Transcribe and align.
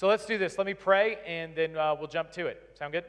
So 0.00 0.08
let's 0.08 0.24
do 0.24 0.38
this. 0.38 0.56
Let 0.56 0.66
me 0.66 0.72
pray, 0.72 1.18
and 1.26 1.54
then 1.54 1.76
uh, 1.76 1.94
we'll 1.94 2.08
jump 2.08 2.32
to 2.32 2.46
it. 2.46 2.70
Sound 2.78 2.92
good? 2.92 3.04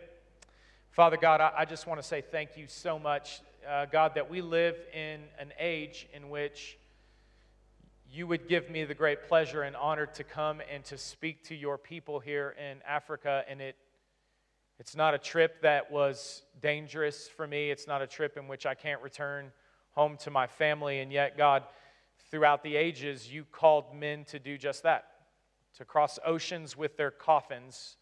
Father 0.90 1.16
God, 1.16 1.40
I, 1.40 1.54
I 1.60 1.64
just 1.64 1.88
want 1.88 2.02
to 2.02 2.06
say 2.06 2.20
thank 2.20 2.58
you 2.58 2.66
so 2.67 3.00
much, 3.00 3.40
uh, 3.66 3.86
God, 3.86 4.16
that 4.16 4.29
we 4.29 4.42
live 4.42 4.75
in 4.93 5.22
an 5.40 5.54
age 5.58 6.09
in 6.14 6.30
which 6.30 6.77
you 8.12 8.27
would 8.27 8.50
give 8.50 8.70
me 8.70 8.84
the 8.84 8.93
great 8.93 9.23
pleasure 9.30 9.62
and 9.62 9.77
honor 9.77 10.05
to 10.05 10.25
come 10.25 10.62
and 10.70 10.84
to 10.84 10.98
speak 10.98 11.46
to 11.46 11.55
your 11.55 11.77
people 11.77 12.20
here 12.20 12.57
in 12.59 12.79
Africa. 12.85 13.45
And 13.47 13.61
it, 13.61 13.77
it's 14.77 14.93
not 14.93 15.13
a 15.13 15.17
trip 15.17 15.61
that 15.61 15.89
was 15.89 16.41
dangerous 16.61 17.29
for 17.29 17.47
me, 17.47 17.71
it's 17.71 17.87
not 17.87 18.01
a 18.01 18.07
trip 18.07 18.35
in 18.35 18.49
which 18.49 18.65
I 18.65 18.73
can't 18.73 19.01
return 19.01 19.53
home 19.91 20.17
to 20.23 20.29
my 20.29 20.45
family. 20.45 20.99
And 20.99 21.09
yet, 21.09 21.37
God, 21.37 21.63
throughout 22.29 22.63
the 22.63 22.75
ages, 22.75 23.31
you 23.31 23.45
called 23.45 23.95
men 23.95 24.25
to 24.25 24.39
do 24.39 24.57
just 24.57 24.83
that 24.83 25.11
to 25.77 25.85
cross 25.85 26.19
oceans 26.25 26.75
with 26.77 26.97
their 26.97 27.11
coffins, 27.11 27.97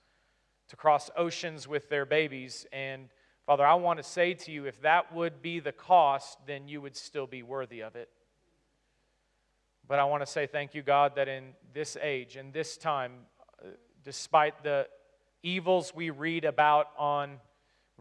to 0.69 0.75
cross 0.75 1.09
oceans 1.15 1.67
with 1.67 1.89
their 1.89 2.05
babies. 2.05 2.65
And 2.71 3.09
Father, 3.45 3.65
I 3.65 3.75
want 3.75 3.97
to 3.97 4.03
say 4.03 4.33
to 4.33 4.51
you 4.51 4.65
if 4.65 4.81
that 4.81 5.13
would 5.13 5.41
be 5.41 5.59
the 5.59 5.71
cost, 5.71 6.37
then 6.45 6.67
you 6.67 6.81
would 6.81 6.95
still 6.95 7.27
be 7.27 7.43
worthy 7.43 7.81
of 7.81 7.95
it. 7.95 8.09
But 9.87 9.97
I 9.97 10.03
want 10.05 10.21
to 10.21 10.31
say 10.31 10.45
thank 10.45 10.75
you, 10.75 10.83
God, 10.83 11.15
that 11.15 11.27
in 11.27 11.53
this 11.73 11.97
age, 12.01 12.37
in 12.37 12.51
this 12.51 12.77
time, 12.77 13.11
uh, 13.59 13.69
despite 14.03 14.63
the 14.63 14.87
evils 15.41 15.95
we 15.95 16.11
read 16.11 16.45
about 16.45 16.87
on 16.97 17.39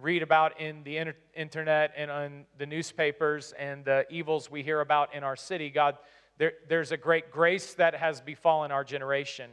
read 0.01 0.23
about 0.23 0.61
in 0.61 0.85
the 0.85 0.97
inter- 0.97 1.17
internet 1.35 1.93
and 1.97 2.11
on 2.11 2.45
the 2.59 2.67
newspapers 2.67 3.53
and 3.59 3.85
the 3.85 4.07
evils 4.11 4.51
we 4.51 4.63
hear 4.63 4.81
about 4.81 5.15
in 5.15 5.25
our 5.25 5.35
city, 5.35 5.71
God, 5.71 5.97
there, 6.39 6.53
there's 6.69 6.93
a 6.93 6.97
great 6.97 7.31
grace 7.31 7.75
that 7.75 7.95
has 7.95 8.21
befallen 8.21 8.71
our 8.71 8.85
generation 8.85 9.51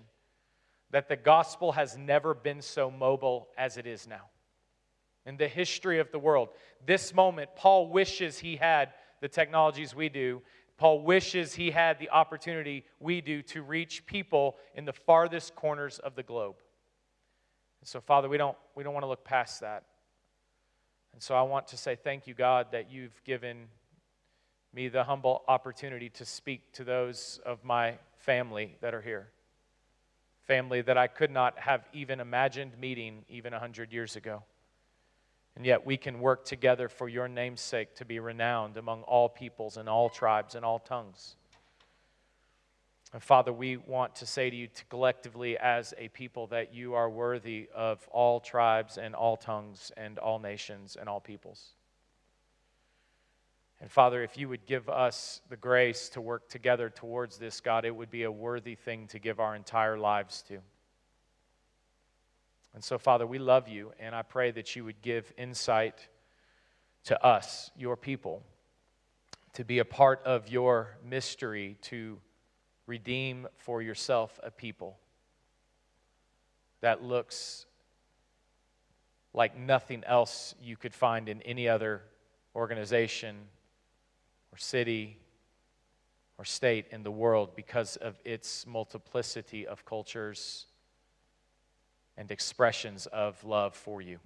that 0.91 1.09
the 1.09 1.15
gospel 1.15 1.73
has 1.73 1.97
never 1.97 2.33
been 2.33 2.61
so 2.61 2.89
mobile 2.89 3.49
as 3.57 3.77
it 3.77 3.87
is 3.87 4.07
now. 4.07 4.29
In 5.25 5.37
the 5.37 5.47
history 5.47 5.99
of 5.99 6.11
the 6.11 6.19
world, 6.19 6.49
this 6.85 7.13
moment, 7.13 7.49
Paul 7.55 7.89
wishes 7.89 8.37
he 8.37 8.55
had 8.55 8.93
the 9.19 9.27
technologies 9.27 9.95
we 9.95 10.09
do. 10.09 10.41
Paul 10.77 11.01
wishes 11.01 11.55
he 11.55 11.71
had 11.71 11.97
the 11.97 12.11
opportunity 12.11 12.85
we 12.99 13.21
do 13.21 13.41
to 13.43 13.63
reach 13.63 14.05
people 14.05 14.55
in 14.75 14.85
the 14.85 14.93
farthest 14.93 15.55
corners 15.55 15.97
of 15.99 16.15
the 16.15 16.23
globe. 16.23 16.55
And 17.81 17.87
so, 17.87 17.99
Father, 17.99 18.29
we 18.29 18.37
don't, 18.37 18.57
we 18.75 18.83
don't 18.83 18.93
want 18.93 19.03
to 19.03 19.07
look 19.07 19.23
past 19.23 19.61
that. 19.61 19.83
And 21.13 21.23
so 21.23 21.33
I 21.33 21.41
want 21.41 21.67
to 21.69 21.77
say 21.77 21.95
thank 21.95 22.27
you, 22.27 22.33
God, 22.33 22.67
that 22.73 22.91
you've 22.91 23.23
given 23.23 23.67
me 24.75 24.89
the 24.89 25.05
humble 25.05 25.43
opportunity 25.47 26.09
to 26.09 26.25
speak 26.25 26.73
to 26.73 26.83
those 26.83 27.39
of 27.45 27.63
my 27.63 27.97
family 28.17 28.75
that 28.81 28.93
are 28.93 29.01
here. 29.01 29.29
Family 30.43 30.81
that 30.81 30.97
I 30.97 31.07
could 31.07 31.31
not 31.31 31.57
have 31.57 31.87
even 31.93 32.19
imagined 32.19 32.77
meeting 32.77 33.23
even 33.29 33.53
100 33.53 33.93
years 33.93 34.17
ago. 34.17 34.43
And 35.55 35.65
yet 35.65 35.85
we 35.85 35.95
can 35.95 36.19
work 36.19 36.43
together 36.43 36.89
for 36.89 37.07
your 37.07 37.29
name's 37.29 37.61
sake 37.61 37.95
to 37.95 38.05
be 38.05 38.19
renowned 38.19 38.75
among 38.75 39.03
all 39.03 39.29
peoples 39.29 39.77
and 39.77 39.87
all 39.87 40.09
tribes 40.09 40.55
and 40.55 40.65
all 40.65 40.79
tongues. 40.79 41.37
And 43.13 43.23
Father, 43.23 43.53
we 43.53 43.77
want 43.77 44.13
to 44.15 44.25
say 44.25 44.49
to 44.49 44.55
you 44.55 44.67
to 44.67 44.85
collectively 44.85 45.57
as 45.57 45.93
a 45.97 46.09
people 46.09 46.47
that 46.47 46.73
you 46.73 46.95
are 46.95 47.09
worthy 47.09 47.69
of 47.73 48.05
all 48.11 48.41
tribes 48.41 48.97
and 48.97 49.15
all 49.15 49.37
tongues 49.37 49.93
and 49.95 50.19
all 50.19 50.37
nations 50.37 50.97
and 50.99 51.07
all 51.07 51.21
peoples. 51.21 51.74
And 53.81 53.91
Father, 53.91 54.23
if 54.23 54.37
you 54.37 54.49
would 54.49 54.65
give 54.65 54.89
us 54.89 55.41
the 55.49 55.57
grace 55.57 56.09
to 56.09 56.21
work 56.21 56.49
together 56.49 56.89
towards 56.89 57.37
this, 57.37 57.59
God, 57.59 57.85
it 57.85 57.95
would 57.95 58.09
be 58.09 58.23
a 58.23 58.31
worthy 58.31 58.75
thing 58.75 59.07
to 59.07 59.19
give 59.19 59.39
our 59.39 59.55
entire 59.55 59.97
lives 59.97 60.41
to. 60.47 60.59
And 62.73 62.83
so, 62.83 62.97
Father, 62.97 63.25
we 63.25 63.39
love 63.39 63.67
you, 63.67 63.91
and 63.99 64.13
I 64.15 64.21
pray 64.21 64.51
that 64.51 64.75
you 64.75 64.83
would 64.85 65.01
give 65.01 65.31
insight 65.37 66.07
to 67.05 67.23
us, 67.23 67.71
your 67.77 67.95
people, 67.95 68.43
to 69.53 69.63
be 69.63 69.79
a 69.79 69.85
part 69.85 70.21
of 70.25 70.49
your 70.49 70.97
mystery 71.03 71.77
to 71.83 72.19
redeem 72.87 73.47
for 73.57 73.81
yourself 73.81 74.39
a 74.43 74.51
people 74.51 74.97
that 76.81 77.01
looks 77.01 77.65
like 79.33 79.57
nothing 79.57 80.03
else 80.05 80.55
you 80.61 80.77
could 80.77 80.93
find 80.93 81.29
in 81.29 81.41
any 81.43 81.67
other 81.67 82.01
organization 82.55 83.35
or 84.55 84.57
city 84.57 85.17
or 86.37 86.45
state 86.45 86.85
in 86.91 87.03
the 87.03 87.11
world 87.11 87.49
because 87.57 87.97
of 87.97 88.15
its 88.23 88.65
multiplicity 88.65 89.67
of 89.67 89.83
cultures 89.83 90.67
and 92.15 92.31
expressions 92.31 93.05
of 93.07 93.43
love 93.43 93.75
for 93.75 94.01
you. 94.01 94.17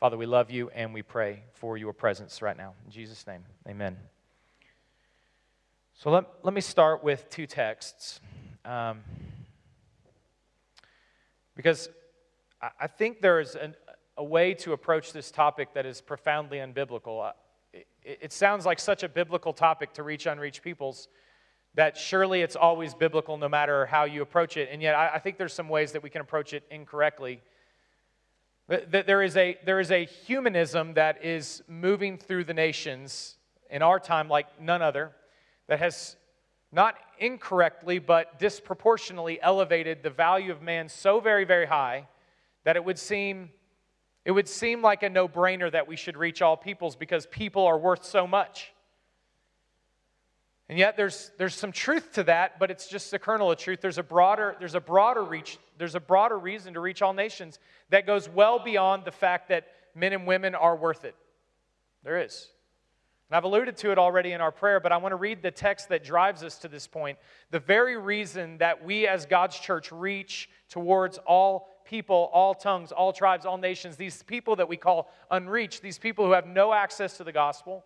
Father, 0.00 0.16
we 0.16 0.24
love 0.24 0.50
you 0.50 0.70
and 0.70 0.94
we 0.94 1.02
pray 1.02 1.42
for 1.52 1.76
your 1.76 1.92
presence 1.92 2.40
right 2.40 2.56
now. 2.56 2.72
In 2.86 2.90
Jesus' 2.90 3.26
name, 3.26 3.44
amen. 3.68 3.98
So 5.92 6.10
let, 6.10 6.24
let 6.42 6.54
me 6.54 6.62
start 6.62 7.04
with 7.04 7.28
two 7.28 7.46
texts. 7.46 8.18
Um, 8.64 9.00
because 11.54 11.90
I, 12.62 12.70
I 12.80 12.86
think 12.86 13.20
there 13.20 13.40
is 13.40 13.56
an, 13.56 13.74
a 14.16 14.24
way 14.24 14.54
to 14.54 14.72
approach 14.72 15.12
this 15.12 15.30
topic 15.30 15.74
that 15.74 15.84
is 15.84 16.00
profoundly 16.00 16.58
unbiblical. 16.58 17.32
It, 18.04 18.32
sounds 18.32 18.66
like 18.66 18.80
such 18.80 19.02
a 19.02 19.08
biblical 19.08 19.52
topic 19.52 19.92
to 19.94 20.02
reach 20.02 20.26
unreached 20.26 20.62
peoples 20.62 21.08
that 21.74 21.96
surely 21.96 22.42
it's 22.42 22.56
always 22.56 22.94
biblical 22.94 23.36
no 23.36 23.48
matter 23.48 23.86
how 23.86 24.04
you 24.04 24.22
approach 24.22 24.56
it. 24.56 24.68
And 24.72 24.82
yet, 24.82 24.94
I, 24.94 25.12
I 25.14 25.18
think 25.18 25.38
there's 25.38 25.54
some 25.54 25.68
ways 25.68 25.92
that 25.92 26.02
we 26.02 26.10
can 26.10 26.20
approach 26.20 26.52
it 26.52 26.64
incorrectly. 26.70 27.40
That 28.68 29.06
there 29.06 29.22
is, 29.22 29.36
a, 29.36 29.58
there 29.64 29.80
is 29.80 29.90
a 29.90 30.04
humanism 30.04 30.94
that 30.94 31.24
is 31.24 31.62
moving 31.68 32.18
through 32.18 32.44
the 32.44 32.54
nations 32.54 33.36
in 33.70 33.82
our 33.82 34.00
time 34.00 34.28
like 34.28 34.60
none 34.60 34.82
other 34.82 35.12
that 35.68 35.78
has 35.78 36.16
not 36.72 36.96
incorrectly 37.18 37.98
but 37.98 38.38
disproportionately 38.38 39.40
elevated 39.40 40.02
the 40.02 40.10
value 40.10 40.50
of 40.50 40.62
man 40.62 40.88
so 40.88 41.20
very, 41.20 41.44
very 41.44 41.66
high 41.66 42.08
that 42.64 42.76
it 42.76 42.84
would 42.84 42.98
seem. 42.98 43.50
It 44.24 44.30
would 44.30 44.48
seem 44.48 44.82
like 44.82 45.02
a 45.02 45.10
no 45.10 45.28
brainer 45.28 45.70
that 45.70 45.88
we 45.88 45.96
should 45.96 46.16
reach 46.16 46.42
all 46.42 46.56
peoples 46.56 46.94
because 46.94 47.26
people 47.26 47.66
are 47.66 47.78
worth 47.78 48.04
so 48.04 48.26
much. 48.26 48.72
And 50.68 50.78
yet 50.78 50.96
there's, 50.96 51.32
there's 51.38 51.54
some 51.54 51.72
truth 51.72 52.12
to 52.12 52.22
that, 52.24 52.58
but 52.58 52.70
it's 52.70 52.86
just 52.86 53.10
the 53.10 53.18
kernel 53.18 53.50
of 53.50 53.58
truth. 53.58 53.80
There's 53.80 53.98
a 53.98 54.02
broader, 54.02 54.56
there's 54.58 54.74
a 54.74 54.80
broader 54.80 55.22
reach, 55.22 55.58
there's 55.76 55.96
a 55.96 56.00
broader 56.00 56.38
reason 56.38 56.74
to 56.74 56.80
reach 56.80 57.02
all 57.02 57.12
nations 57.12 57.58
that 57.90 58.06
goes 58.06 58.28
well 58.28 58.58
beyond 58.58 59.04
the 59.04 59.10
fact 59.10 59.48
that 59.48 59.66
men 59.94 60.12
and 60.12 60.26
women 60.26 60.54
are 60.54 60.76
worth 60.76 61.04
it. 61.04 61.16
There 62.04 62.22
is. 62.22 62.48
And 63.28 63.36
I've 63.36 63.44
alluded 63.44 63.76
to 63.78 63.90
it 63.90 63.98
already 63.98 64.32
in 64.32 64.40
our 64.40 64.52
prayer, 64.52 64.78
but 64.78 64.92
I 64.92 64.98
want 64.98 65.12
to 65.12 65.16
read 65.16 65.42
the 65.42 65.50
text 65.50 65.88
that 65.88 66.04
drives 66.04 66.42
us 66.42 66.58
to 66.58 66.68
this 66.68 66.86
point. 66.86 67.18
The 67.50 67.60
very 67.60 67.96
reason 67.96 68.58
that 68.58 68.84
we 68.84 69.06
as 69.06 69.26
God's 69.26 69.58
church 69.58 69.90
reach 69.90 70.48
towards 70.68 71.18
all 71.26 71.68
people, 71.84 72.30
all 72.32 72.54
tongues, 72.54 72.92
all 72.92 73.12
tribes, 73.12 73.46
all 73.46 73.58
nations, 73.58 73.96
these 73.96 74.22
people 74.22 74.56
that 74.56 74.68
we 74.68 74.76
call 74.76 75.10
unreached, 75.30 75.82
these 75.82 75.98
people 75.98 76.24
who 76.24 76.32
have 76.32 76.46
no 76.46 76.72
access 76.72 77.16
to 77.16 77.24
the 77.24 77.32
gospel, 77.32 77.84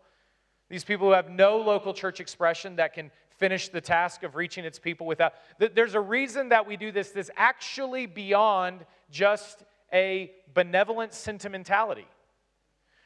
these 0.68 0.84
people 0.84 1.06
who 1.06 1.12
have 1.12 1.30
no 1.30 1.58
local 1.58 1.94
church 1.94 2.20
expression 2.20 2.76
that 2.76 2.92
can 2.92 3.10
finish 3.36 3.68
the 3.68 3.80
task 3.80 4.22
of 4.22 4.34
reaching 4.34 4.64
its 4.64 4.78
people 4.78 5.06
without. 5.06 5.34
There's 5.58 5.94
a 5.94 6.00
reason 6.00 6.48
that 6.50 6.66
we 6.66 6.76
do 6.76 6.90
this 6.90 7.10
that's 7.10 7.30
actually 7.36 8.06
beyond 8.06 8.84
just 9.10 9.64
a 9.92 10.32
benevolent 10.54 11.12
sentimentality. 11.12 12.06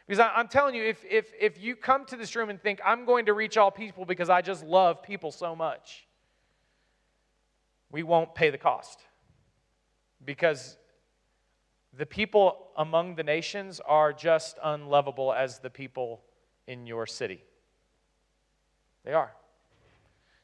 Because 0.07 0.29
I'm 0.35 0.49
telling 0.49 0.75
you, 0.75 0.85
if, 0.85 1.05
if, 1.09 1.33
if 1.39 1.63
you 1.63 1.77
come 1.77 2.05
to 2.07 2.17
this 2.17 2.35
room 2.35 2.51
and 2.51 2.61
think, 2.61 2.81
I'm 2.85 3.05
going 3.05 3.27
to 3.27 3.33
reach 3.33 3.57
all 3.57 3.71
people 3.71 4.05
because 4.05 4.29
I 4.29 4.41
just 4.41 4.65
love 4.65 5.03
people 5.03 5.31
so 5.31 5.55
much, 5.55 6.07
we 7.93 8.03
won't 8.03 8.35
pay 8.35 8.51
the 8.51 8.59
cost. 8.59 9.01
Because 10.25 10.77
the 11.97 12.07
people 12.07 12.69
among 12.77 13.17
the 13.17 13.23
nations 13.23 13.81
are 13.81 14.13
just 14.13 14.59
unlovable 14.63 15.33
as 15.33 15.59
the 15.59 15.71
people 15.71 16.23
in 16.67 16.87
your 16.87 17.07
city. 17.07 17.43
They 19.05 19.13
are. 19.13 19.33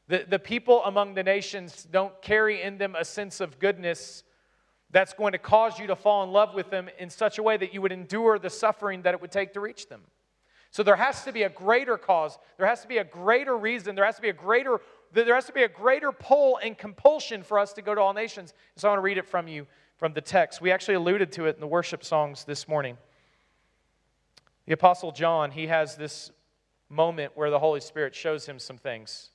The, 0.07 0.25
the 0.27 0.39
people 0.39 0.83
among 0.85 1.13
the 1.15 1.23
nations 1.23 1.87
don't 1.89 2.21
carry 2.21 2.61
in 2.61 2.77
them 2.77 2.95
a 2.95 3.05
sense 3.05 3.39
of 3.41 3.59
goodness 3.59 4.23
that's 4.89 5.13
going 5.13 5.33
to 5.33 5.37
cause 5.37 5.79
you 5.79 5.87
to 5.87 5.95
fall 5.95 6.23
in 6.23 6.31
love 6.31 6.53
with 6.53 6.69
them 6.69 6.89
in 6.97 7.09
such 7.09 7.37
a 7.37 7.43
way 7.43 7.57
that 7.57 7.73
you 7.73 7.81
would 7.81 7.91
endure 7.91 8.39
the 8.39 8.49
suffering 8.49 9.01
that 9.01 9.13
it 9.13 9.21
would 9.21 9.31
take 9.31 9.53
to 9.53 9.59
reach 9.59 9.89
them. 9.89 10.01
So 10.71 10.83
there 10.83 10.95
has 10.95 11.23
to 11.23 11.31
be 11.31 11.43
a 11.43 11.49
greater 11.49 11.97
cause. 11.97 12.37
There 12.57 12.67
has 12.67 12.81
to 12.81 12.87
be 12.87 12.97
a 12.97 13.03
greater 13.03 13.57
reason. 13.57 13.95
There 13.95 14.05
has 14.05 14.15
to 14.17 14.21
be 14.21 14.29
a 14.29 14.33
greater 14.33 14.79
there 15.13 15.35
has 15.35 15.45
to 15.45 15.53
be 15.53 15.63
a 15.63 15.69
greater 15.69 16.11
pull 16.11 16.57
and 16.57 16.77
compulsion 16.77 17.43
for 17.43 17.59
us 17.59 17.73
to 17.73 17.81
go 17.81 17.95
to 17.95 18.01
all 18.01 18.13
nations. 18.13 18.53
So 18.75 18.87
I 18.87 18.91
want 18.91 18.99
to 18.99 19.03
read 19.03 19.17
it 19.17 19.25
from 19.25 19.47
you 19.47 19.67
from 19.97 20.13
the 20.13 20.21
text. 20.21 20.61
We 20.61 20.71
actually 20.71 20.95
alluded 20.95 21.31
to 21.33 21.45
it 21.45 21.55
in 21.55 21.61
the 21.61 21.67
worship 21.67 22.03
songs 22.03 22.43
this 22.43 22.67
morning. 22.67 22.97
The 24.65 24.73
apostle 24.73 25.11
John, 25.11 25.51
he 25.51 25.67
has 25.67 25.95
this 25.95 26.31
moment 26.89 27.33
where 27.35 27.49
the 27.49 27.59
Holy 27.59 27.79
Spirit 27.79 28.13
shows 28.13 28.45
him 28.45 28.59
some 28.59 28.77
things. 28.77 29.31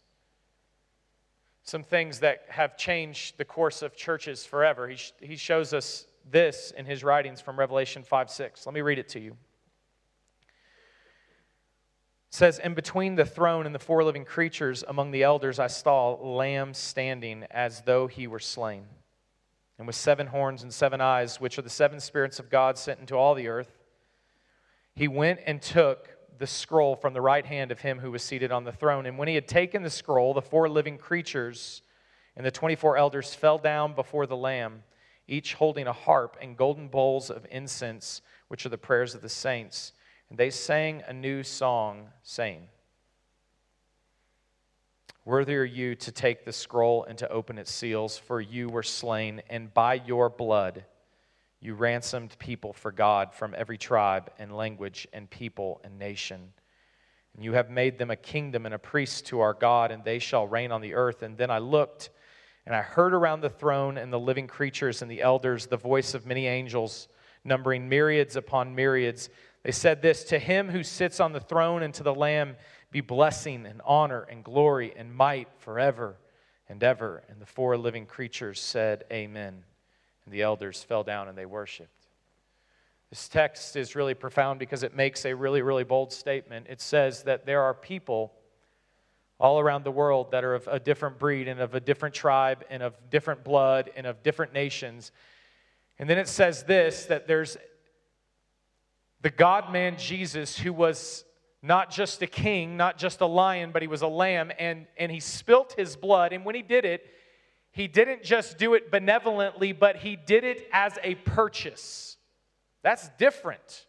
some 1.65 1.85
things 1.85 2.19
that 2.21 2.45
have 2.49 2.77
changed 2.77 3.39
the 3.39 3.45
course 3.45 3.83
of 3.83 3.95
churches 3.95 4.45
forever. 4.45 4.89
He, 4.89 4.97
sh- 4.97 5.13
he 5.21 5.37
shows 5.37 5.73
us 5.73 6.07
this 6.29 6.73
in 6.77 6.87
his 6.87 7.05
writings 7.05 7.41
from 7.41 7.59
Revelation 7.59 8.03
5 8.03 8.31
6. 8.31 8.67
Let 8.67 8.75
me 8.75 8.81
read 8.81 8.99
it 8.99 9.09
to 9.11 9.21
you. 9.21 9.37
Says, 12.33 12.59
In 12.59 12.73
between 12.73 13.17
the 13.17 13.27
throne 13.27 13.67
and 13.67 13.75
the 13.75 13.79
four 13.79 14.03
living 14.03 14.25
creatures 14.25 14.83
among 14.89 15.11
the 15.11 15.23
elders, 15.23 15.59
I 15.59 15.67
saw 15.67 16.15
lamb 16.15 16.73
standing 16.73 17.45
as 17.51 17.83
though 17.83 18.07
he 18.07 18.27
were 18.27 18.39
slain, 18.39 18.87
and 19.77 19.87
with 19.87 19.97
seven 19.97 20.29
horns 20.29 20.63
and 20.63 20.73
seven 20.73 21.03
eyes, 21.03 21.43
which 21.43 21.59
are 21.59 21.63
the 21.63 21.69
seven 21.69 22.01
spirits 22.01 22.39
of 22.39 22.49
God 22.49 22.79
sent 22.79 23.01
into 23.01 23.17
all 23.17 23.35
the 23.35 23.49
earth. 23.49 23.71
He 24.95 25.09
went 25.09 25.41
and 25.45 25.61
took 25.61 26.09
the 26.39 26.47
scroll 26.47 26.97
from 26.97 27.13
the 27.13 27.21
right 27.21 27.45
hand 27.45 27.71
of 27.71 27.83
him 27.83 27.99
who 27.99 28.11
was 28.11 28.23
seated 28.23 28.51
on 28.51 28.65
the 28.65 28.73
throne. 28.73 29.05
And 29.05 29.19
when 29.19 29.29
he 29.29 29.35
had 29.35 29.47
taken 29.47 29.83
the 29.83 29.91
scroll, 29.91 30.33
the 30.33 30.41
four 30.41 30.71
living 30.71 30.97
creatures 30.97 31.83
and 32.35 32.47
the 32.47 32.51
24 32.51 32.97
elders 32.97 33.35
fell 33.35 33.59
down 33.59 33.95
before 33.95 34.27
the 34.27 34.39
Lamb, 34.39 34.85
each 35.29 35.53
holding 35.53 35.87
a 35.87 35.93
harp 35.93 36.39
and 36.41 36.57
golden 36.57 36.89
bowls 36.89 37.29
of 37.29 37.47
incense, 37.51 38.23
which 38.49 38.65
are 38.65 38.71
the 38.71 38.79
prayers 38.79 39.15
of 39.15 39.21
the 39.21 39.29
saints. 39.29 39.93
And 40.33 40.39
they 40.39 40.49
sang 40.49 41.03
a 41.07 41.13
new 41.13 41.43
song, 41.43 42.09
saying, 42.23 42.69
Worthy 45.27 45.57
are 45.57 45.63
you 45.63 45.95
to 45.97 46.11
take 46.11 46.47
the 46.47 46.55
scroll 46.55 47.05
and 47.05 47.19
to 47.19 47.29
open 47.29 47.59
its 47.59 47.71
seals, 47.71 48.17
for 48.17 48.41
you 48.41 48.71
were 48.71 48.83
slain, 48.83 49.43
and 49.51 49.75
by 49.75 49.93
your 49.93 50.31
blood 50.31 50.87
you 51.61 51.75
ransomed 51.75 52.35
people 52.39 52.73
for 52.73 52.91
God 52.91 53.35
from 53.35 53.55
every 53.59 53.77
tribe 53.77 54.31
and 54.39 54.57
language 54.57 55.07
and 55.13 55.29
people 55.29 55.83
and 55.85 55.99
nation. 55.99 56.55
And 57.35 57.45
you 57.45 57.53
have 57.53 57.69
made 57.69 57.99
them 57.99 58.11
a 58.11 58.17
kingdom 58.17 58.65
and 58.65 58.75
a 58.75 58.79
priest 58.79 59.27
to 59.27 59.41
our 59.41 59.53
God, 59.53 59.91
and 59.91 60.03
they 60.03 60.19
shall 60.19 60.47
reign 60.47 60.73
on 60.73 60.81
the 60.81 60.95
earth. 60.95 61.21
And 61.21 61.37
then 61.37 61.51
I 61.51 61.59
looked, 61.59 62.09
and 62.65 62.75
I 62.75 62.81
heard 62.81 63.13
around 63.13 63.43
the 63.43 63.51
throne 63.51 63.99
and 63.99 64.11
the 64.11 64.19
living 64.19 64.47
creatures 64.47 65.03
and 65.03 65.11
the 65.11 65.21
elders 65.21 65.67
the 65.67 65.77
voice 65.77 66.15
of 66.15 66.25
many 66.25 66.47
angels, 66.47 67.09
numbering 67.45 67.87
myriads 67.87 68.35
upon 68.35 68.75
myriads. 68.75 69.29
They 69.63 69.73
said 69.73 70.03
this 70.03 70.25
To 70.25 70.39
him 70.39 70.69
who 70.69 70.83
sits 70.83 71.21
on 71.21 71.33
the 71.33 71.41
throne 71.41 71.83
and 71.83 71.95
to 71.95 72.03
the 72.03 72.15
Lamb 72.15 72.57
be 72.91 73.01
blessing 73.01 73.67
and 73.67 73.81
honor 73.85 74.23
and 74.23 74.45
glory 74.45 74.93
and 74.97 75.15
might 75.15 75.49
forever 75.59 76.17
and 76.69 76.83
ever. 76.83 77.23
And 77.29 77.41
the 77.41 77.47
four 77.47 77.77
living 77.77 78.07
creatures 78.07 78.61
said, 78.61 79.05
Amen. 79.13 79.65
And 80.25 80.35
the 80.35 80.43
elders 80.43 80.83
fell 80.83 81.03
down 81.03 81.29
and 81.29 81.37
they 81.37 81.47
worshiped. 81.47 81.91
This 83.11 83.29
text 83.29 83.77
is 83.77 83.95
really 83.95 84.15
profound 84.15 84.59
because 84.59 84.83
it 84.83 84.97
makes 84.97 85.27
a 85.27 85.35
really, 85.35 85.61
really 85.61 85.85
bold 85.85 86.13
statement. 86.13 86.67
It 86.71 86.81
says 86.81 87.25
that 87.25 87.45
there 87.45 87.63
are 87.63 87.75
people 87.75 88.33
all 89.39 89.61
around 89.61 89.85
the 89.85 89.91
world 89.91 90.31
that 90.31 90.45
are 90.45 90.55
of 90.55 90.67
a 90.69 90.81
different 90.81 91.19
breed 91.19 91.49
and 91.49 91.61
of 91.61 91.75
a 91.75 91.81
different 91.81 92.15
tribe 92.15 92.65
and 92.71 92.83
of 92.83 92.97
different 93.11 93.45
blood 93.45 93.91
and 93.97 94.07
of 94.07 94.23
different 94.23 94.55
nations. 94.55 95.13
And 95.99 96.09
then 96.09 96.17
it 96.17 96.29
says 96.29 96.63
this 96.63 97.07
that 97.07 97.27
there's 97.27 97.57
the 99.23 99.31
God 99.31 99.73
man 99.73 99.97
Jesus 99.97 100.59
who 100.59 100.73
was 100.73 101.25
not 101.63 101.91
just 101.91 102.21
a 102.23 102.27
king, 102.27 102.77
not 102.77 102.99
just 102.99 103.21
a 103.21 103.27
lion, 103.27 103.71
but 103.73 103.83
he 103.83 103.89
was 103.89 104.03
a 104.03 104.09
lamb, 104.09 104.51
and, 104.59 104.87
and 104.99 105.13
he 105.13 105.21
spilt 105.21 105.75
his 105.77 105.95
blood. 105.95 106.33
And 106.33 106.45
when 106.45 106.57
he 106.57 106.63
did 106.63 106.85
it, 106.85 107.07
he 107.71 107.87
didn't 107.87 108.25
just 108.25 108.59
do 108.59 108.75
it 108.75 108.91
benevolently, 108.91 109.73
but 109.73 109.97
he 109.97 110.17
did 110.17 110.45
it 110.45 110.69
as 110.73 110.99
a 111.03 111.15
purchase. 111.15 112.17
That's 112.83 113.09
different. 113.17 113.87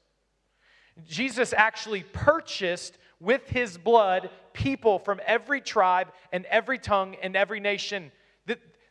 Jesus 1.08 1.54
actually 1.58 2.04
purchased 2.04 2.98
with 3.20 3.50
his 3.50 3.78
blood 3.78 4.30
people 4.54 5.00
from 5.00 5.20
every 5.26 5.60
tribe 5.60 6.10
and 6.32 6.46
every 6.46 6.78
tongue 6.78 7.16
and 7.24 7.36
every 7.36 7.60
nation. 7.60 8.12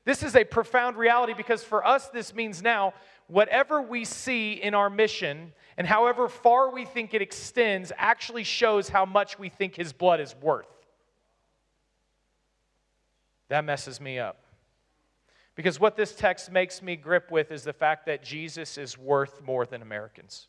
This 0.04 0.24
is 0.24 0.34
a 0.34 0.44
profound 0.44 0.96
reality 0.96 1.32
because 1.32 1.62
for 1.62 1.86
us, 1.86 2.08
this 2.08 2.34
means 2.34 2.60
now 2.60 2.92
whatever 3.28 3.80
we 3.80 4.04
see 4.04 4.54
in 4.54 4.74
our 4.74 4.90
mission 4.90 5.52
and 5.76 5.86
however 5.86 6.28
far 6.28 6.70
we 6.70 6.84
think 6.84 7.14
it 7.14 7.22
extends 7.22 7.92
actually 7.96 8.44
shows 8.44 8.88
how 8.88 9.04
much 9.04 9.38
we 9.38 9.48
think 9.48 9.74
his 9.74 9.92
blood 9.92 10.20
is 10.20 10.34
worth. 10.40 10.66
That 13.48 13.64
messes 13.64 14.00
me 14.00 14.18
up. 14.18 14.38
Because 15.54 15.78
what 15.78 15.96
this 15.96 16.14
text 16.14 16.50
makes 16.50 16.80
me 16.80 16.96
grip 16.96 17.30
with 17.30 17.50
is 17.52 17.64
the 17.64 17.72
fact 17.72 18.06
that 18.06 18.22
Jesus 18.22 18.78
is 18.78 18.96
worth 18.96 19.42
more 19.42 19.66
than 19.66 19.82
Americans. 19.82 20.48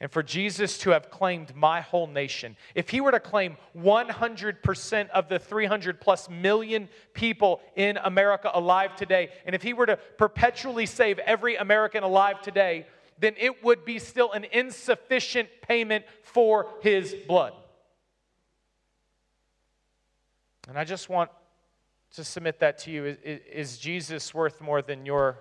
And 0.00 0.10
for 0.10 0.22
Jesus 0.22 0.76
to 0.78 0.90
have 0.90 1.08
claimed 1.08 1.54
my 1.54 1.80
whole 1.80 2.08
nation, 2.08 2.56
if 2.74 2.90
he 2.90 3.00
were 3.00 3.12
to 3.12 3.20
claim 3.20 3.56
100% 3.78 5.08
of 5.10 5.28
the 5.28 5.38
300 5.38 6.00
plus 6.00 6.28
million 6.28 6.88
people 7.12 7.60
in 7.76 7.96
America 7.98 8.50
alive 8.52 8.96
today, 8.96 9.30
and 9.46 9.54
if 9.54 9.62
he 9.62 9.72
were 9.72 9.86
to 9.86 9.96
perpetually 10.18 10.84
save 10.84 11.20
every 11.20 11.54
American 11.54 12.02
alive 12.02 12.42
today, 12.42 12.86
then 13.18 13.34
it 13.38 13.62
would 13.64 13.84
be 13.84 13.98
still 13.98 14.32
an 14.32 14.44
insufficient 14.52 15.48
payment 15.62 16.04
for 16.22 16.66
his 16.82 17.14
blood. 17.26 17.52
And 20.68 20.78
I 20.78 20.84
just 20.84 21.08
want 21.08 21.30
to 22.14 22.24
submit 22.24 22.60
that 22.60 22.78
to 22.78 22.90
you. 22.90 23.04
Is, 23.04 23.40
is 23.52 23.78
Jesus 23.78 24.32
worth 24.32 24.60
more 24.60 24.82
than 24.82 25.04
your 25.04 25.38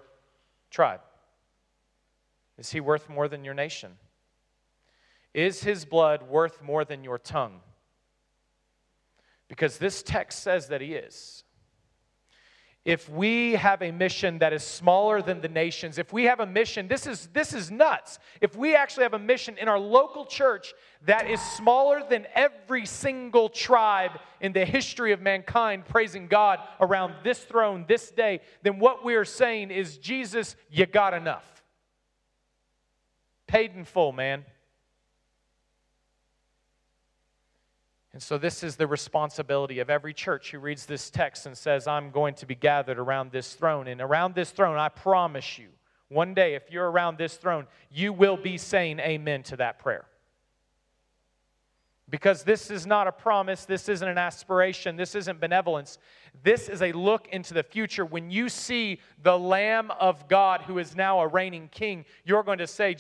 tribe? 0.70 1.02
Is 2.58 2.72
he 2.72 2.80
worth 2.80 3.10
more 3.10 3.28
than 3.28 3.44
your 3.44 3.54
nation? 3.54 3.98
Is 5.34 5.64
his 5.64 5.86
blood 5.86 6.24
worth 6.24 6.62
more 6.62 6.86
than 6.86 7.04
your 7.04 7.18
tongue? 7.18 7.62
Because 9.48 9.78
this 9.78 10.04
text 10.04 10.42
says 10.44 10.68
that 10.68 10.82
he 10.82 10.94
is 10.94 11.43
if 12.86 13.08
we 13.08 13.54
have 13.54 13.82
a 13.82 13.92
mission 13.92 14.40
that 14.40 14.52
is 14.52 14.62
smaller 14.62 15.22
than 15.22 15.40
the 15.40 15.48
nations, 15.48 15.98
if 15.98 16.12
we 16.12 16.26
have 16.26 16.42
a 16.42 16.46
mission, 16.46 16.90
this 16.90 17.08
is, 17.08 17.30
this 17.32 17.54
is 17.54 17.72
nuts. 17.72 18.20
If 18.42 18.58
we 18.58 18.76
actually 18.76 19.04
have 19.04 19.14
a 19.14 19.20
mission 19.20 19.58
in 19.58 19.70
our 19.70 19.80
local 19.80 20.26
church 20.26 20.74
that 21.06 21.30
is 21.30 21.42
smaller 21.42 22.04
than 22.10 22.28
every 22.36 22.86
single 22.86 23.48
tribe 23.48 24.20
in 24.42 24.52
the 24.52 24.66
history 24.66 25.14
of 25.14 25.22
mankind 25.22 25.86
praising 25.86 26.28
God 26.28 26.60
around 26.82 27.14
this 27.24 27.40
throne 27.40 27.86
this 27.88 28.12
day, 28.12 28.42
then 28.64 28.80
what 28.80 29.06
we 29.06 29.16
are 29.16 29.26
saying 29.26 29.72
is, 29.72 29.98
Jesus, 29.98 30.58
you 30.70 30.86
got 30.86 31.14
enough. 31.14 31.64
Paid 33.48 33.76
in 33.76 33.86
full, 33.86 34.12
man. 34.12 34.44
And 38.14 38.22
so, 38.22 38.38
this 38.38 38.64
is 38.64 38.76
the 38.76 38.86
responsibility 38.86 39.80
of 39.80 39.90
every 39.90 40.14
church 40.14 40.52
who 40.52 40.60
reads 40.60 40.86
this 40.86 41.10
text 41.10 41.48
and 41.48 41.58
says, 41.58 41.88
I'm 41.88 42.12
going 42.12 42.36
to 42.36 42.46
be 42.46 42.54
gathered 42.54 43.00
around 43.00 43.32
this 43.32 43.54
throne. 43.54 43.88
And 43.88 44.00
around 44.00 44.36
this 44.36 44.52
throne, 44.52 44.78
I 44.78 44.90
promise 44.90 45.58
you, 45.58 45.70
one 46.10 46.36
day, 46.36 46.54
if 46.54 46.70
you're 46.70 46.92
around 46.92 47.18
this 47.18 47.38
throne, 47.38 47.66
you 47.92 48.14
will 48.14 48.38
be 48.38 48.58
saying 48.60 49.00
amen 49.00 49.42
to 49.44 49.58
that 49.58 49.80
prayer. 49.80 50.06
Because 52.08 52.44
this 52.44 52.70
is 52.70 52.86
not 52.86 53.08
a 53.08 53.12
promise, 53.12 53.66
this 53.66 53.90
isn't 53.90 54.08
an 54.08 54.20
aspiration, 54.20 54.96
this 54.96 55.16
isn't 55.16 55.40
benevolence. 55.40 55.98
This 56.44 56.70
is 56.70 56.84
a 56.84 56.92
look 56.92 57.28
into 57.30 57.56
the 57.56 57.64
future. 57.64 58.06
When 58.06 58.30
you 58.30 58.50
see 58.50 59.00
the 59.24 59.36
Lamb 59.36 59.90
of 60.00 60.28
God 60.28 60.62
who 60.62 60.78
is 60.78 60.96
now 60.96 61.22
a 61.22 61.28
reigning 61.28 61.70
king, 61.70 62.06
you're 62.24 62.44
going 62.44 62.60
to 62.60 62.68
say, 62.68 62.96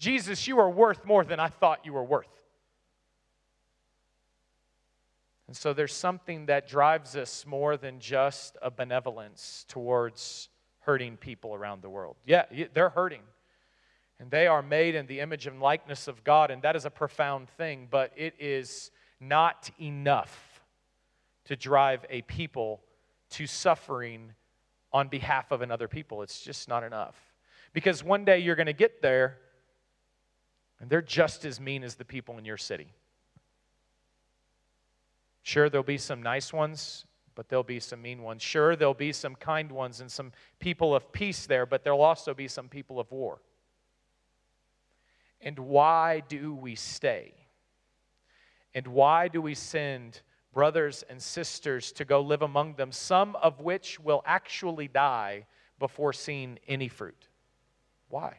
Jesus, 0.00 0.48
you 0.48 0.58
are 0.58 0.68
worth 0.68 1.04
more 1.04 1.22
than 1.22 1.38
I 1.38 1.46
thought 1.46 1.86
you 1.86 1.92
were 1.92 2.02
worth. 2.02 2.26
And 5.46 5.56
so 5.56 5.72
there's 5.72 5.94
something 5.94 6.46
that 6.46 6.68
drives 6.68 7.16
us 7.16 7.46
more 7.46 7.76
than 7.76 8.00
just 8.00 8.56
a 8.60 8.70
benevolence 8.70 9.64
towards 9.68 10.48
hurting 10.80 11.16
people 11.16 11.54
around 11.54 11.82
the 11.82 11.88
world. 11.88 12.16
Yeah, 12.26 12.44
they're 12.74 12.90
hurting. 12.90 13.22
And 14.18 14.30
they 14.30 14.46
are 14.46 14.62
made 14.62 14.94
in 14.94 15.06
the 15.06 15.20
image 15.20 15.46
and 15.46 15.60
likeness 15.60 16.08
of 16.08 16.24
God, 16.24 16.50
and 16.50 16.62
that 16.62 16.74
is 16.74 16.84
a 16.84 16.90
profound 16.90 17.48
thing, 17.50 17.86
but 17.90 18.12
it 18.16 18.34
is 18.38 18.90
not 19.20 19.70
enough 19.80 20.62
to 21.44 21.54
drive 21.54 22.04
a 22.10 22.22
people 22.22 22.80
to 23.30 23.46
suffering 23.46 24.32
on 24.92 25.08
behalf 25.08 25.52
of 25.52 25.62
another 25.62 25.86
people. 25.86 26.22
It's 26.22 26.40
just 26.40 26.68
not 26.68 26.82
enough. 26.82 27.14
Because 27.72 28.02
one 28.02 28.24
day 28.24 28.38
you're 28.38 28.56
going 28.56 28.66
to 28.66 28.72
get 28.72 29.02
there, 29.02 29.38
and 30.80 30.88
they're 30.88 31.02
just 31.02 31.44
as 31.44 31.60
mean 31.60 31.84
as 31.84 31.96
the 31.96 32.04
people 32.04 32.38
in 32.38 32.44
your 32.44 32.56
city. 32.56 32.88
Sure, 35.46 35.70
there'll 35.70 35.84
be 35.84 35.96
some 35.96 36.20
nice 36.20 36.52
ones, 36.52 37.04
but 37.36 37.48
there'll 37.48 37.62
be 37.62 37.78
some 37.78 38.02
mean 38.02 38.20
ones. 38.20 38.42
Sure, 38.42 38.74
there'll 38.74 38.94
be 38.94 39.12
some 39.12 39.36
kind 39.36 39.70
ones 39.70 40.00
and 40.00 40.10
some 40.10 40.32
people 40.58 40.92
of 40.92 41.12
peace 41.12 41.46
there, 41.46 41.64
but 41.64 41.84
there'll 41.84 42.02
also 42.02 42.34
be 42.34 42.48
some 42.48 42.68
people 42.68 42.98
of 42.98 43.12
war. 43.12 43.38
And 45.40 45.56
why 45.60 46.24
do 46.26 46.52
we 46.52 46.74
stay? 46.74 47.32
And 48.74 48.88
why 48.88 49.28
do 49.28 49.40
we 49.40 49.54
send 49.54 50.20
brothers 50.52 51.04
and 51.08 51.22
sisters 51.22 51.92
to 51.92 52.04
go 52.04 52.22
live 52.22 52.42
among 52.42 52.74
them, 52.74 52.90
some 52.90 53.36
of 53.36 53.60
which 53.60 54.00
will 54.00 54.24
actually 54.26 54.88
die 54.88 55.46
before 55.78 56.12
seeing 56.12 56.58
any 56.66 56.88
fruit? 56.88 57.28
Why? 58.08 58.38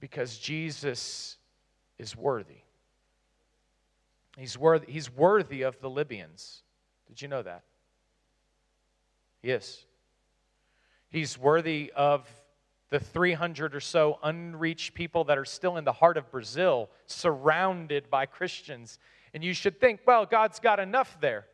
Because 0.00 0.36
Jesus 0.36 1.36
is 1.96 2.16
worthy. 2.16 2.65
He's 4.36 4.58
worthy, 4.58 4.92
he's 4.92 5.10
worthy 5.10 5.62
of 5.62 5.80
the 5.80 5.88
Libyans. 5.88 6.62
Did 7.08 7.22
you 7.22 7.28
know 7.28 7.42
that? 7.42 7.62
He. 9.42 9.86
He's 11.08 11.38
worthy 11.38 11.92
of 11.96 12.28
the 12.90 13.00
300 13.00 13.74
or 13.74 13.80
so 13.80 14.18
unreached 14.22 14.94
people 14.94 15.24
that 15.24 15.38
are 15.38 15.44
still 15.44 15.76
in 15.76 15.84
the 15.84 15.92
heart 15.92 16.16
of 16.16 16.30
Brazil, 16.30 16.90
surrounded 17.06 18.10
by 18.10 18.26
Christians. 18.26 18.98
And 19.32 19.42
you 19.42 19.54
should 19.54 19.80
think, 19.80 20.00
well, 20.06 20.26
God's 20.26 20.60
got 20.60 20.78
enough 20.80 21.16
there. 21.20 21.46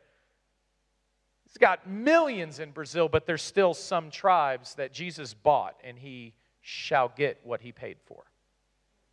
He's 1.45 1.57
got 1.57 1.87
millions 1.87 2.59
in 2.59 2.71
Brazil, 2.71 3.07
but 3.07 3.25
there's 3.25 3.43
still 3.43 3.73
some 3.73 4.09
tribes 4.09 4.75
that 4.75 4.91
Jesus 4.91 5.33
bought, 5.33 5.75
and 5.83 5.97
he 5.97 6.33
shall 6.61 7.11
get 7.15 7.39
what 7.43 7.61
he 7.61 7.71
paid 7.71 7.97
for 8.05 8.23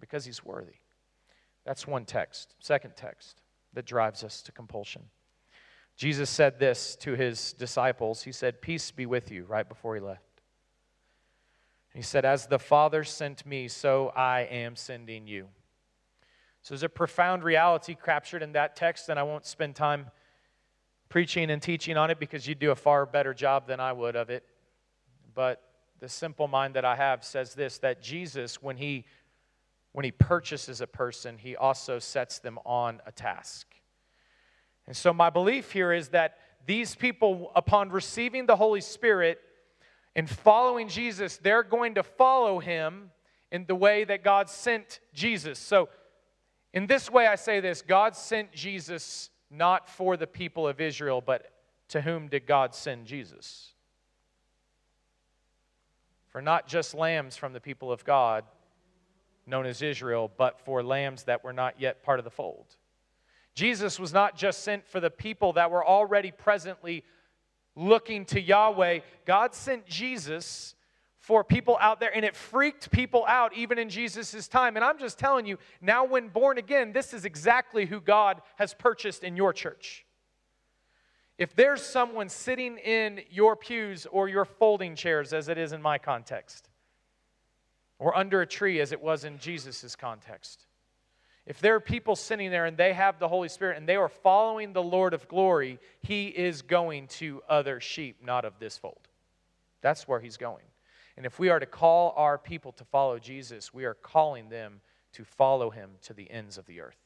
because 0.00 0.24
he's 0.24 0.44
worthy. 0.44 0.76
That's 1.64 1.86
one 1.86 2.04
text. 2.06 2.54
Second 2.60 2.92
text 2.96 3.39
that 3.74 3.86
drives 3.86 4.24
us 4.24 4.42
to 4.42 4.52
compulsion. 4.52 5.02
Jesus 5.96 6.30
said 6.30 6.58
this 6.58 6.96
to 6.96 7.14
his 7.14 7.52
disciples. 7.52 8.22
He 8.22 8.32
said, 8.32 8.62
Peace 8.62 8.90
be 8.90 9.06
with 9.06 9.30
you, 9.30 9.44
right 9.44 9.68
before 9.68 9.94
he 9.94 10.00
left. 10.00 10.22
He 11.94 12.02
said, 12.02 12.24
As 12.24 12.46
the 12.46 12.58
Father 12.58 13.04
sent 13.04 13.44
me, 13.44 13.68
so 13.68 14.08
I 14.16 14.42
am 14.42 14.76
sending 14.76 15.26
you. 15.26 15.48
So 16.62 16.74
there's 16.74 16.82
a 16.82 16.88
profound 16.88 17.42
reality 17.42 17.94
captured 17.94 18.42
in 18.42 18.52
that 18.52 18.76
text, 18.76 19.08
and 19.08 19.18
I 19.18 19.22
won't 19.22 19.46
spend 19.46 19.76
time 19.76 20.06
preaching 21.08 21.50
and 21.50 21.60
teaching 21.60 21.96
on 21.96 22.10
it 22.10 22.18
because 22.18 22.46
you'd 22.46 22.58
do 22.58 22.70
a 22.70 22.76
far 22.76 23.06
better 23.06 23.34
job 23.34 23.66
than 23.66 23.80
I 23.80 23.92
would 23.92 24.16
of 24.16 24.30
it. 24.30 24.44
But 25.34 25.62
the 25.98 26.08
simple 26.08 26.48
mind 26.48 26.74
that 26.74 26.84
I 26.84 26.96
have 26.96 27.24
says 27.24 27.54
this 27.54 27.78
that 27.78 28.02
Jesus, 28.02 28.62
when 28.62 28.76
he 28.76 29.04
when 29.92 30.04
he 30.04 30.12
purchases 30.12 30.80
a 30.80 30.87
person, 30.87 31.38
he 31.38 31.56
also 31.56 31.99
sets 31.99 32.38
them 32.38 32.59
on 32.64 33.00
a 33.06 33.12
task. 33.12 33.66
And 34.87 34.97
so 34.97 35.12
my 35.12 35.30
belief 35.30 35.73
here 35.73 35.92
is 35.92 36.09
that 36.09 36.38
these 36.66 36.94
people, 36.94 37.50
upon 37.54 37.90
receiving 37.90 38.47
the 38.47 38.56
Holy 38.56 38.80
Spirit, 38.80 39.40
and 40.14 40.28
following 40.28 40.88
Jesus, 40.88 41.37
they're 41.37 41.62
going 41.62 41.94
to 41.94 42.02
follow 42.02 42.59
him 42.59 43.11
in 43.52 43.64
the 43.66 43.75
way 43.75 44.04
that 44.04 44.25
God 44.25 44.49
sent 44.49 45.00
Jesus. 45.14 45.59
So, 45.59 45.88
in 46.73 46.87
this 46.87 47.11
way, 47.11 47.26
I 47.26 47.35
say 47.35 47.61
this 47.61 47.82
God 47.82 48.14
sent 48.14 48.52
Jesus 48.52 49.30
not 49.50 49.88
for 49.88 50.16
the 50.16 50.26
people 50.26 50.68
of 50.68 50.80
Israel, 50.80 51.20
but 51.20 51.50
to 51.88 52.00
whom 52.00 52.28
did 52.28 52.47
God 52.47 52.75
send 52.75 53.06
Jesus? 53.06 53.73
For 56.28 56.40
not 56.40 56.68
just 56.68 56.94
lambs 56.94 57.37
from 57.37 57.52
the 57.52 57.61
people 57.61 57.90
of 57.90 58.04
God, 58.04 58.44
known 59.47 59.66
as 59.66 59.82
Israel, 59.82 60.30
but 60.37 60.61
for 60.61 60.82
lambs 60.82 61.25
that 61.25 61.44
were 61.44 61.52
not 61.52 61.80
yet 61.80 62.02
part 62.02 62.18
of 62.18 62.25
the 62.25 62.30
fold. 62.30 62.76
Jesus 63.54 63.99
was 63.99 64.12
not 64.12 64.37
just 64.37 64.62
sent 64.62 64.87
for 64.87 65.00
the 65.00 65.11
people 65.11 65.54
that 65.54 65.70
were 65.70 65.85
already 65.85 66.30
presently 66.30 67.04
looking 67.76 68.25
to 68.26 68.40
Yahweh. 68.40 69.00
God 69.26 69.54
sent 69.54 69.87
Jesus 69.87 70.75
for 71.18 71.44
people 71.44 71.76
out 71.80 72.00
there, 72.00 72.14
and 72.14 72.25
it 72.25 72.35
freaked 72.35 72.90
people 72.90 73.25
out 73.26 73.54
even 73.54 73.78
in 73.78 73.90
Jesus' 73.90 74.49
time. 74.49 74.76
And 74.76 74.85
I'm 74.85 74.99
just 74.99 75.18
telling 75.18 75.44
you, 75.44 75.59
now 75.80 76.04
when 76.04 76.28
born 76.28 76.56
again, 76.56 76.92
this 76.92 77.12
is 77.12 77.25
exactly 77.25 77.85
who 77.85 78.00
God 78.00 78.40
has 78.56 78.73
purchased 78.73 79.23
in 79.23 79.37
your 79.37 79.52
church. 79.52 80.06
If 81.37 81.54
there's 81.54 81.82
someone 81.82 82.28
sitting 82.28 82.78
in 82.78 83.20
your 83.30 83.54
pews 83.56 84.06
or 84.06 84.28
your 84.28 84.44
folding 84.44 84.94
chairs, 84.94 85.32
as 85.32 85.49
it 85.49 85.59
is 85.59 85.73
in 85.73 85.82
my 85.82 85.99
context, 85.99 86.69
or 88.00 88.16
under 88.16 88.40
a 88.40 88.47
tree, 88.47 88.80
as 88.80 88.90
it 88.90 89.00
was 89.00 89.25
in 89.25 89.38
Jesus' 89.38 89.95
context, 89.95 90.66
if 91.47 91.61
there 91.61 91.75
are 91.75 91.80
people 91.80 92.16
sitting 92.16 92.50
there 92.50 92.64
and 92.64 92.76
they 92.76 92.95
have 92.95 93.19
the 93.19 93.28
Holy 93.28 93.49
Spirit 93.49 93.76
and 93.76 93.88
they 93.88 93.97
are 93.97 94.09
following 94.09 94.73
the 94.73 94.83
Lord 94.83 95.14
of 95.14 95.28
glory, 95.28 95.78
He 96.00 96.28
is 96.28 96.62
going 96.62 97.09
to 97.09 97.42
other 97.49 97.78
sheep, 97.78 98.16
not 98.25 98.45
of 98.45 98.59
this 98.59 98.78
fold. 98.78 99.07
That's 99.83 100.09
where 100.09 100.19
He's 100.19 100.38
going. 100.38 100.64
And 101.16 101.26
if 101.26 101.38
we 101.38 101.50
are 101.50 101.61
to 101.61 101.66
call 101.66 102.14
our 102.16 102.38
people 102.38 102.73
to 102.73 102.85
follow 102.85 103.19
Jesus, 103.19 103.75
we 103.75 103.85
are 103.85 103.95
calling 103.95 104.49
them 104.49 104.80
to 105.12 105.25
follow 105.25 105.71
Him 105.71 105.90
to 106.02 106.14
the 106.14 106.30
ends 106.30 106.57
of 106.57 106.66
the 106.66 106.80
earth. 106.80 106.99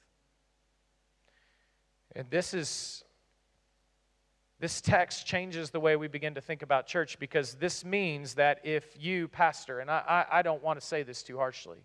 And 2.14 2.30
this 2.30 2.54
is. 2.54 3.04
This 4.60 4.80
text 4.80 5.26
changes 5.26 5.70
the 5.70 5.80
way 5.80 5.96
we 5.96 6.08
begin 6.08 6.34
to 6.34 6.40
think 6.40 6.62
about 6.62 6.86
church 6.86 7.18
because 7.18 7.54
this 7.54 7.84
means 7.84 8.34
that 8.34 8.60
if 8.64 8.84
you, 8.98 9.28
pastor, 9.28 9.80
and 9.80 9.90
I, 9.90 10.24
I, 10.30 10.38
I 10.38 10.42
don't 10.42 10.62
want 10.62 10.80
to 10.80 10.86
say 10.86 11.02
this 11.02 11.22
too 11.22 11.38
harshly, 11.38 11.78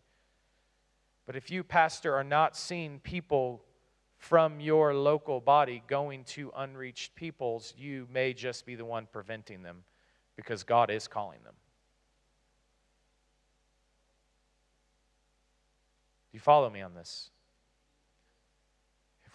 but 1.25 1.35
if 1.35 1.49
you, 1.51 1.63
pastor, 1.63 2.15
are 2.15 2.23
not 2.23 2.55
seeing 2.55 2.99
people 2.99 3.63
from 4.17 4.59
your 4.59 4.93
local 4.93 5.39
body 5.39 5.81
going 5.87 6.23
to 6.25 6.51
unreached 6.55 7.15
peoples, 7.15 7.73
you 7.77 8.07
may 8.11 8.33
just 8.33 8.65
be 8.65 8.75
the 8.75 8.85
one 8.85 9.07
preventing 9.11 9.63
them 9.63 9.83
because 10.35 10.63
God 10.63 10.91
is 10.91 11.07
calling 11.07 11.39
them. 11.43 11.53
Do 16.31 16.35
you 16.35 16.39
follow 16.39 16.69
me 16.69 16.81
on 16.81 16.93
this? 16.93 17.31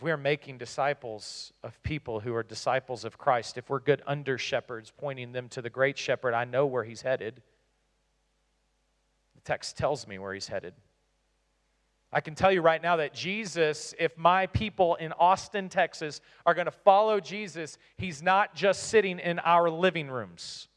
If 0.05 0.07
we 0.07 0.13
are 0.13 0.19
making 0.19 0.59
disciples 0.59 1.55
of 1.63 1.83
people 1.83 2.21
who 2.21 2.35
are 2.35 2.43
disciples 2.43 3.07
of 3.07 3.17
Christ, 3.17 3.57
if 3.57 3.71
we're 3.71 3.79
good 3.79 4.03
under 4.07 4.37
shepherds 4.37 4.93
pointing 4.95 5.33
them 5.33 5.49
to 5.49 5.63
the 5.63 5.71
great 5.71 5.97
shepherd, 5.97 6.35
I 6.35 6.45
know 6.45 6.67
where 6.67 6.85
he's 6.85 7.01
headed. 7.01 7.41
The 9.35 9.41
text 9.41 9.79
tells 9.79 10.07
me 10.07 10.19
where 10.19 10.35
he's 10.35 10.47
headed. 10.47 10.75
I 12.13 12.21
can 12.21 12.35
tell 12.35 12.53
you 12.53 12.61
right 12.61 12.83
now 12.83 12.97
that 12.97 13.15
Jesus, 13.15 13.95
if 13.99 14.19
my 14.19 14.47
people 14.49 14.97
in 14.97 15.13
Austin, 15.13 15.71
Texas, 15.71 16.21
are 16.45 16.53
going 16.53 16.67
to 16.67 16.71
follow 16.71 17.19
Jesus, 17.19 17.79
he's 17.97 18.23
not 18.23 18.55
just 18.55 18.89
sitting 18.91 19.19
in 19.19 19.39
our 19.39 19.71
living 19.71 20.11
rooms. 20.11 20.69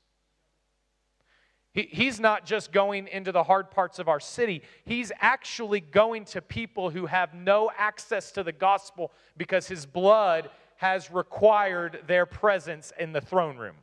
He, 1.77 1.88
he's 1.91 2.19
not 2.19 2.43
just 2.43 2.72
going 2.72 3.07
into 3.07 3.31
the 3.31 3.43
hard 3.43 3.69
parts 3.69 4.00
of 4.00 4.07
our 4.07 4.19
city, 4.19 4.63
he's 4.84 5.12
actually 5.22 5.79
going 5.79 6.25
to 6.25 6.41
people 6.41 6.89
who 6.89 7.05
have 7.05 7.36
no 7.36 7.69
access 7.77 8.31
to 8.31 8.41
the 8.41 8.51
gospel 8.51 9.12
because 9.38 9.67
his 9.67 9.86
blood 9.86 10.50
has 10.77 11.12
required 11.12 12.00
their 12.07 12.25
presence 12.25 12.91
in 12.98 13.12
the 13.12 13.22
throne 13.22 13.57
room. 13.57 13.75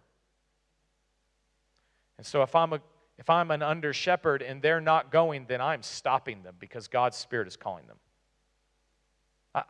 And 2.19 2.27
so, 2.27 2.43
if 2.43 2.57
I'm 2.57 2.73
a 2.73 2.81
if 3.17 3.31
I'm 3.31 3.53
an 3.53 3.63
under 3.63 3.93
shepherd 3.93 4.43
and 4.43 4.61
they're 4.61 4.81
not 4.81 5.13
going, 5.13 5.47
then 5.47 5.61
I'm 5.61 5.85
stopping 5.85 6.43
them 6.43 6.57
because 6.59 6.89
God's 6.89 7.17
Spirit 7.17 7.47
is 7.47 7.57
calling 7.57 7.87
them. 7.87 7.99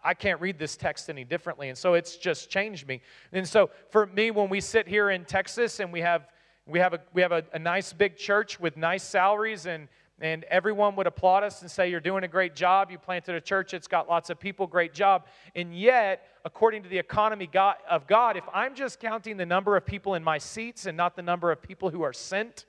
I 0.02 0.14
can't 0.14 0.40
read 0.40 0.58
this 0.58 0.78
text 0.78 1.10
any 1.10 1.24
differently. 1.24 1.68
And 1.68 1.76
so 1.76 1.92
it's 1.92 2.16
just 2.16 2.48
changed 2.48 2.88
me. 2.88 3.02
And 3.32 3.46
so 3.46 3.68
for 3.90 4.06
me, 4.06 4.30
when 4.30 4.48
we 4.48 4.62
sit 4.62 4.88
here 4.88 5.10
in 5.10 5.26
Texas 5.26 5.78
and 5.78 5.92
we 5.92 6.00
have 6.00 6.26
we 6.66 6.78
have 6.78 6.94
a 6.94 7.00
we 7.12 7.22
have 7.22 7.32
a, 7.32 7.44
a 7.52 7.58
nice 7.58 7.92
big 7.92 8.16
church 8.16 8.58
with 8.58 8.76
nice 8.76 9.02
salaries 9.02 9.66
and 9.66 9.88
and 10.20 10.44
everyone 10.44 10.94
would 10.96 11.08
applaud 11.08 11.42
us 11.42 11.60
and 11.62 11.70
say, 11.70 11.90
You're 11.90 12.00
doing 12.00 12.24
a 12.24 12.28
great 12.28 12.54
job. 12.54 12.90
You 12.90 12.98
planted 12.98 13.34
a 13.34 13.40
church, 13.40 13.74
it's 13.74 13.88
got 13.88 14.08
lots 14.08 14.30
of 14.30 14.38
people, 14.38 14.66
great 14.66 14.94
job. 14.94 15.26
And 15.54 15.76
yet, 15.76 16.26
according 16.44 16.84
to 16.84 16.88
the 16.88 16.98
economy 16.98 17.50
of 17.90 18.06
God, 18.06 18.36
if 18.36 18.44
I'm 18.52 18.74
just 18.74 19.00
counting 19.00 19.36
the 19.36 19.46
number 19.46 19.76
of 19.76 19.84
people 19.84 20.14
in 20.14 20.22
my 20.22 20.38
seats 20.38 20.86
and 20.86 20.96
not 20.96 21.16
the 21.16 21.22
number 21.22 21.50
of 21.50 21.60
people 21.60 21.90
who 21.90 22.02
are 22.02 22.12
sent, 22.12 22.66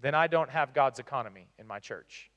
then 0.00 0.14
I 0.14 0.26
don't 0.26 0.50
have 0.50 0.74
God's 0.74 0.98
economy 0.98 1.48
in 1.58 1.66
my 1.66 1.78
church. 1.78 2.30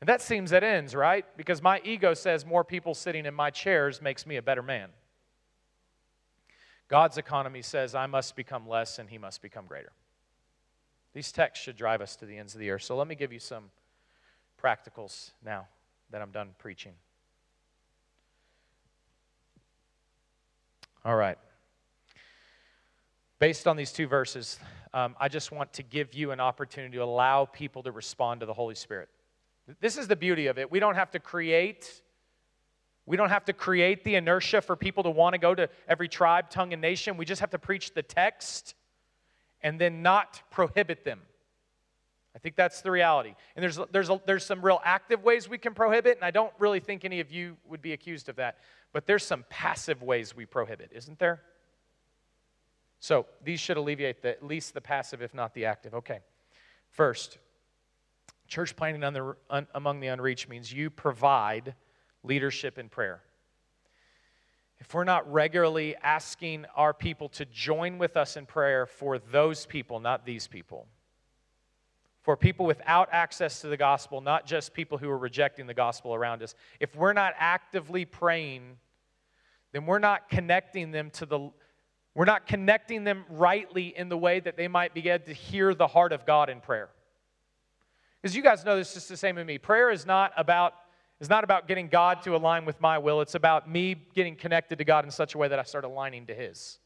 And 0.00 0.08
that 0.08 0.20
seems 0.20 0.50
that 0.50 0.64
ends, 0.64 0.94
right? 0.94 1.24
Because 1.36 1.62
my 1.62 1.80
ego 1.84 2.12
says 2.12 2.44
more 2.44 2.64
people 2.64 2.92
sitting 2.92 3.24
in 3.24 3.34
my 3.34 3.50
chairs 3.50 4.02
makes 4.02 4.26
me 4.26 4.36
a 4.36 4.42
better 4.42 4.62
man. 4.62 4.90
God's 6.92 7.16
economy 7.16 7.62
says 7.62 7.94
I 7.94 8.04
must 8.04 8.36
become 8.36 8.68
less 8.68 8.98
and 8.98 9.08
he 9.08 9.16
must 9.16 9.40
become 9.40 9.64
greater. 9.64 9.92
These 11.14 11.32
texts 11.32 11.64
should 11.64 11.74
drive 11.74 12.02
us 12.02 12.16
to 12.16 12.26
the 12.26 12.36
ends 12.36 12.52
of 12.52 12.60
the 12.60 12.68
earth. 12.68 12.82
So 12.82 12.98
let 12.98 13.08
me 13.08 13.14
give 13.14 13.32
you 13.32 13.38
some 13.38 13.70
practicals 14.62 15.30
now 15.42 15.68
that 16.10 16.20
I'm 16.20 16.32
done 16.32 16.50
preaching. 16.58 16.92
All 21.02 21.16
right. 21.16 21.38
Based 23.38 23.66
on 23.66 23.78
these 23.78 23.90
two 23.90 24.06
verses, 24.06 24.58
um, 24.92 25.16
I 25.18 25.28
just 25.28 25.50
want 25.50 25.72
to 25.72 25.82
give 25.82 26.12
you 26.12 26.30
an 26.30 26.40
opportunity 26.40 26.98
to 26.98 27.02
allow 27.02 27.46
people 27.46 27.82
to 27.84 27.90
respond 27.90 28.40
to 28.40 28.46
the 28.46 28.52
Holy 28.52 28.74
Spirit. 28.74 29.08
This 29.80 29.96
is 29.96 30.08
the 30.08 30.16
beauty 30.16 30.46
of 30.48 30.58
it. 30.58 30.70
We 30.70 30.78
don't 30.78 30.96
have 30.96 31.10
to 31.12 31.18
create. 31.18 32.01
We 33.04 33.16
don't 33.16 33.30
have 33.30 33.44
to 33.46 33.52
create 33.52 34.04
the 34.04 34.14
inertia 34.14 34.60
for 34.60 34.76
people 34.76 35.02
to 35.02 35.10
want 35.10 35.34
to 35.34 35.38
go 35.38 35.54
to 35.54 35.68
every 35.88 36.08
tribe, 36.08 36.50
tongue, 36.50 36.72
and 36.72 36.80
nation. 36.80 37.16
We 37.16 37.24
just 37.24 37.40
have 37.40 37.50
to 37.50 37.58
preach 37.58 37.94
the 37.94 38.02
text 38.02 38.74
and 39.60 39.80
then 39.80 40.02
not 40.02 40.42
prohibit 40.50 41.04
them. 41.04 41.20
I 42.34 42.38
think 42.38 42.56
that's 42.56 42.80
the 42.80 42.90
reality. 42.90 43.34
And 43.56 43.62
there's, 43.62 43.78
there's, 43.90 44.08
a, 44.08 44.20
there's 44.24 44.46
some 44.46 44.64
real 44.64 44.80
active 44.84 45.22
ways 45.22 45.48
we 45.48 45.58
can 45.58 45.74
prohibit, 45.74 46.16
and 46.16 46.24
I 46.24 46.30
don't 46.30 46.52
really 46.58 46.80
think 46.80 47.04
any 47.04 47.20
of 47.20 47.30
you 47.30 47.56
would 47.68 47.82
be 47.82 47.92
accused 47.92 48.28
of 48.28 48.36
that. 48.36 48.58
But 48.92 49.06
there's 49.06 49.24
some 49.24 49.44
passive 49.50 50.02
ways 50.02 50.34
we 50.34 50.46
prohibit, 50.46 50.90
isn't 50.94 51.18
there? 51.18 51.42
So 53.00 53.26
these 53.44 53.60
should 53.60 53.76
alleviate 53.76 54.22
the, 54.22 54.30
at 54.30 54.44
least 54.44 54.74
the 54.74 54.80
passive, 54.80 55.22
if 55.22 55.34
not 55.34 55.54
the 55.54 55.66
active. 55.66 55.92
Okay. 55.92 56.20
First, 56.88 57.38
church 58.46 58.76
planting 58.76 59.02
on 59.02 59.12
the, 59.12 59.36
un, 59.50 59.66
among 59.74 60.00
the 60.00 60.06
unreached 60.06 60.48
means 60.48 60.72
you 60.72 60.88
provide 60.88 61.74
leadership 62.22 62.78
in 62.78 62.88
prayer. 62.88 63.22
if 64.80 64.92
we're 64.94 65.04
not 65.04 65.30
regularly 65.32 65.94
asking 66.02 66.66
our 66.74 66.92
people 66.92 67.28
to 67.28 67.44
join 67.44 67.98
with 67.98 68.16
us 68.16 68.36
in 68.36 68.44
prayer 68.44 68.84
for 68.84 69.16
those 69.16 69.64
people, 69.64 70.00
not 70.00 70.26
these 70.26 70.48
people, 70.48 70.86
for 72.22 72.36
people 72.36 72.66
without 72.66 73.08
access 73.12 73.60
to 73.60 73.68
the 73.68 73.76
gospel, 73.76 74.20
not 74.20 74.44
just 74.44 74.74
people 74.74 74.98
who 74.98 75.08
are 75.08 75.18
rejecting 75.18 75.66
the 75.68 75.74
gospel 75.74 76.14
around 76.14 76.42
us, 76.42 76.56
if 76.80 76.96
we're 76.96 77.12
not 77.12 77.34
actively 77.38 78.04
praying, 78.04 78.76
then 79.72 79.86
we're 79.86 80.00
not 80.00 80.28
connecting 80.28 80.90
them 80.90 81.10
to 81.10 81.26
the 81.26 81.50
we're 82.14 82.26
not 82.26 82.46
connecting 82.46 83.04
them 83.04 83.24
rightly 83.30 83.96
in 83.96 84.10
the 84.10 84.18
way 84.18 84.38
that 84.38 84.56
they 84.56 84.68
might 84.68 84.92
begin 84.92 85.22
to 85.22 85.32
hear 85.32 85.74
the 85.74 85.86
heart 85.86 86.12
of 86.12 86.26
God 86.26 86.50
in 86.50 86.60
prayer. 86.60 86.90
Because 88.20 88.36
you 88.36 88.42
guys 88.42 88.64
know 88.64 88.76
this 88.76 88.96
is 88.96 89.08
the 89.08 89.16
same 89.16 89.36
with 89.36 89.46
me. 89.46 89.56
Prayer 89.56 89.90
is 89.90 90.04
not 90.04 90.32
about 90.36 90.74
is 91.22 91.30
not 91.30 91.44
about 91.44 91.68
getting 91.68 91.86
God 91.86 92.20
to 92.22 92.34
align 92.34 92.64
with 92.64 92.80
my 92.80 92.98
will. 92.98 93.20
It's 93.20 93.36
about 93.36 93.70
me 93.70 93.94
getting 94.12 94.34
connected 94.34 94.78
to 94.78 94.84
God 94.84 95.04
in 95.04 95.10
such 95.12 95.36
a 95.36 95.38
way 95.38 95.46
that 95.46 95.56
I 95.56 95.62
start 95.62 95.84
aligning 95.84 96.26
to 96.26 96.34
His. 96.34 96.80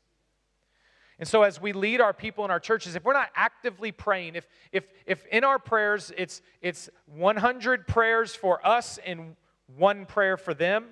And 1.18 1.26
so, 1.26 1.42
as 1.42 1.58
we 1.58 1.72
lead 1.72 2.02
our 2.02 2.12
people 2.12 2.44
in 2.44 2.50
our 2.50 2.60
churches, 2.60 2.96
if 2.96 3.02
we're 3.02 3.14
not 3.14 3.30
actively 3.34 3.92
praying, 3.92 4.34
if, 4.34 4.46
if, 4.72 4.84
if 5.06 5.24
in 5.28 5.42
our 5.42 5.58
prayers 5.58 6.12
it's, 6.18 6.42
it's 6.60 6.90
100 7.06 7.86
prayers 7.86 8.34
for 8.34 8.64
us 8.64 8.98
and 9.06 9.36
one 9.74 10.04
prayer 10.04 10.36
for 10.36 10.52
them, 10.52 10.84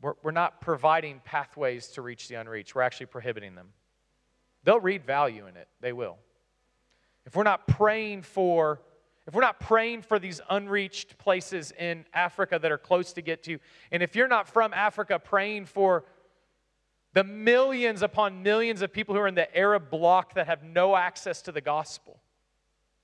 we're, 0.00 0.14
we're 0.22 0.30
not 0.30 0.60
providing 0.60 1.20
pathways 1.24 1.88
to 1.88 2.02
reach 2.02 2.28
the 2.28 2.36
unreached. 2.36 2.76
We're 2.76 2.82
actually 2.82 3.06
prohibiting 3.06 3.56
them. 3.56 3.70
They'll 4.62 4.78
read 4.78 5.04
value 5.04 5.48
in 5.48 5.56
it, 5.56 5.66
they 5.80 5.92
will. 5.92 6.18
If 7.26 7.34
we're 7.34 7.42
not 7.42 7.66
praying 7.66 8.22
for 8.22 8.80
if 9.28 9.34
we're 9.34 9.42
not 9.42 9.60
praying 9.60 10.00
for 10.00 10.18
these 10.18 10.40
unreached 10.48 11.18
places 11.18 11.70
in 11.78 12.06
Africa 12.14 12.58
that 12.58 12.72
are 12.72 12.78
close 12.78 13.12
to 13.12 13.20
get 13.20 13.42
to, 13.42 13.58
and 13.92 14.02
if 14.02 14.16
you're 14.16 14.26
not 14.26 14.48
from 14.48 14.72
Africa 14.72 15.18
praying 15.18 15.66
for 15.66 16.06
the 17.12 17.22
millions 17.24 18.00
upon 18.00 18.42
millions 18.42 18.80
of 18.80 18.90
people 18.90 19.14
who 19.14 19.20
are 19.20 19.28
in 19.28 19.34
the 19.34 19.54
Arab 19.54 19.90
bloc 19.90 20.32
that 20.32 20.46
have 20.46 20.62
no 20.62 20.96
access 20.96 21.42
to 21.42 21.52
the 21.52 21.60
gospel, 21.60 22.18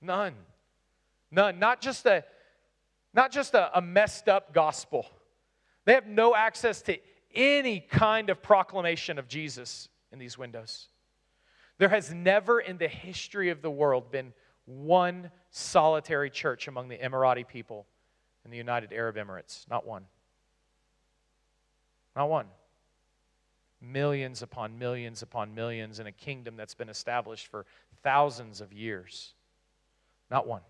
none. 0.00 0.32
None. 1.30 1.58
Not 1.58 1.82
just 1.82 2.06
a, 2.06 2.24
not 3.12 3.30
just 3.30 3.52
a, 3.52 3.76
a 3.76 3.82
messed 3.82 4.26
up 4.26 4.54
gospel. 4.54 5.04
They 5.84 5.92
have 5.92 6.06
no 6.06 6.34
access 6.34 6.80
to 6.82 6.96
any 7.34 7.80
kind 7.80 8.30
of 8.30 8.40
proclamation 8.40 9.18
of 9.18 9.28
Jesus 9.28 9.90
in 10.10 10.18
these 10.18 10.38
windows. 10.38 10.88
There 11.76 11.90
has 11.90 12.14
never 12.14 12.60
in 12.60 12.78
the 12.78 12.88
history 12.88 13.50
of 13.50 13.60
the 13.60 13.70
world 13.70 14.10
been 14.10 14.32
one 14.66 15.30
solitary 15.50 16.30
church 16.30 16.68
among 16.68 16.88
the 16.88 16.96
Emirati 16.96 17.46
people 17.46 17.86
in 18.44 18.50
the 18.50 18.56
United 18.56 18.92
Arab 18.92 19.16
Emirates. 19.16 19.68
Not 19.68 19.86
one. 19.86 20.04
Not 22.16 22.28
one. 22.28 22.46
Millions 23.80 24.42
upon 24.42 24.78
millions 24.78 25.22
upon 25.22 25.54
millions 25.54 26.00
in 26.00 26.06
a 26.06 26.12
kingdom 26.12 26.56
that's 26.56 26.74
been 26.74 26.88
established 26.88 27.48
for 27.48 27.66
thousands 28.02 28.60
of 28.60 28.72
years. 28.72 29.34
Not 30.30 30.46
one. 30.46 30.62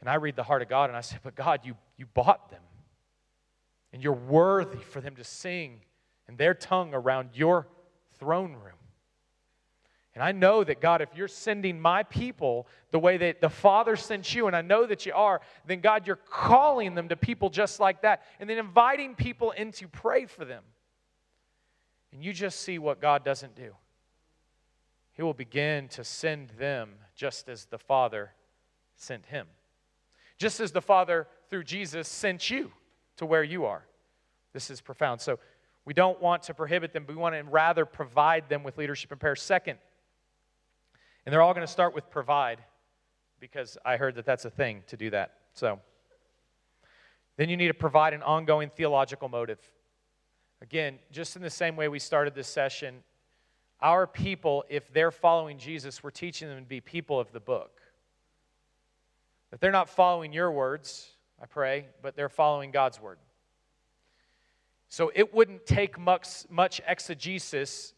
And 0.00 0.08
I 0.08 0.14
read 0.14 0.36
the 0.36 0.42
heart 0.42 0.62
of 0.62 0.68
God 0.68 0.90
and 0.90 0.96
I 0.96 1.00
say, 1.00 1.18
But 1.22 1.34
God, 1.34 1.60
you, 1.64 1.76
you 1.96 2.06
bought 2.06 2.50
them. 2.50 2.62
And 3.92 4.02
you're 4.02 4.12
worthy 4.12 4.78
for 4.78 5.00
them 5.00 5.16
to 5.16 5.24
sing 5.24 5.80
in 6.28 6.36
their 6.36 6.54
tongue 6.54 6.94
around 6.94 7.30
your 7.34 7.66
throne 8.18 8.52
room. 8.52 8.77
And 10.18 10.24
I 10.24 10.32
know 10.32 10.64
that, 10.64 10.80
God, 10.80 11.00
if 11.00 11.10
you're 11.14 11.28
sending 11.28 11.78
my 11.80 12.02
people 12.02 12.66
the 12.90 12.98
way 12.98 13.18
that 13.18 13.40
the 13.40 13.48
Father 13.48 13.94
sent 13.94 14.34
you, 14.34 14.48
and 14.48 14.56
I 14.56 14.62
know 14.62 14.84
that 14.84 15.06
you 15.06 15.12
are, 15.14 15.40
then, 15.64 15.80
God, 15.80 16.08
you're 16.08 16.16
calling 16.16 16.96
them 16.96 17.08
to 17.10 17.16
people 17.16 17.50
just 17.50 17.78
like 17.78 18.02
that, 18.02 18.24
and 18.40 18.50
then 18.50 18.58
inviting 18.58 19.14
people 19.14 19.52
in 19.52 19.70
to 19.70 19.86
pray 19.86 20.26
for 20.26 20.44
them. 20.44 20.64
And 22.10 22.20
you 22.20 22.32
just 22.32 22.62
see 22.62 22.80
what 22.80 23.00
God 23.00 23.24
doesn't 23.24 23.54
do. 23.54 23.76
He 25.12 25.22
will 25.22 25.34
begin 25.34 25.86
to 25.90 26.02
send 26.02 26.48
them 26.58 26.94
just 27.14 27.48
as 27.48 27.66
the 27.66 27.78
Father 27.78 28.32
sent 28.96 29.24
him. 29.26 29.46
Just 30.36 30.58
as 30.58 30.72
the 30.72 30.82
Father, 30.82 31.28
through 31.48 31.62
Jesus, 31.62 32.08
sent 32.08 32.50
you 32.50 32.72
to 33.18 33.24
where 33.24 33.44
you 33.44 33.66
are. 33.66 33.84
This 34.52 34.68
is 34.68 34.80
profound. 34.80 35.20
So, 35.20 35.38
we 35.84 35.94
don't 35.94 36.20
want 36.20 36.42
to 36.42 36.54
prohibit 36.54 36.92
them, 36.92 37.04
but 37.06 37.16
we 37.16 37.22
want 37.22 37.34
to 37.34 37.42
rather 37.44 37.86
provide 37.86 38.50
them 38.50 38.62
with 38.62 38.76
leadership 38.76 39.10
and 39.10 39.18
prayer. 39.18 39.34
Second, 39.34 39.78
and 41.28 41.32
they're 41.34 41.42
all 41.42 41.52
going 41.52 41.66
to 41.66 41.70
start 41.70 41.94
with 41.94 42.08
provide 42.08 42.58
because 43.38 43.76
I 43.84 43.98
heard 43.98 44.14
that 44.14 44.24
that's 44.24 44.46
a 44.46 44.50
thing 44.50 44.82
to 44.86 44.96
do 44.96 45.10
that. 45.10 45.34
So 45.52 45.78
then 47.36 47.50
you 47.50 47.56
need 47.58 47.66
to 47.66 47.74
provide 47.74 48.14
an 48.14 48.22
ongoing 48.22 48.70
theological 48.70 49.28
motive. 49.28 49.58
Again, 50.62 50.98
just 51.12 51.36
in 51.36 51.42
the 51.42 51.50
same 51.50 51.76
way 51.76 51.88
we 51.88 51.98
started 51.98 52.34
this 52.34 52.48
session, 52.48 53.02
our 53.82 54.06
people, 54.06 54.64
if 54.70 54.90
they're 54.90 55.10
following 55.10 55.58
Jesus, 55.58 56.02
we're 56.02 56.08
teaching 56.08 56.48
them 56.48 56.60
to 56.60 56.66
be 56.66 56.80
people 56.80 57.20
of 57.20 57.30
the 57.32 57.40
book. 57.40 57.82
That 59.50 59.60
they're 59.60 59.70
not 59.70 59.90
following 59.90 60.32
your 60.32 60.50
words, 60.50 61.10
I 61.42 61.44
pray, 61.44 61.88
but 62.00 62.16
they're 62.16 62.30
following 62.30 62.70
God's 62.70 63.02
word. 63.02 63.18
So 64.88 65.12
it 65.14 65.34
wouldn't 65.34 65.66
take 65.66 65.98
much, 65.98 66.48
much 66.48 66.80
exegesis 66.88 67.92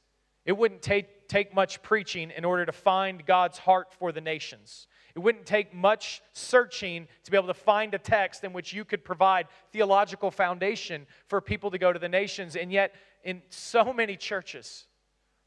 it 0.44 0.56
wouldn't 0.56 0.82
take, 0.82 1.28
take 1.28 1.54
much 1.54 1.82
preaching 1.82 2.30
in 2.34 2.44
order 2.44 2.64
to 2.64 2.72
find 2.72 3.24
God's 3.24 3.58
heart 3.58 3.92
for 3.92 4.12
the 4.12 4.20
nations. 4.20 4.86
It 5.14 5.18
wouldn't 5.18 5.46
take 5.46 5.74
much 5.74 6.22
searching 6.32 7.08
to 7.24 7.30
be 7.30 7.36
able 7.36 7.48
to 7.48 7.54
find 7.54 7.94
a 7.94 7.98
text 7.98 8.44
in 8.44 8.52
which 8.52 8.72
you 8.72 8.84
could 8.84 9.04
provide 9.04 9.48
theological 9.72 10.30
foundation 10.30 11.06
for 11.26 11.40
people 11.40 11.70
to 11.72 11.78
go 11.78 11.92
to 11.92 11.98
the 11.98 12.08
nations. 12.08 12.56
And 12.56 12.72
yet, 12.72 12.94
in 13.24 13.42
so 13.50 13.92
many 13.92 14.16
churches 14.16 14.86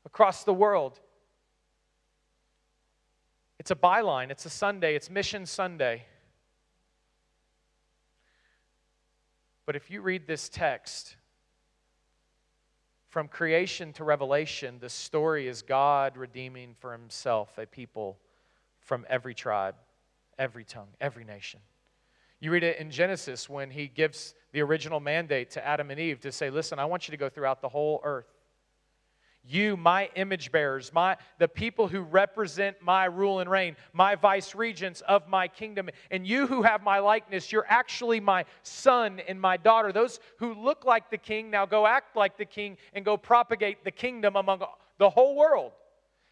across 0.06 0.44
the 0.44 0.54
world, 0.54 1.00
it's 3.58 3.72
a 3.72 3.76
byline, 3.76 4.30
it's 4.30 4.46
a 4.46 4.50
Sunday, 4.50 4.96
it's 4.96 5.10
Mission 5.10 5.46
Sunday. 5.46 6.04
But 9.66 9.76
if 9.78 9.90
you 9.90 10.02
read 10.02 10.28
this 10.28 10.50
text, 10.50 11.16
from 13.14 13.28
creation 13.28 13.94
to 13.94 14.04
revelation, 14.04 14.80
the 14.80 14.90
story 14.90 15.48
is 15.48 15.62
God 15.62 16.18
redeeming 16.18 16.74
for 16.80 16.92
himself 16.92 17.60
a 17.60 17.68
people 17.68 18.18
from 18.80 19.06
every 19.08 19.36
tribe, 19.36 19.76
every 20.40 20.64
tongue, 20.64 20.88
every 21.00 21.24
nation. 21.24 21.60
You 22.40 22.50
read 22.50 22.64
it 22.64 22.80
in 22.80 22.90
Genesis 22.90 23.48
when 23.48 23.70
he 23.70 23.88
gives 23.88 24.34
the 24.52 24.62
original 24.62 25.00
mandate 25.00 25.52
to 25.52 25.64
Adam 25.64 25.92
and 25.92 26.00
Eve 26.00 26.22
to 26.22 26.32
say, 26.32 26.50
Listen, 26.50 26.80
I 26.80 26.86
want 26.86 27.08
you 27.08 27.12
to 27.12 27.18
go 27.18 27.30
throughout 27.30 27.62
the 27.62 27.70
whole 27.70 28.02
earth 28.04 28.34
you 29.46 29.76
my 29.76 30.10
image 30.16 30.52
bearers 30.52 30.94
my 30.94 31.18
the 31.38 31.48
people 31.48 31.88
who 31.88 32.02
represent 32.02 32.78
my 32.82 33.06
rule 33.06 33.40
and 33.40 33.50
reign 33.50 33.76
my 33.92 34.16
vice 34.16 34.56
regents 34.56 35.02
of 35.02 35.28
my 35.28 35.48
kingdom. 35.48 35.90
And 36.12 36.26
you 36.26 36.48
who 36.48 36.64
have 36.64 36.82
my 36.84 37.00
likeness 37.00 37.52
you're 37.52 37.66
actually 37.68 38.20
my 38.20 38.46
son 38.64 39.22
and 39.28 39.40
my 39.40 39.58
daughter. 39.58 39.92
Those 39.92 40.20
who 40.38 40.54
look 40.54 40.86
like 40.86 41.10
the 41.10 41.18
king 41.18 41.50
now 41.50 41.66
go 41.66 41.86
act 41.86 42.16
like 42.16 42.38
the 42.38 42.46
king 42.46 42.78
and 42.94 43.04
go 43.04 43.18
propagate 43.18 43.84
the 43.84 43.92
kingdom 43.92 44.36
among 44.36 44.64
the 44.98 45.10
whole 45.10 45.36
world. 45.36 45.74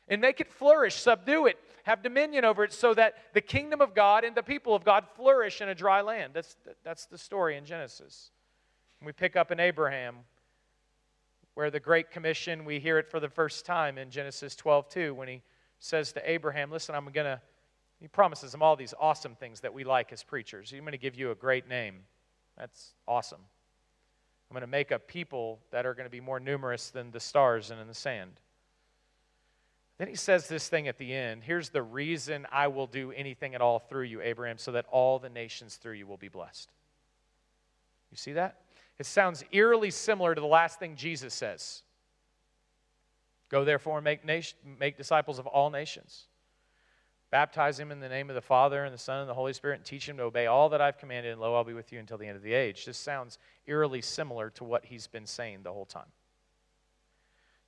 And 0.08 0.22
make 0.22 0.42
it 0.42 0.52
flourish 0.52 0.96
subdue 0.96 1.48
it 1.48 1.58
have 1.84 2.04
dominion 2.04 2.46
over 2.46 2.64
it 2.64 2.72
so 2.72 2.94
that 2.94 3.16
the 3.34 3.42
kingdom 3.42 3.82
of 3.82 3.96
god 3.96 4.24
and 4.24 4.36
the 4.36 4.44
people 4.44 4.76
of 4.76 4.84
god 4.84 5.06
flourish 5.16 5.62
in 5.62 5.70
a 5.70 5.76
dry 5.76 6.02
land. 6.02 6.32
That's 6.34 6.56
that's 6.84 7.06
the 7.06 7.18
story 7.18 7.58
in 7.58 7.66
genesis. 7.66 8.32
We 9.04 9.12
pick 9.12 9.36
up 9.36 9.52
in 9.52 9.60
abraham 9.60 10.18
where 11.54 11.70
the 11.70 11.80
Great 11.80 12.12
Commission, 12.12 12.66
we 12.66 12.80
hear 12.80 12.98
it 12.98 13.10
for 13.10 13.20
the 13.20 13.30
first 13.30 13.66
time 13.66 13.98
in 13.98 14.10
Genesis 14.10 14.56
12 14.56 14.90
2, 14.90 15.14
when 15.14 15.28
he 15.28 15.42
says 15.80 16.14
to 16.14 16.30
Abraham, 16.30 16.72
Listen, 16.72 16.96
I'm 16.96 17.06
going 17.06 17.26
to, 17.26 17.42
he 18.00 18.08
promises 18.08 18.54
him 18.54 18.62
all 18.62 18.76
these 18.76 18.94
awesome 19.00 19.36
things 19.36 19.62
that 19.62 19.74
we 19.74 19.84
like 19.84 20.14
as 20.14 20.24
preachers. 20.24 20.72
I'm 20.72 20.80
going 20.80 20.92
to 20.92 20.98
give 20.98 21.16
you 21.16 21.32
a 21.32 21.36
great 21.36 21.68
name. 21.68 22.00
That's 22.58 22.94
awesome. 23.08 23.42
I'm 24.50 24.54
going 24.54 24.62
to 24.62 24.68
make 24.68 24.92
a 24.92 25.00
people 25.00 25.60
that 25.72 25.86
are 25.86 25.94
going 25.94 26.06
to 26.06 26.12
be 26.12 26.20
more 26.20 26.40
numerous 26.40 26.90
than 26.90 27.12
the 27.12 27.20
stars 27.20 27.72
and 27.72 27.80
in 27.80 27.88
the 27.88 27.94
sand. 27.94 28.40
Then 29.98 30.08
he 30.08 30.16
says 30.16 30.48
this 30.48 30.68
thing 30.68 30.88
at 30.88 30.98
the 30.98 31.14
end 31.14 31.44
Here's 31.44 31.70
the 31.70 31.84
reason 31.84 32.48
I 32.52 32.68
will 32.68 32.88
do 32.88 33.12
anything 33.12 33.56
at 33.56 33.62
all 33.62 33.80
through 33.80 34.06
you, 34.06 34.22
Abraham, 34.22 34.58
so 34.58 34.72
that 34.72 34.86
all 34.90 35.20
the 35.20 35.30
nations 35.30 35.76
through 35.76 35.94
you 35.94 36.08
will 36.08 36.18
be 36.18 36.28
blessed. 36.28 36.72
You 38.10 38.18
see 38.18 38.34
that? 38.34 38.58
It 39.02 39.08
sounds 39.08 39.44
eerily 39.52 39.90
similar 39.90 40.36
to 40.36 40.40
the 40.40 40.46
last 40.46 40.78
thing 40.78 40.96
Jesus 40.96 41.34
says 41.34 41.82
Go 43.50 43.66
therefore 43.66 43.98
and 43.98 44.04
make, 44.04 44.24
nation, 44.24 44.60
make 44.80 44.96
disciples 44.96 45.40
of 45.40 45.48
all 45.48 45.72
nations. 45.72 46.28
Baptize 47.32 47.80
him 47.80 47.92
in 47.92 48.00
the 48.00 48.08
name 48.08 48.30
of 48.30 48.36
the 48.36 48.44
Father 48.44 48.86
and 48.86 48.94
the 48.94 49.00
Son 49.00 49.22
and 49.22 49.28
the 49.28 49.34
Holy 49.34 49.54
Spirit 49.54 49.78
and 49.78 49.86
teach 49.86 50.08
him 50.08 50.18
to 50.18 50.24
obey 50.24 50.46
all 50.46 50.70
that 50.70 50.82
I've 50.82 51.00
commanded, 51.00 51.32
and 51.32 51.42
lo, 51.42 51.56
I'll 51.56 51.64
be 51.64 51.74
with 51.74 51.92
you 51.92 51.98
until 51.98 52.20
the 52.20 52.28
end 52.28 52.38
of 52.38 52.44
the 52.44 52.54
age. 52.54 52.86
This 52.86 52.96
sounds 52.96 53.40
eerily 53.66 54.04
similar 54.04 54.52
to 54.52 54.64
what 54.64 54.86
he's 54.86 55.08
been 55.08 55.26
saying 55.26 55.64
the 55.64 55.74
whole 55.74 55.86
time. 55.86 56.12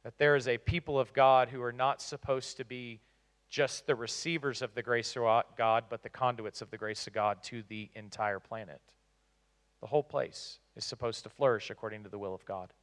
That 0.03 0.19
there 0.19 0.35
is 0.35 0.47
a 0.47 0.59
people 0.59 0.99
of 0.99 1.13
God 1.13 1.49
who 1.49 1.63
are 1.63 1.73
not 1.73 1.99
supposed 1.99 2.57
to 2.57 2.63
be 2.63 3.01
just 3.49 3.87
the 3.87 3.95
receivers 3.95 4.61
of 4.61 4.75
the 4.75 4.83
grace 4.83 5.17
of 5.17 5.43
God, 5.57 5.85
but 5.89 6.03
the 6.03 6.09
conduits 6.09 6.61
of 6.61 6.69
the 6.69 6.77
grace 6.77 7.07
of 7.07 7.13
God 7.13 7.41
to 7.45 7.63
the 7.69 7.89
entire 7.95 8.39
planet, 8.39 8.81
the 9.81 9.87
whole 9.87 10.03
place. 10.03 10.59
Is 10.75 10.85
supposed 10.85 11.23
to 11.23 11.29
flourish 11.29 11.69
according 11.69 12.03
to 12.03 12.09
the 12.09 12.17
will 12.17 12.33
of 12.33 12.45
God. 12.45 12.73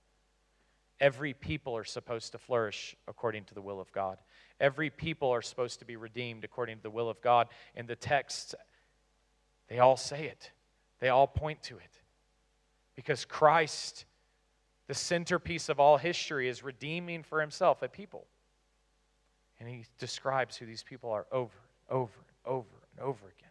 Every 1.01 1.33
people 1.33 1.77
are 1.77 1.85
supposed 1.85 2.33
to 2.33 2.39
flourish 2.39 2.95
according 3.09 3.45
to 3.45 3.55
the 3.55 3.63
will 3.63 3.81
of 3.81 3.91
God. 3.93 4.19
Every 4.61 4.91
people 4.91 5.31
are 5.31 5.41
supposed 5.41 5.79
to 5.79 5.87
be 5.87 5.97
redeemed 5.97 6.45
according 6.45 6.77
to 6.77 6.83
the 6.83 6.91
will 6.91 7.09
of 7.09 7.21
God. 7.23 7.49
And 7.75 7.89
the 7.89 7.97
texts, 7.97 8.55
they 9.69 9.79
all 9.79 9.97
say 9.97 10.27
it, 10.27 10.51
they 11.01 11.09
all 11.09 11.27
point 11.27 11.63
to 11.65 11.77
it. 11.77 12.01
Because 12.97 13.25
Christ, 13.25 14.05
the 14.89 14.95
centerpiece 14.95 15.71
of 15.71 15.81
all 15.81 15.97
history, 15.97 16.49
is 16.49 16.63
redeeming 16.63 17.23
for 17.23 17.41
himself 17.41 17.81
a 17.81 17.89
people. 17.89 18.27
And 19.59 19.69
he 19.69 19.87
describes 19.99 20.57
who 20.57 20.67
these 20.67 20.83
people 20.83 21.11
are 21.11 21.27
over, 21.33 21.57
over, 21.89 22.13
and 22.45 22.55
over, 22.55 22.69
and 22.93 23.01
over 23.01 23.27
again. 23.27 23.49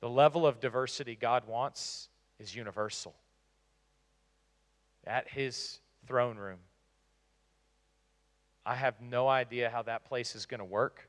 The 0.00 0.08
level 0.10 0.46
of 0.46 0.60
diversity 0.60 1.16
God 1.18 1.46
wants 1.46 2.10
is 2.38 2.54
universal. 2.54 3.14
At 5.06 5.28
his 5.28 5.78
throne 6.06 6.36
room, 6.36 6.58
I 8.64 8.74
have 8.74 9.00
no 9.00 9.28
idea 9.28 9.70
how 9.70 9.82
that 9.82 10.04
place 10.04 10.34
is 10.34 10.46
going 10.46 10.58
to 10.58 10.64
work. 10.64 11.08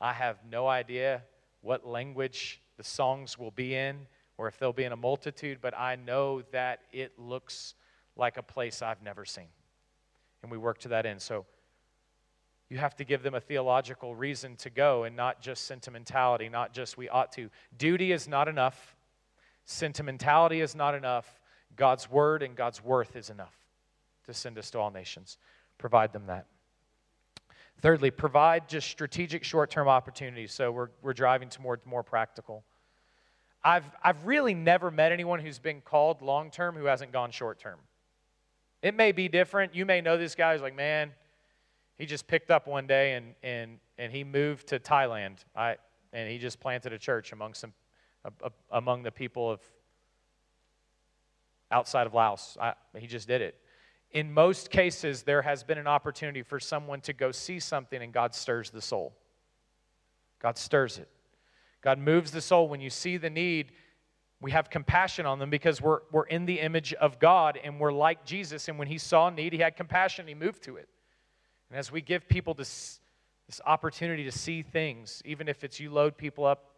I 0.00 0.12
have 0.12 0.38
no 0.50 0.66
idea 0.66 1.22
what 1.60 1.86
language 1.86 2.60
the 2.76 2.84
songs 2.84 3.38
will 3.38 3.52
be 3.52 3.74
in 3.74 4.06
or 4.36 4.48
if 4.48 4.58
they'll 4.58 4.72
be 4.72 4.84
in 4.84 4.92
a 4.92 4.96
multitude, 4.96 5.58
but 5.60 5.76
I 5.78 5.96
know 5.96 6.42
that 6.52 6.80
it 6.92 7.18
looks 7.18 7.74
like 8.16 8.36
a 8.36 8.42
place 8.42 8.82
I've 8.82 9.02
never 9.02 9.24
seen. 9.24 9.48
And 10.42 10.50
we 10.50 10.58
work 10.58 10.78
to 10.78 10.88
that 10.88 11.06
end. 11.06 11.22
So 11.22 11.46
you 12.68 12.78
have 12.78 12.96
to 12.96 13.04
give 13.04 13.22
them 13.22 13.34
a 13.34 13.40
theological 13.40 14.14
reason 14.16 14.56
to 14.56 14.70
go 14.70 15.04
and 15.04 15.16
not 15.16 15.40
just 15.40 15.66
sentimentality, 15.66 16.48
not 16.48 16.74
just 16.74 16.98
we 16.98 17.08
ought 17.08 17.32
to. 17.32 17.48
Duty 17.78 18.12
is 18.12 18.26
not 18.26 18.48
enough, 18.48 18.95
sentimentality 19.66 20.62
is 20.62 20.74
not 20.74 20.94
enough. 20.94 21.38
God's 21.76 22.10
word 22.10 22.42
and 22.42 22.56
God's 22.56 22.82
worth 22.82 23.14
is 23.16 23.28
enough 23.28 23.54
to 24.24 24.32
send 24.32 24.56
us 24.56 24.70
to 24.70 24.78
all 24.78 24.90
nations. 24.90 25.36
Provide 25.76 26.12
them 26.12 26.26
that. 26.26 26.46
Thirdly, 27.82 28.10
provide 28.10 28.68
just 28.68 28.88
strategic 28.88 29.44
short 29.44 29.70
term 29.70 29.86
opportunities. 29.86 30.52
So 30.52 30.72
we're, 30.72 30.88
we're 31.02 31.12
driving 31.12 31.50
to 31.50 31.60
more 31.60 31.78
more 31.84 32.02
practical. 32.02 32.64
I've, 33.62 33.84
I've 34.02 34.24
really 34.24 34.54
never 34.54 34.90
met 34.90 35.10
anyone 35.10 35.40
who's 35.40 35.58
been 35.58 35.80
called 35.80 36.22
long 36.22 36.50
term 36.50 36.76
who 36.76 36.84
hasn't 36.84 37.12
gone 37.12 37.32
short 37.32 37.58
term. 37.58 37.78
It 38.80 38.94
may 38.94 39.10
be 39.10 39.28
different. 39.28 39.74
You 39.74 39.84
may 39.84 40.00
know 40.00 40.16
this 40.16 40.36
guy 40.36 40.52
who's 40.52 40.62
like, 40.62 40.76
man, 40.76 41.10
he 41.98 42.06
just 42.06 42.28
picked 42.28 42.50
up 42.50 42.68
one 42.68 42.86
day 42.86 43.14
and, 43.14 43.34
and, 43.42 43.78
and 43.98 44.12
he 44.12 44.22
moved 44.22 44.68
to 44.68 44.78
Thailand. 44.78 45.38
I, 45.56 45.76
and 46.12 46.30
he 46.30 46.38
just 46.38 46.60
planted 46.60 46.92
a 46.92 46.98
church 46.98 47.32
among, 47.32 47.54
some, 47.54 47.72
among 48.70 49.02
the 49.02 49.10
people 49.10 49.50
of 49.50 49.60
outside 51.70 52.06
of 52.06 52.14
Laos. 52.14 52.56
I, 52.60 52.74
he 52.96 53.06
just 53.06 53.28
did 53.28 53.42
it. 53.42 53.56
In 54.12 54.32
most 54.32 54.70
cases, 54.70 55.22
there 55.22 55.42
has 55.42 55.64
been 55.64 55.78
an 55.78 55.86
opportunity 55.86 56.42
for 56.42 56.60
someone 56.60 57.00
to 57.02 57.12
go 57.12 57.32
see 57.32 57.58
something 57.58 58.00
and 58.00 58.12
God 58.12 58.34
stirs 58.34 58.70
the 58.70 58.80
soul. 58.80 59.14
God 60.40 60.56
stirs 60.56 60.98
it. 60.98 61.08
God 61.82 61.98
moves 61.98 62.30
the 62.30 62.40
soul. 62.40 62.68
When 62.68 62.80
you 62.80 62.90
see 62.90 63.16
the 63.16 63.30
need, 63.30 63.72
we 64.40 64.52
have 64.52 64.70
compassion 64.70 65.26
on 65.26 65.38
them 65.38 65.50
because 65.50 65.80
we're, 65.80 66.00
we're 66.12 66.26
in 66.26 66.46
the 66.46 66.60
image 66.60 66.94
of 66.94 67.18
God 67.18 67.58
and 67.62 67.80
we're 67.80 67.92
like 67.92 68.24
Jesus. 68.24 68.68
And 68.68 68.78
when 68.78 68.88
he 68.88 68.98
saw 68.98 69.30
need, 69.30 69.52
he 69.52 69.58
had 69.58 69.76
compassion, 69.76 70.26
he 70.26 70.34
moved 70.34 70.62
to 70.64 70.76
it. 70.76 70.88
And 71.70 71.78
as 71.78 71.90
we 71.90 72.00
give 72.00 72.28
people 72.28 72.54
this, 72.54 73.00
this 73.46 73.60
opportunity 73.66 74.24
to 74.24 74.32
see 74.32 74.62
things, 74.62 75.20
even 75.24 75.48
if 75.48 75.64
it's 75.64 75.80
you 75.80 75.90
load 75.90 76.16
people 76.16 76.44
up 76.44 76.75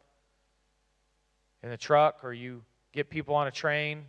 in 1.62 1.70
a 1.70 1.76
truck 1.76 2.22
or 2.22 2.32
you 2.32 2.62
get 2.92 3.10
people 3.10 3.34
on 3.34 3.46
a 3.46 3.50
train, 3.50 4.04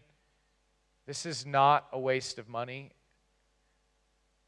this 1.05 1.25
is 1.25 1.45
not 1.45 1.87
a 1.91 1.99
waste 1.99 2.37
of 2.37 2.47
money. 2.47 2.91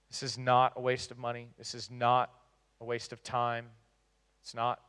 This 0.10 0.24
is 0.24 0.38
not 0.38 0.74
a 0.76 0.82
waste 0.82 1.12
of 1.12 1.18
money. 1.18 1.48
This 1.58 1.74
is 1.74 1.90
not 1.90 2.32
a 2.80 2.86
waste 2.86 3.14
of 3.14 3.24
time. 3.24 3.68
It's 4.42 4.54
not. 4.54 4.80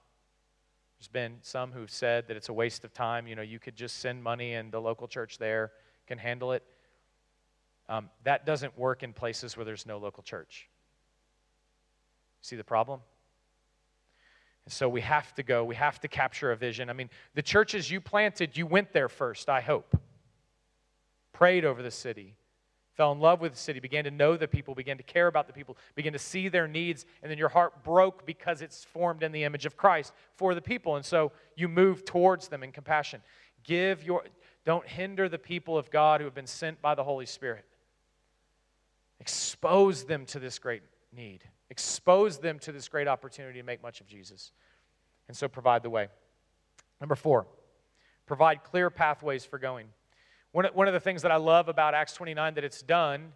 There's 0.99 1.09
been 1.09 1.39
some 1.43 1.73
who've 1.73 1.91
said 1.91 2.29
that 2.29 2.37
it's 2.37 2.49
a 2.49 2.53
waste 2.53 2.85
of 2.85 2.93
time. 2.93 3.27
You 3.27 3.37
know, 3.37 3.43
you 3.43 3.59
could 3.59 3.77
just 3.77 4.01
send 4.01 4.23
money 4.23 4.55
and 4.55 4.71
the 4.71 4.81
local 4.81 5.09
church 5.09 5.39
there 5.39 5.73
can 6.07 6.19
handle 6.19 6.53
it. 6.53 6.63
Um, 7.89 8.11
that 8.25 8.47
doesn't 8.47 8.79
work 8.79 9.03
in 9.03 9.13
places 9.13 9.57
where 9.57 9.65
there's 9.65 9.87
no 9.87 9.99
local 9.99 10.23
church. 10.23 10.69
See 12.41 12.57
the 12.57 12.65
problem? 12.65 13.01
And 14.65 14.73
so 14.73 14.89
we 14.89 15.01
have 15.01 15.35
to 15.35 15.43
go, 15.43 15.65
we 15.65 15.75
have 15.75 16.01
to 16.01 16.09
capture 16.09 16.53
a 16.53 16.57
vision. 16.57 16.89
I 16.89 16.93
mean, 16.93 17.11
the 17.35 17.43
churches 17.43 17.91
you 17.91 18.01
planted, 18.01 18.57
you 18.57 18.67
went 18.67 18.93
there 18.93 19.09
first, 19.09 19.49
I 19.49 19.61
hope. 19.61 19.97
Prayed 21.33 21.65
over 21.65 21.83
the 21.83 21.91
city, 21.91 22.37
fell 22.95 23.11
in 23.11 23.19
love 23.19 23.41
with 23.41 23.53
the 23.53 23.59
city, 23.59 23.81
began 23.81 24.05
to 24.05 24.11
know 24.11 24.37
the 24.37 24.47
people, 24.47 24.75
began 24.75 24.99
to 24.99 25.03
care 25.03 25.27
about 25.27 25.47
the 25.47 25.53
people, 25.53 25.77
began 25.97 26.13
to 26.13 26.19
see 26.19 26.49
their 26.49 26.69
needs, 26.69 27.07
and 27.23 27.31
then 27.31 27.39
your 27.39 27.49
heart 27.49 27.83
broke 27.83 28.25
because 28.25 28.63
it's 28.63 28.85
formed 28.85 29.23
in 29.23 29.33
the 29.33 29.43
image 29.43 29.67
of 29.67 29.77
Christ 29.77 30.13
for 30.37 30.55
the 30.55 30.63
people. 30.63 30.95
And 30.97 31.05
so 31.05 31.33
you 31.57 31.69
move 31.69 32.05
towards 32.05 32.49
them 32.49 32.63
in 32.63 32.71
compassion. 32.71 33.23
Give 33.65 34.05
your, 34.05 34.25
don't 34.65 34.87
hinder 34.87 35.29
the 35.29 35.39
people 35.39 35.77
of 35.77 35.91
God 35.91 36.21
who 36.21 36.25
have 36.27 36.35
been 36.35 36.47
sent 36.47 36.81
by 36.81 36.95
the 36.95 37.03
Holy 37.03 37.27
Spirit. 37.27 37.65
Expose 39.19 40.05
them 40.05 40.27
to 40.27 40.39
this 40.39 40.59
great 40.59 40.83
need 41.13 41.43
expose 41.73 42.37
them 42.39 42.59
to 42.59 42.71
this 42.71 42.87
great 42.87 43.09
opportunity 43.09 43.59
to 43.59 43.65
make 43.65 43.83
much 43.83 44.03
of 44.03 44.07
Jesus. 44.07 44.53
And 45.27 45.35
so 45.35 45.49
provide 45.49 45.83
the 45.83 45.89
way. 45.89 46.09
Number 47.01 47.15
four, 47.15 47.47
provide 48.27 48.63
clear 48.63 48.91
pathways 48.91 49.47
for 49.47 49.59
going. 49.59 49.87
One, 50.53 50.67
one 50.75 50.87
of 50.87 50.93
the 50.93 51.01
things 51.01 51.23
that 51.23 51.33
I 51.33 51.37
love 51.37 51.71
about 51.71 51.95
Acts 51.95 52.13
29 52.13 52.55
that 52.57 52.65
it's 52.65 52.83
done 52.83 53.33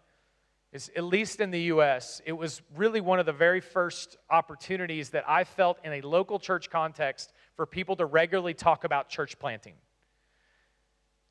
is, 0.70 0.90
at 0.94 1.05
least 1.05 1.40
in 1.40 1.51
the 1.51 1.62
U.S., 1.62 2.20
it 2.27 2.33
was 2.33 2.61
really 2.77 3.01
one 3.01 3.18
of 3.18 3.25
the 3.25 3.33
very 3.33 3.62
first 3.62 4.18
opportunities 4.29 5.09
that 5.11 5.25
I 5.27 5.44
felt 5.44 5.79
in 5.83 5.94
a 5.94 6.03
local 6.03 6.38
church 6.38 6.68
context 6.68 7.33
for 7.55 7.64
people 7.64 7.96
to 7.96 8.05
regularly 8.05 8.53
talk 8.53 8.85
about 8.85 9.09
church 9.09 9.38
planting. 9.38 9.77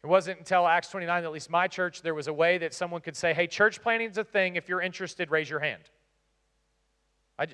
It 0.04 0.08
wasn't 0.08 0.40
until 0.40 0.66
Acts 0.66 0.90
29, 0.90 1.24
at 1.24 1.32
least 1.32 1.52
my 1.52 1.68
church, 1.68 2.02
there 2.02 2.16
was 2.16 2.26
a 2.26 2.34
way 2.34 2.58
that 2.58 2.74
someone 2.74 3.02
could 3.02 3.16
say, 3.16 3.36
hey, 3.36 3.46
church 3.46 3.84
planting 3.84 4.10
is 4.10 4.18
a 4.18 4.24
thing. 4.24 4.56
If 4.56 4.68
you're 4.68 4.82
interested, 4.82 5.30
raise 5.30 5.52
your 5.52 5.60
hand. 5.60 5.84
I, 7.38 7.48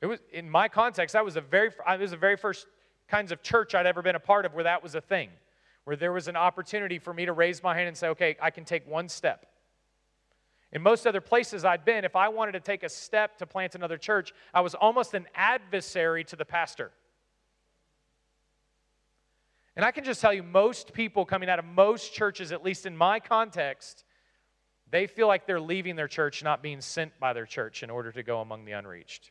it 0.00 0.06
was 0.06 0.20
in 0.32 0.48
my 0.48 0.68
context. 0.68 1.12
That 1.12 1.24
was 1.24 1.36
a 1.36 1.40
very, 1.40 1.68
it 1.68 2.00
was 2.00 2.12
the 2.12 2.16
very 2.16 2.36
first 2.36 2.66
kinds 3.08 3.32
of 3.32 3.42
church 3.42 3.74
I'd 3.74 3.86
ever 3.86 4.02
been 4.02 4.16
a 4.16 4.20
part 4.20 4.46
of 4.46 4.54
where 4.54 4.64
that 4.64 4.82
was 4.82 4.94
a 4.94 5.00
thing, 5.00 5.30
where 5.84 5.96
there 5.96 6.12
was 6.12 6.28
an 6.28 6.36
opportunity 6.36 6.98
for 6.98 7.12
me 7.12 7.26
to 7.26 7.32
raise 7.32 7.62
my 7.62 7.74
hand 7.74 7.88
and 7.88 7.96
say, 7.96 8.08
"Okay, 8.08 8.36
I 8.40 8.50
can 8.50 8.64
take 8.64 8.86
one 8.86 9.08
step." 9.08 9.46
In 10.70 10.82
most 10.82 11.06
other 11.06 11.22
places 11.22 11.64
I'd 11.64 11.84
been, 11.84 12.04
if 12.04 12.14
I 12.14 12.28
wanted 12.28 12.52
to 12.52 12.60
take 12.60 12.82
a 12.82 12.88
step 12.88 13.38
to 13.38 13.46
plant 13.46 13.74
another 13.74 13.96
church, 13.96 14.32
I 14.52 14.60
was 14.60 14.74
almost 14.74 15.14
an 15.14 15.26
adversary 15.34 16.24
to 16.24 16.36
the 16.36 16.44
pastor. 16.44 16.92
And 19.76 19.84
I 19.84 19.92
can 19.92 20.04
just 20.04 20.20
tell 20.20 20.34
you, 20.34 20.42
most 20.42 20.92
people 20.92 21.24
coming 21.24 21.48
out 21.48 21.58
of 21.58 21.64
most 21.64 22.12
churches, 22.12 22.52
at 22.52 22.64
least 22.64 22.84
in 22.84 22.96
my 22.96 23.20
context, 23.20 24.04
they 24.90 25.06
feel 25.06 25.26
like 25.26 25.46
they're 25.46 25.60
leaving 25.60 25.96
their 25.96 26.08
church, 26.08 26.42
not 26.42 26.62
being 26.62 26.80
sent 26.80 27.18
by 27.20 27.32
their 27.32 27.46
church 27.46 27.82
in 27.82 27.90
order 27.90 28.12
to 28.12 28.22
go 28.22 28.40
among 28.40 28.64
the 28.64 28.72
unreached. 28.72 29.30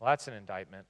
Well, 0.00 0.10
that's 0.10 0.26
an 0.28 0.34
indictment. 0.34 0.86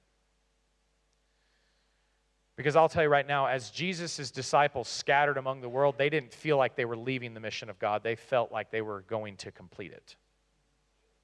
Because 2.55 2.75
I'll 2.75 2.89
tell 2.89 3.03
you 3.03 3.09
right 3.09 3.27
now, 3.27 3.47
as 3.47 3.71
Jesus' 3.71 4.29
disciples 4.29 4.87
scattered 4.87 5.37
among 5.37 5.61
the 5.61 5.69
world, 5.69 5.95
they 5.97 6.09
didn't 6.09 6.33
feel 6.33 6.57
like 6.57 6.75
they 6.75 6.85
were 6.85 6.97
leaving 6.97 7.33
the 7.33 7.39
mission 7.39 7.69
of 7.69 7.79
God. 7.79 8.03
They 8.03 8.15
felt 8.15 8.51
like 8.51 8.69
they 8.69 8.81
were 8.81 9.01
going 9.01 9.37
to 9.37 9.51
complete 9.51 9.91
it. 9.91 10.15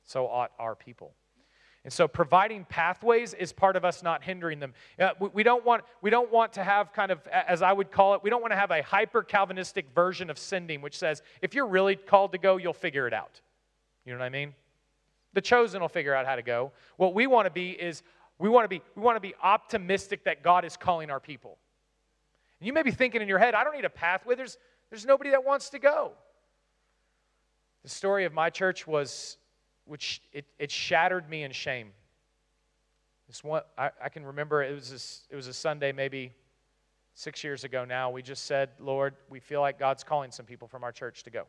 So 0.05 0.27
ought 0.27 0.51
our 0.57 0.75
people. 0.75 1.13
And 1.85 1.93
so 1.93 2.07
providing 2.07 2.65
pathways 2.65 3.33
is 3.33 3.53
part 3.53 3.75
of 3.77 3.85
us 3.85 4.03
not 4.03 4.23
hindering 4.23 4.59
them. 4.59 4.73
Uh, 4.99 5.11
we, 5.33 5.43
don't 5.43 5.65
want, 5.65 5.83
we 6.01 6.09
don't 6.09 6.29
want 6.31 6.53
to 6.53 6.63
have 6.63 6.91
kind 6.91 7.09
of, 7.09 7.25
as 7.27 7.61
I 7.61 7.71
would 7.71 7.89
call 7.89 8.15
it, 8.15 8.23
we 8.23 8.29
don't 8.29 8.41
want 8.41 8.51
to 8.51 8.57
have 8.57 8.71
a 8.71 8.83
hyper 8.83 9.23
Calvinistic 9.23 9.85
version 9.95 10.29
of 10.29 10.37
sending, 10.37 10.81
which 10.81 10.97
says 10.97 11.21
if 11.41 11.53
you're 11.53 11.67
really 11.67 11.95
called 11.95 12.33
to 12.33 12.37
go, 12.37 12.57
you'll 12.57 12.73
figure 12.73 13.07
it 13.07 13.13
out. 13.13 13.39
You 14.05 14.11
know 14.13 14.19
what 14.19 14.25
I 14.25 14.29
mean? 14.29 14.53
The 15.33 15.41
chosen 15.41 15.81
will 15.81 15.89
figure 15.89 16.13
out 16.13 16.25
how 16.25 16.35
to 16.35 16.41
go. 16.41 16.73
What 16.97 17.13
we 17.13 17.27
want 17.27 17.45
to 17.45 17.51
be 17.51 17.71
is 17.71 18.03
we 18.39 18.49
want 18.49 18.65
to 18.65 18.69
be, 18.69 18.81
we 18.95 19.01
want 19.01 19.15
to 19.15 19.21
be 19.21 19.35
optimistic 19.41 20.25
that 20.25 20.43
God 20.43 20.65
is 20.65 20.75
calling 20.75 21.09
our 21.09 21.19
people. 21.19 21.57
And 22.59 22.67
you 22.67 22.73
may 22.73 22.83
be 22.83 22.91
thinking 22.91 23.21
in 23.21 23.27
your 23.27 23.39
head, 23.39 23.53
I 23.53 23.63
don't 23.63 23.75
need 23.75 23.85
a 23.85 23.89
pathway. 23.89 24.35
There's, 24.35 24.57
there's 24.89 25.05
nobody 25.05 25.29
that 25.29 25.45
wants 25.45 25.69
to 25.69 25.79
go. 25.79 26.11
The 27.83 27.89
story 27.89 28.25
of 28.25 28.33
my 28.33 28.49
church 28.49 28.85
was 28.85 29.37
which 29.89 30.21
it, 30.31 30.45
it 30.59 30.71
shattered 30.71 31.29
me 31.29 31.43
in 31.43 31.51
shame. 31.51 31.91
This 33.27 33.43
one, 33.43 33.63
I, 33.77 33.89
I 34.03 34.09
can 34.09 34.25
remember 34.25 34.63
it 34.63 34.73
was, 34.73 35.25
it 35.29 35.35
was 35.35 35.47
a 35.47 35.53
Sunday 35.53 35.91
maybe 35.91 36.33
six 37.15 37.43
years 37.43 37.63
ago 37.63 37.85
now. 37.85 38.09
We 38.09 38.21
just 38.21 38.45
said, 38.45 38.69
Lord, 38.79 39.15
we 39.29 39.39
feel 39.39 39.61
like 39.61 39.77
God's 39.77 40.03
calling 40.03 40.31
some 40.31 40.45
people 40.45 40.67
from 40.67 40.83
our 40.83 40.91
church 40.91 41.23
to 41.23 41.29
go. 41.29 41.43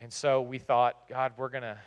And 0.00 0.12
so 0.12 0.42
we 0.42 0.58
thought, 0.58 1.08
God, 1.08 1.32
we're 1.36 1.48
going 1.48 1.62
to 1.62 1.78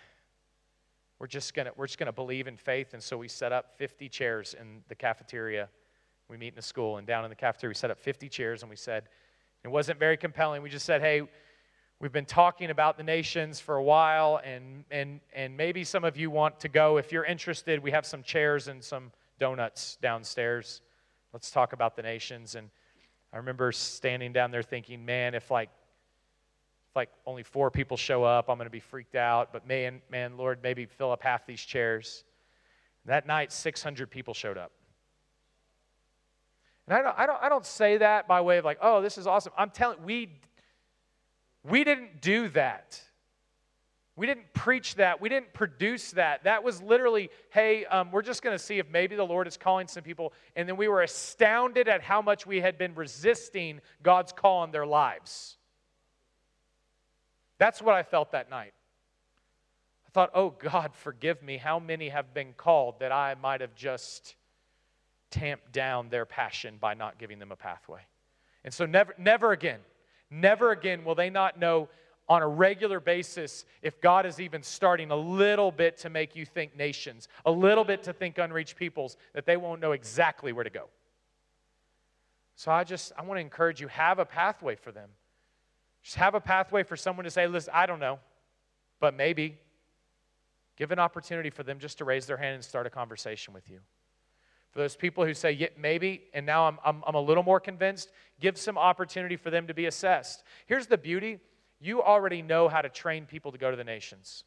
we're 1.19 1.27
just 1.27 1.53
going 1.53 1.65
to 1.65 1.71
we're 1.77 1.87
just 1.87 1.97
going 1.97 2.07
to 2.07 2.13
believe 2.13 2.47
in 2.47 2.57
faith 2.57 2.93
and 2.93 3.01
so 3.01 3.17
we 3.17 3.29
set 3.29 3.53
up 3.53 3.77
50 3.77 4.09
chairs 4.09 4.53
in 4.59 4.81
the 4.89 4.95
cafeteria 4.95 5.69
We 6.29 6.37
meet 6.37 6.53
in 6.53 6.59
a 6.59 6.63
school, 6.63 6.97
and 6.97 7.05
down 7.05 7.23
in 7.23 7.29
the 7.29 7.35
cafeteria, 7.35 7.71
we 7.71 7.75
set 7.75 7.91
up 7.91 7.99
50 7.99 8.27
chairs, 8.29 8.63
and 8.63 8.69
we 8.69 8.75
said, 8.75 9.03
it 9.63 9.69
wasn't 9.69 9.99
very 9.99 10.17
compelling. 10.17 10.61
We 10.61 10.69
just 10.69 10.85
said, 10.85 11.01
hey, 11.01 11.21
we've 11.99 12.11
been 12.11 12.25
talking 12.25 12.69
about 12.69 12.97
the 12.97 13.03
nations 13.03 13.59
for 13.59 13.75
a 13.75 13.83
while, 13.83 14.41
and, 14.43 14.83
and, 14.91 15.19
and 15.33 15.55
maybe 15.55 15.83
some 15.83 16.03
of 16.03 16.17
you 16.17 16.29
want 16.29 16.59
to 16.61 16.69
go. 16.69 16.97
If 16.97 17.11
you're 17.11 17.25
interested, 17.25 17.81
we 17.81 17.91
have 17.91 18.05
some 18.05 18.23
chairs 18.23 18.67
and 18.67 18.83
some 18.83 19.11
donuts 19.39 19.97
downstairs. 20.01 20.81
Let's 21.33 21.51
talk 21.51 21.73
about 21.73 21.95
the 21.95 22.01
nations. 22.01 22.55
And 22.55 22.69
I 23.33 23.37
remember 23.37 23.71
standing 23.71 24.33
down 24.33 24.51
there 24.51 24.63
thinking, 24.63 25.05
man, 25.05 25.35
if 25.35 25.51
like 25.51 25.69
if 26.89 26.95
like 26.95 27.09
only 27.25 27.43
four 27.43 27.71
people 27.71 27.97
show 27.97 28.23
up, 28.23 28.49
I'm 28.49 28.57
going 28.57 28.67
to 28.67 28.71
be 28.71 28.79
freaked 28.79 29.15
out. 29.15 29.51
But 29.51 29.67
man, 29.67 30.01
man, 30.09 30.37
Lord, 30.37 30.59
maybe 30.63 30.85
fill 30.85 31.11
up 31.11 31.23
half 31.23 31.45
these 31.45 31.61
chairs. 31.61 32.23
That 33.05 33.27
night, 33.27 33.51
600 33.51 34.09
people 34.09 34.33
showed 34.33 34.57
up. 34.57 34.71
And 36.87 36.97
I 36.97 37.01
don't, 37.01 37.19
I 37.19 37.25
don't, 37.25 37.43
I 37.43 37.49
don't 37.49 37.65
say 37.65 37.97
that 37.97 38.27
by 38.27 38.41
way 38.41 38.57
of 38.57 38.65
like, 38.65 38.77
oh, 38.81 39.01
this 39.01 39.17
is 39.17 39.27
awesome. 39.27 39.51
I'm 39.57 39.71
telling 39.71 40.03
we 40.03 40.29
we 41.69 41.83
didn't 41.83 42.21
do 42.21 42.49
that. 42.49 43.01
We 44.17 44.27
didn't 44.27 44.53
preach 44.53 44.95
that. 44.95 45.19
We 45.19 45.27
didn't 45.27 45.53
produce 45.53 46.11
that. 46.11 46.45
That 46.45 46.63
was 46.63 46.81
literally, 46.81 47.29
hey, 47.49 47.83
um, 47.85 48.11
we're 48.11 48.21
just 48.21 48.41
going 48.41 48.57
to 48.57 48.63
see 48.63 48.79
if 48.79 48.89
maybe 48.89 49.15
the 49.17 49.25
Lord 49.25 49.45
is 49.45 49.57
calling 49.57 49.87
some 49.87 50.03
people. 50.03 50.31
And 50.55 50.69
then 50.69 50.77
we 50.77 50.87
were 50.87 51.01
astounded 51.01 51.89
at 51.89 52.01
how 52.01 52.21
much 52.21 52.47
we 52.47 52.61
had 52.61 52.77
been 52.77 52.95
resisting 52.95 53.81
God's 54.03 54.31
call 54.31 54.59
on 54.59 54.71
their 54.71 54.85
lives. 54.85 55.57
That's 57.57 57.81
what 57.81 57.93
I 57.93 58.03
felt 58.03 58.31
that 58.31 58.49
night. 58.49 58.73
I 60.07 60.11
thought, 60.11 60.31
oh, 60.33 60.51
God, 60.51 60.93
forgive 60.95 61.43
me. 61.43 61.57
How 61.57 61.79
many 61.79 62.07
have 62.07 62.33
been 62.33 62.53
called 62.53 62.99
that 62.99 63.11
I 63.11 63.35
might 63.41 63.59
have 63.59 63.75
just 63.75 64.35
tamped 65.29 65.73
down 65.73 66.07
their 66.07 66.25
passion 66.25 66.77
by 66.79 66.93
not 66.93 67.17
giving 67.17 67.37
them 67.37 67.51
a 67.51 67.57
pathway? 67.57 68.01
And 68.63 68.73
so, 68.73 68.85
never, 68.85 69.13
never 69.17 69.51
again, 69.51 69.79
never 70.29 70.71
again 70.71 71.03
will 71.03 71.15
they 71.15 71.29
not 71.29 71.59
know 71.59 71.89
on 72.27 72.41
a 72.41 72.47
regular 72.47 72.99
basis 72.99 73.65
if 73.81 74.01
God 74.01 74.25
is 74.25 74.39
even 74.39 74.63
starting 74.63 75.11
a 75.11 75.15
little 75.15 75.71
bit 75.71 75.97
to 75.99 76.09
make 76.09 76.35
you 76.35 76.45
think 76.45 76.75
nations, 76.75 77.27
a 77.45 77.51
little 77.51 77.83
bit 77.83 78.03
to 78.03 78.13
think 78.13 78.37
unreached 78.37 78.75
peoples, 78.75 79.17
that 79.33 79.45
they 79.45 79.57
won't 79.57 79.79
know 79.79 79.91
exactly 79.91 80.51
where 80.51 80.63
to 80.63 80.69
go. 80.69 80.85
So 82.55 82.71
I 82.71 82.83
just, 82.83 83.11
I 83.17 83.21
want 83.21 83.37
to 83.37 83.41
encourage 83.41 83.81
you 83.81 83.87
have 83.89 84.17
a 84.17 84.25
pathway 84.25 84.75
for 84.75 84.91
them. 84.91 85.09
Just 86.01 86.15
have 86.17 86.35
a 86.35 86.39
pathway 86.39 86.83
for 86.83 86.95
someone 86.95 87.25
to 87.25 87.31
say, 87.31 87.47
listen, 87.47 87.71
I 87.75 87.85
don't 87.85 87.99
know, 87.99 88.19
but 88.99 89.13
maybe. 89.13 89.59
Give 90.77 90.91
an 90.91 90.99
opportunity 90.99 91.49
for 91.49 91.63
them 91.63 91.79
just 91.79 91.99
to 91.99 92.05
raise 92.05 92.25
their 92.25 92.37
hand 92.37 92.55
and 92.55 92.63
start 92.63 92.85
a 92.85 92.89
conversation 92.89 93.53
with 93.53 93.69
you. 93.69 93.79
For 94.75 94.79
those 94.79 94.97
people 94.97 95.25
who 95.25 95.33
say, 95.33 95.53
yeah, 95.53 95.69
maybe, 95.79 96.23
and 96.33 96.45
now 96.45 96.67
I'm, 96.67 96.77
I'm, 96.83 97.01
I'm 97.07 97.15
a 97.15 97.21
little 97.21 97.43
more 97.43 97.61
convinced, 97.61 98.11
give 98.41 98.57
some 98.57 98.77
opportunity 98.77 99.37
for 99.37 99.49
them 99.49 99.67
to 99.67 99.73
be 99.73 99.85
assessed. 99.85 100.43
Here's 100.65 100.85
the 100.85 100.97
beauty 100.97 101.39
you 101.79 102.03
already 102.03 102.41
know 102.41 102.67
how 102.67 102.81
to 102.81 102.89
train 102.89 103.25
people 103.25 103.53
to 103.53 103.57
go 103.57 103.71
to 103.71 103.77
the 103.77 103.85
nations. 103.85 104.43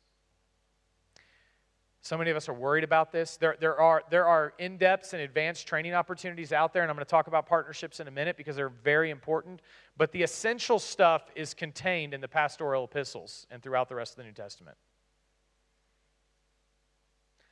So 2.03 2.19
many 2.19 2.31
of 2.31 2.37
us 2.37 2.47
are 2.47 2.53
worried 2.53 2.85
about 2.85 3.11
this. 3.11 3.39
There, 3.39 3.57
there 3.59 3.81
are, 3.81 4.03
there 4.11 4.27
are 4.27 4.53
in 4.59 4.77
depth 4.77 5.15
and 5.15 5.23
advanced 5.23 5.67
training 5.67 5.95
opportunities 5.95 6.53
out 6.53 6.75
there, 6.75 6.83
and 6.83 6.91
I'm 6.91 6.97
going 6.97 7.07
to 7.07 7.11
talk 7.11 7.27
about 7.27 7.47
partnerships 7.47 7.99
in 7.99 8.07
a 8.07 8.11
minute 8.11 8.37
because 8.37 8.55
they're 8.55 8.69
very 8.69 9.09
important. 9.09 9.63
But 9.97 10.13
the 10.13 10.23
essential 10.23 10.79
stuff 10.79 11.23
is 11.37 11.55
contained 11.55 12.13
in 12.13 12.21
the 12.21 12.29
pastoral 12.29 12.85
epistles 12.85 13.47
and 13.51 13.63
throughout 13.63 13.89
the 13.89 13.95
rest 13.95 14.13
of 14.13 14.19
the 14.19 14.25
New 14.25 14.33
Testament. 14.33 14.77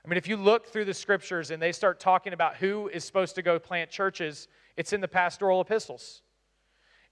I 0.06 0.08
mean, 0.08 0.18
if 0.18 0.28
you 0.28 0.36
look 0.36 0.68
through 0.68 0.84
the 0.84 0.94
scriptures 0.94 1.50
and 1.50 1.60
they 1.60 1.72
start 1.72 1.98
talking 1.98 2.32
about 2.32 2.54
who 2.56 2.88
is 2.88 3.04
supposed 3.04 3.34
to 3.34 3.42
go 3.42 3.58
plant 3.58 3.90
churches, 3.90 4.46
it's 4.76 4.92
in 4.92 5.00
the 5.00 5.08
pastoral 5.08 5.60
epistles. 5.60 6.22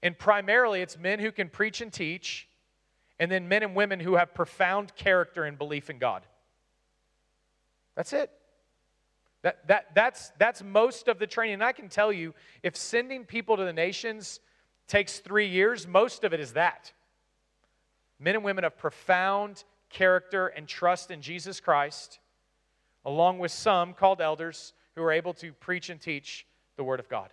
And 0.00 0.16
primarily, 0.16 0.80
it's 0.80 0.96
men 0.96 1.18
who 1.18 1.32
can 1.32 1.48
preach 1.48 1.80
and 1.80 1.92
teach 1.92 2.48
and 3.18 3.30
then 3.30 3.48
men 3.48 3.64
and 3.64 3.74
women 3.74 3.98
who 3.98 4.14
have 4.14 4.32
profound 4.32 4.94
character 4.94 5.44
and 5.44 5.58
belief 5.58 5.90
in 5.90 5.98
God. 5.98 6.22
That's 7.96 8.12
it. 8.12 8.30
That, 9.42 9.66
that, 9.68 9.94
that's, 9.94 10.30
that's 10.38 10.62
most 10.62 11.08
of 11.08 11.18
the 11.18 11.26
training. 11.26 11.54
And 11.54 11.64
I 11.64 11.72
can 11.72 11.88
tell 11.88 12.12
you, 12.12 12.32
if 12.62 12.76
sending 12.76 13.24
people 13.24 13.56
to 13.56 13.64
the 13.64 13.72
nations 13.72 14.40
takes 14.86 15.18
three 15.18 15.48
years, 15.48 15.86
most 15.86 16.24
of 16.24 16.32
it 16.32 16.40
is 16.40 16.52
that. 16.52 16.92
Men 18.18 18.36
and 18.36 18.44
women 18.44 18.64
of 18.64 18.76
profound 18.78 19.64
character 19.90 20.46
and 20.48 20.66
trust 20.66 21.10
in 21.10 21.20
Jesus 21.20 21.60
Christ, 21.60 22.20
along 23.04 23.38
with 23.38 23.52
some 23.52 23.94
called 23.94 24.20
elders 24.20 24.72
who 24.94 25.02
are 25.02 25.12
able 25.12 25.34
to 25.34 25.52
preach 25.52 25.90
and 25.90 26.00
teach 26.00 26.46
the 26.76 26.84
Word 26.84 27.00
of 27.00 27.08
God. 27.08 27.30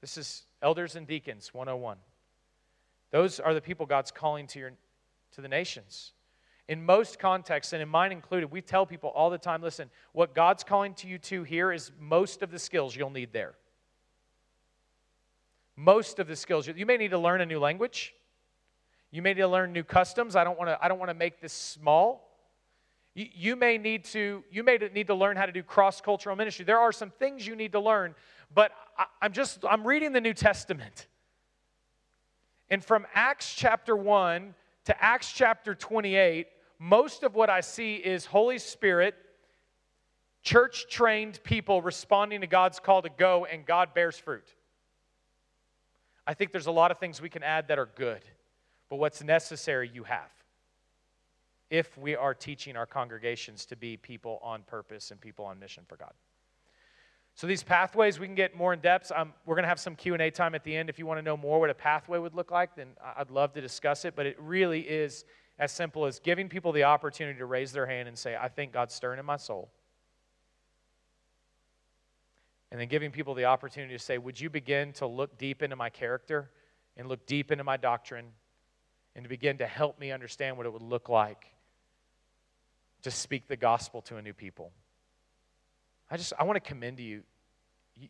This 0.00 0.18
is 0.18 0.42
Elders 0.60 0.96
and 0.96 1.06
Deacons 1.06 1.54
101. 1.54 1.96
Those 3.12 3.38
are 3.38 3.54
the 3.54 3.60
people 3.60 3.86
God's 3.86 4.10
calling 4.10 4.48
to, 4.48 4.58
your, 4.58 4.72
to 5.32 5.40
the 5.40 5.48
nations. 5.48 6.12
In 6.68 6.84
most 6.84 7.20
contexts, 7.20 7.72
and 7.72 7.80
in 7.80 7.88
mine 7.88 8.10
included, 8.10 8.50
we 8.50 8.62
tell 8.62 8.84
people 8.84 9.10
all 9.10 9.30
the 9.30 9.38
time 9.38 9.62
listen, 9.62 9.90
what 10.12 10.34
God's 10.34 10.64
calling 10.64 10.94
to 10.94 11.06
you 11.06 11.18
to 11.18 11.44
here 11.44 11.70
is 11.70 11.92
most 12.00 12.42
of 12.42 12.50
the 12.50 12.58
skills 12.58 12.96
you'll 12.96 13.10
need 13.10 13.32
there. 13.32 13.54
Most 15.76 16.18
of 16.18 16.26
the 16.26 16.36
skills. 16.36 16.66
You 16.66 16.86
may 16.86 16.96
need 16.96 17.12
to 17.12 17.18
learn 17.18 17.40
a 17.40 17.46
new 17.46 17.60
language. 17.60 18.12
You 19.12 19.22
may 19.22 19.30
need 19.30 19.40
to 19.40 19.48
learn 19.48 19.72
new 19.72 19.84
customs. 19.84 20.34
I 20.34 20.42
don't 20.42 20.58
want 20.58 20.68
to, 20.68 20.84
I 20.84 20.88
don't 20.88 20.98
want 20.98 21.10
to 21.10 21.14
make 21.14 21.40
this 21.40 21.52
small. 21.52 22.31
You, 23.14 23.26
you 23.34 23.56
may 23.56 23.78
need 23.78 24.04
to 24.06 24.42
you 24.50 24.62
may 24.62 24.78
need 24.78 25.08
to 25.08 25.14
learn 25.14 25.36
how 25.36 25.46
to 25.46 25.52
do 25.52 25.62
cross-cultural 25.62 26.36
ministry. 26.36 26.64
There 26.64 26.78
are 26.78 26.92
some 26.92 27.10
things 27.10 27.46
you 27.46 27.56
need 27.56 27.72
to 27.72 27.80
learn, 27.80 28.14
but 28.54 28.72
I, 28.96 29.04
I'm 29.20 29.32
just 29.32 29.64
I'm 29.68 29.86
reading 29.86 30.12
the 30.12 30.20
New 30.20 30.34
Testament. 30.34 31.06
And 32.70 32.82
from 32.82 33.06
Acts 33.14 33.54
chapter 33.54 33.94
1 33.94 34.54
to 34.86 35.04
Acts 35.04 35.30
chapter 35.30 35.74
28, 35.74 36.46
most 36.78 37.22
of 37.22 37.34
what 37.34 37.50
I 37.50 37.60
see 37.60 37.96
is 37.96 38.24
Holy 38.24 38.58
Spirit, 38.58 39.14
church 40.42 40.86
trained 40.88 41.38
people 41.44 41.82
responding 41.82 42.40
to 42.40 42.46
God's 42.46 42.80
call 42.80 43.02
to 43.02 43.10
go, 43.10 43.44
and 43.44 43.66
God 43.66 43.92
bears 43.94 44.16
fruit. 44.16 44.54
I 46.26 46.32
think 46.34 46.50
there's 46.50 46.66
a 46.66 46.72
lot 46.72 46.90
of 46.90 46.98
things 46.98 47.20
we 47.20 47.28
can 47.28 47.42
add 47.42 47.68
that 47.68 47.78
are 47.78 47.90
good, 47.94 48.22
but 48.88 48.96
what's 48.96 49.22
necessary, 49.22 49.90
you 49.92 50.04
have. 50.04 50.30
If 51.72 51.96
we 51.96 52.14
are 52.14 52.34
teaching 52.34 52.76
our 52.76 52.84
congregations 52.84 53.64
to 53.64 53.76
be 53.76 53.96
people 53.96 54.38
on 54.42 54.62
purpose 54.62 55.10
and 55.10 55.18
people 55.18 55.46
on 55.46 55.58
mission 55.58 55.84
for 55.88 55.96
God. 55.96 56.12
So 57.34 57.46
these 57.46 57.62
pathways, 57.62 58.20
we 58.20 58.26
can 58.26 58.34
get 58.34 58.54
more 58.54 58.74
in 58.74 58.80
depth. 58.80 59.10
Um, 59.10 59.32
we're 59.46 59.54
going 59.54 59.62
to 59.62 59.70
have 59.70 59.80
some 59.80 59.96
Q&A 59.96 60.30
time 60.30 60.54
at 60.54 60.64
the 60.64 60.76
end. 60.76 60.90
If 60.90 60.98
you 60.98 61.06
want 61.06 61.16
to 61.16 61.22
know 61.22 61.34
more 61.34 61.60
what 61.60 61.70
a 61.70 61.74
pathway 61.74 62.18
would 62.18 62.34
look 62.34 62.50
like, 62.50 62.76
then 62.76 62.88
I'd 63.16 63.30
love 63.30 63.54
to 63.54 63.62
discuss 63.62 64.04
it. 64.04 64.14
But 64.14 64.26
it 64.26 64.36
really 64.38 64.80
is 64.80 65.24
as 65.58 65.72
simple 65.72 66.04
as 66.04 66.18
giving 66.18 66.46
people 66.46 66.72
the 66.72 66.84
opportunity 66.84 67.38
to 67.38 67.46
raise 67.46 67.72
their 67.72 67.86
hand 67.86 68.06
and 68.06 68.18
say, 68.18 68.36
I 68.38 68.48
think 68.48 68.72
God's 68.72 68.92
stirring 68.92 69.18
in 69.18 69.24
my 69.24 69.38
soul. 69.38 69.70
And 72.70 72.78
then 72.78 72.88
giving 72.88 73.10
people 73.10 73.32
the 73.32 73.46
opportunity 73.46 73.94
to 73.96 73.98
say, 73.98 74.18
Would 74.18 74.38
you 74.38 74.50
begin 74.50 74.92
to 74.94 75.06
look 75.06 75.38
deep 75.38 75.62
into 75.62 75.76
my 75.76 75.88
character 75.88 76.50
and 76.98 77.08
look 77.08 77.24
deep 77.24 77.50
into 77.50 77.64
my 77.64 77.78
doctrine 77.78 78.26
and 79.16 79.24
to 79.24 79.28
begin 79.30 79.56
to 79.56 79.66
help 79.66 79.98
me 79.98 80.12
understand 80.12 80.58
what 80.58 80.66
it 80.66 80.72
would 80.74 80.82
look 80.82 81.08
like 81.08 81.46
to 83.02 83.10
speak 83.10 83.48
the 83.48 83.56
gospel 83.56 84.02
to 84.02 84.16
a 84.16 84.22
new 84.22 84.32
people? 84.32 84.72
I 86.10 86.16
just 86.16 86.32
I 86.38 86.44
want 86.44 86.56
to 86.56 86.60
commend 86.60 87.00
you. 87.00 87.22
you. 87.96 88.08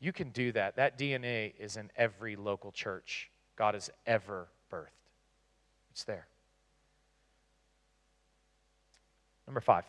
You 0.00 0.12
can 0.12 0.30
do 0.30 0.52
that. 0.52 0.76
That 0.76 0.98
DNA 0.98 1.54
is 1.58 1.76
in 1.76 1.90
every 1.96 2.36
local 2.36 2.72
church 2.72 3.30
God 3.56 3.74
has 3.74 3.90
ever 4.06 4.48
birthed. 4.72 4.88
It's 5.92 6.04
there. 6.04 6.26
Number 9.46 9.60
five, 9.60 9.84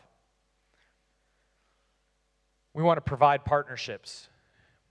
we 2.74 2.84
want 2.84 2.98
to 2.98 3.02
provide 3.02 3.44
partnerships. 3.44 4.30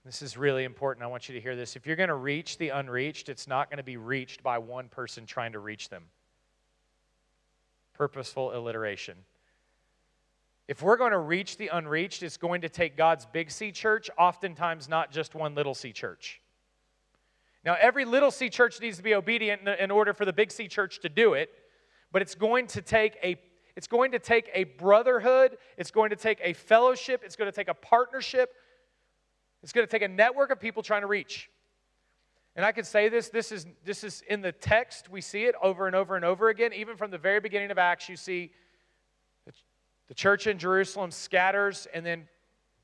This 0.03 0.21
is 0.21 0.37
really 0.37 0.63
important. 0.63 1.03
I 1.03 1.07
want 1.07 1.27
you 1.29 1.35
to 1.35 1.41
hear 1.41 1.55
this. 1.55 1.75
If 1.75 1.87
you're 1.87 1.95
going 1.95 2.09
to 2.09 2.15
reach 2.15 2.57
the 2.57 2.69
unreached, 2.69 3.29
it's 3.29 3.47
not 3.47 3.69
going 3.69 3.77
to 3.77 3.83
be 3.83 3.97
reached 3.97 4.43
by 4.43 4.57
one 4.57 4.89
person 4.89 5.25
trying 5.25 5.53
to 5.53 5.59
reach 5.59 5.89
them. 5.89 6.03
Purposeful 7.97 8.55
alliteration. 8.55 9.17
If 10.67 10.81
we're 10.81 10.97
going 10.97 11.13
to 11.13 11.17
reach 11.17 11.57
the 11.57 11.69
unreached, 11.69 12.23
it's 12.23 12.37
going 12.37 12.61
to 12.61 12.69
take 12.69 12.97
God's 12.97 13.25
big 13.25 13.49
C 13.49 13.71
church, 13.71 14.09
oftentimes 14.17 14.87
not 14.87 15.11
just 15.11 15.33
one 15.33 15.55
little 15.55 15.73
C 15.73 15.91
church. 15.91 16.41
Now, 17.65 17.75
every 17.79 18.05
little 18.05 18.31
C 18.31 18.49
church 18.49 18.79
needs 18.79 18.97
to 18.97 19.03
be 19.03 19.15
obedient 19.15 19.67
in 19.67 19.91
order 19.91 20.13
for 20.13 20.25
the 20.25 20.33
big 20.33 20.51
C 20.51 20.67
church 20.67 20.99
to 20.99 21.09
do 21.09 21.33
it, 21.33 21.49
but 22.11 22.21
it's 22.21 22.35
going 22.35 22.67
to 22.67 22.81
take 22.81 23.17
a 23.23 23.37
it's 23.75 23.87
going 23.87 24.11
to 24.13 24.19
take 24.19 24.49
a 24.55 24.63
brotherhood, 24.63 25.57
it's 25.77 25.91
going 25.91 26.09
to 26.09 26.15
take 26.15 26.39
a 26.41 26.53
fellowship, 26.53 27.21
it's 27.23 27.35
going 27.35 27.49
to 27.49 27.55
take 27.55 27.67
a 27.67 27.75
partnership, 27.75 28.51
it's 29.61 29.71
going 29.71 29.85
to 29.85 29.91
take 29.91 30.01
a 30.01 30.07
network 30.07 30.49
of 30.49 30.59
people 30.59 30.81
trying 30.81 31.01
to 31.01 31.07
reach. 31.07 31.51
And 32.57 32.65
I 32.65 32.71
can 32.71 32.83
say 32.83 33.07
this, 33.07 33.29
this 33.29 33.51
is 33.51 33.67
this 33.85 34.03
is 34.03 34.23
in 34.27 34.41
the 34.41 34.51
text, 34.51 35.09
we 35.09 35.21
see 35.21 35.43
it 35.43 35.53
over 35.61 35.85
and 35.85 35.95
over 35.95 36.15
and 36.15 36.25
over 36.25 36.49
again, 36.49 36.73
even 36.73 36.97
from 36.97 37.11
the 37.11 37.17
very 37.19 37.39
beginning 37.39 37.69
of 37.69 37.77
Acts, 37.77 38.09
you 38.09 38.17
see 38.17 38.51
the 40.07 40.13
church 40.13 40.47
in 40.47 40.57
Jerusalem 40.57 41.11
scatters, 41.11 41.87
and 41.93 42.05
then 42.05 42.27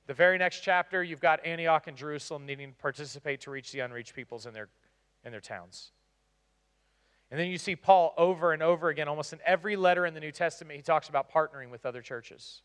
the 0.05 0.13
very 0.13 0.37
next 0.37 0.59
chapter, 0.59 1.03
you've 1.03 1.21
got 1.21 1.43
Antioch 1.45 1.87
and 1.87 1.97
Jerusalem 1.97 2.45
needing 2.45 2.69
to 2.69 2.77
participate 2.77 3.41
to 3.41 3.51
reach 3.51 3.71
the 3.71 3.79
unreached 3.79 4.13
peoples 4.13 4.45
in 4.45 4.53
their, 4.53 4.67
in 5.25 5.31
their 5.31 5.41
towns. 5.41 5.91
And 7.31 7.39
then 7.39 7.47
you 7.47 7.57
see 7.57 7.75
Paul 7.75 8.13
over 8.17 8.51
and 8.51 8.61
over 8.61 8.89
again, 8.89 9.07
almost 9.07 9.33
in 9.33 9.39
every 9.45 9.75
letter 9.75 10.05
in 10.05 10.13
the 10.13 10.19
New 10.19 10.31
Testament, 10.31 10.75
he 10.75 10.83
talks 10.83 11.09
about 11.09 11.31
partnering 11.31 11.71
with 11.71 11.85
other 11.85 12.01
churches. 12.01 12.61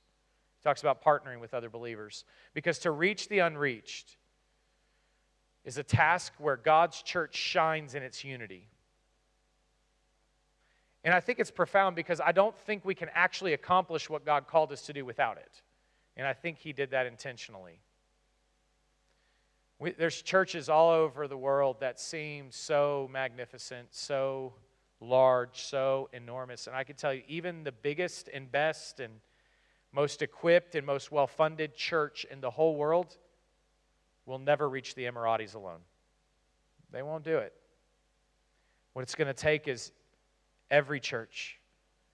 He 0.59 0.63
talks 0.63 0.83
about 0.83 1.03
partnering 1.03 1.41
with 1.41 1.55
other 1.55 1.71
believers. 1.71 2.25
Because 2.53 2.81
to 2.81 2.91
reach 2.91 3.29
the 3.29 3.39
unreached 3.39 4.17
is 5.69 5.77
a 5.77 5.83
task 5.83 6.33
where 6.39 6.57
God's 6.57 7.03
church 7.03 7.37
shines 7.37 7.95
in 7.95 8.03
its 8.03 8.25
unity. 8.25 8.67
And 11.05 11.13
I 11.13 11.21
think 11.21 11.39
it's 11.39 11.51
profound 11.51 11.95
because 11.95 12.23
I 12.23 12.33
don't 12.33 12.57
think 12.57 12.87
we 12.87 12.95
can 12.95 13.11
actually 13.13 13.53
accomplish 13.53 14.09
what 14.09 14.25
God 14.25 14.47
called 14.47 14.73
us 14.73 14.81
to 14.87 14.95
do 14.95 15.05
without 15.05 15.37
it. 15.37 15.61
And 16.17 16.27
I 16.27 16.33
think 16.33 16.57
He 16.57 16.73
did 16.73 16.93
that 16.93 17.05
intentionally. 17.05 17.83
We, 19.79 19.91
there's 19.91 20.23
churches 20.23 20.71
all 20.71 20.89
over 20.89 21.29
the 21.29 21.37
world 21.37 21.81
that 21.81 22.01
seem 22.01 22.47
so 22.51 23.07
magnificent, 23.13 23.89
so 23.91 24.55
large, 25.03 25.65
so 25.65 26.09
enormous. 26.15 26.67
And 26.67 26.75
I 26.75 26.83
can 26.83 26.97
tell 26.97 27.13
you, 27.13 27.25
even 27.29 27.63
the 27.63 27.73
biggest 27.73 28.31
and 28.33 28.51
best 28.51 29.01
and 29.01 29.13
most 29.93 30.23
equipped 30.23 30.77
and 30.77 30.87
most 30.87 31.13
well 31.13 31.27
funded 31.27 31.75
church 31.75 32.25
in 32.31 32.41
the 32.41 32.51
whole 32.51 32.75
world 32.75 33.19
will 34.29 34.39
never 34.39 34.69
reach 34.69 34.95
the 34.95 35.05
Emiratis 35.05 35.55
alone. 35.55 35.81
They 36.93 37.03
won't 37.03 37.25
do 37.25 37.39
it. 37.39 37.53
What 38.93 39.03
it's 39.03 39.15
going 39.15 39.29
to 39.29 39.35
take 39.35 39.67
is 39.67 39.93
every 40.71 41.01
church. 41.01 41.59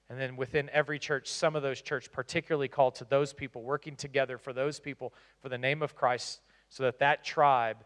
And 0.09 0.21
then 0.21 0.37
within 0.37 0.71
every 0.71 0.99
church, 0.99 1.31
some 1.31 1.57
of 1.57 1.63
those 1.63 1.81
church 1.81 2.13
particularly 2.13 2.69
called 2.69 2.95
to 2.97 3.05
those 3.05 3.33
people, 3.33 3.63
working 3.63 3.97
together 3.97 4.39
for 4.39 4.53
those 4.53 4.79
people 4.81 5.13
for 5.41 5.49
the 5.49 5.59
name 5.59 5.83
of 5.83 5.95
Christ 5.95 6.41
so 6.69 6.83
that 6.85 6.99
that 6.99 7.25
tribe 7.25 7.85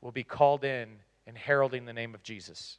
will 0.00 0.12
be 0.12 0.24
called 0.24 0.64
in 0.64 0.88
and 1.26 1.36
heralding 1.36 1.84
the 1.84 1.92
name 1.92 2.14
of 2.14 2.22
Jesus. 2.22 2.78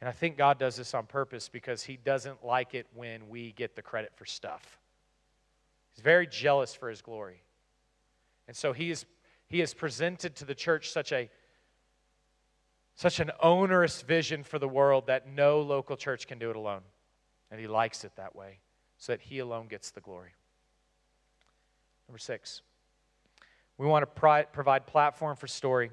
And 0.00 0.08
I 0.08 0.12
think 0.12 0.36
God 0.36 0.58
does 0.58 0.76
this 0.76 0.94
on 0.94 1.06
purpose 1.06 1.48
because 1.48 1.82
He 1.82 1.96
doesn't 1.96 2.44
like 2.44 2.74
it 2.74 2.86
when 2.94 3.28
we 3.28 3.52
get 3.52 3.76
the 3.76 3.82
credit 3.82 4.12
for 4.16 4.24
stuff. 4.24 4.78
He's 5.94 6.02
very 6.02 6.26
jealous 6.26 6.74
for 6.74 6.88
His 6.88 7.02
glory. 7.02 7.42
And 8.48 8.56
so 8.56 8.72
He, 8.72 8.90
is, 8.90 9.04
he 9.50 9.58
has 9.58 9.74
presented 9.74 10.36
to 10.36 10.44
the 10.44 10.54
church 10.54 10.90
such 10.90 11.12
a 11.12 11.28
such 12.94 13.18
an 13.18 13.30
onerous 13.40 14.02
vision 14.02 14.42
for 14.42 14.58
the 14.58 14.68
world 14.68 15.06
that 15.06 15.26
no 15.26 15.60
local 15.60 15.96
church 15.96 16.26
can 16.26 16.38
do 16.38 16.50
it 16.50 16.56
alone. 16.56 16.82
And 17.50 17.58
he 17.58 17.66
likes 17.66 18.04
it 18.04 18.12
that 18.16 18.36
way, 18.36 18.58
so 18.98 19.12
that 19.12 19.22
he 19.22 19.38
alone 19.38 19.68
gets 19.68 19.90
the 19.90 20.00
glory. 20.00 20.32
Number 22.06 22.18
six, 22.18 22.60
we 23.78 23.86
want 23.86 24.02
to 24.02 24.46
provide 24.52 24.86
platform 24.86 25.34
for 25.36 25.46
story. 25.46 25.90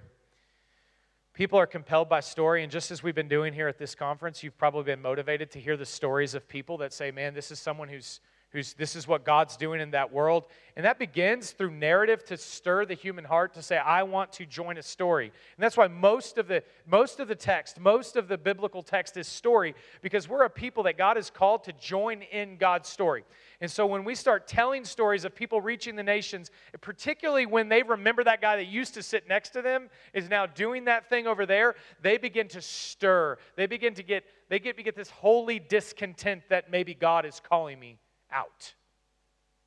People 1.34 1.58
are 1.58 1.68
compelled 1.68 2.10
by 2.10 2.20
story, 2.20 2.64
and 2.64 2.72
just 2.72 2.92
as 2.92 3.02
we've 3.02 3.16
been 3.16 3.30
doing 3.30 3.54
here 3.54 3.70
at 3.70 3.78
this 3.78 3.96
conference, 3.96 4.44
you've 4.44 4.58
probably 4.58 4.84
been 4.84 5.02
motivated 5.02 5.50
to 5.52 5.60
hear 5.60 5.78
the 5.78 5.86
stories 5.86 6.34
of 6.34 6.48
people 6.48 6.78
that 6.80 6.92
say, 6.92 7.12
man, 7.12 7.34
this 7.34 7.52
is 7.52 7.60
someone 7.60 7.88
who's 7.88 8.20
who's 8.52 8.74
this 8.74 8.96
is 8.96 9.08
what 9.08 9.26
God's 9.26 9.58
doing 9.58 9.82
in 9.82 9.92
that 9.92 10.12
world. 10.12 10.46
And 10.78 10.86
that 10.86 11.00
begins 11.00 11.52
through 11.52 11.72
narrative 11.72 12.24
to 12.26 12.38
stir 12.38 12.86
the 12.86 12.94
human 12.94 13.26
heart 13.26 13.54
to 13.56 13.62
say, 13.62 13.78
I 13.78 14.04
want 14.04 14.32
to 14.34 14.46
join 14.46 14.78
a 14.78 14.84
story. 14.84 15.26
And 15.26 15.64
that's 15.64 15.76
why 15.76 15.88
most 15.88 16.38
of 16.38 16.48
the 16.48 16.64
most 16.86 17.20
of 17.20 17.28
the 17.28 17.36
text, 17.36 17.80
most 17.80 18.16
of 18.16 18.28
the 18.28 18.38
biblical 18.38 18.82
text 18.84 19.18
is 19.18 19.28
story, 19.28 19.76
because 20.02 20.30
we're 20.30 20.44
a 20.44 20.50
people 20.50 20.84
that 20.84 20.98
God 20.98 21.18
has 21.18 21.30
called 21.30 21.66
to 21.66 21.74
join 21.74 22.22
in 22.22 22.58
God's 22.58 22.88
story. 22.88 23.26
And 23.60 23.70
so 23.70 23.86
when 23.86 24.04
we 24.06 24.16
start 24.16 24.48
telling 24.48 24.86
stories 24.86 25.26
of 25.26 25.36
people 25.36 25.60
reaching 25.60 25.96
the 25.96 26.04
nations, 26.04 26.52
particularly 26.80 27.48
when 27.48 27.68
they 27.68 27.84
remember 27.84 28.24
that 28.24 28.40
guy 28.40 28.56
that 28.56 28.68
used 28.68 28.94
to 28.94 29.04
sit 29.04 29.28
next 29.28 29.50
to 29.52 29.62
them 29.62 29.90
is 30.14 30.30
now 30.30 30.46
doing 30.46 30.86
that 30.86 31.10
thing 31.10 31.28
over 31.28 31.46
there, 31.46 31.76
they 32.02 32.18
begin 32.18 32.48
to 32.50 32.62
stir. 32.62 33.38
They 33.56 33.66
begin 33.66 33.94
to 33.96 34.04
get 34.04 34.24
they 34.50 34.60
get, 34.60 34.82
get 34.82 34.96
this 34.96 35.10
holy 35.10 35.60
discontent 35.60 36.44
that 36.50 36.72
maybe 36.72 36.94
God 36.94 37.26
is 37.26 37.42
calling 37.42 37.78
me 37.78 37.98
out. 38.32 38.74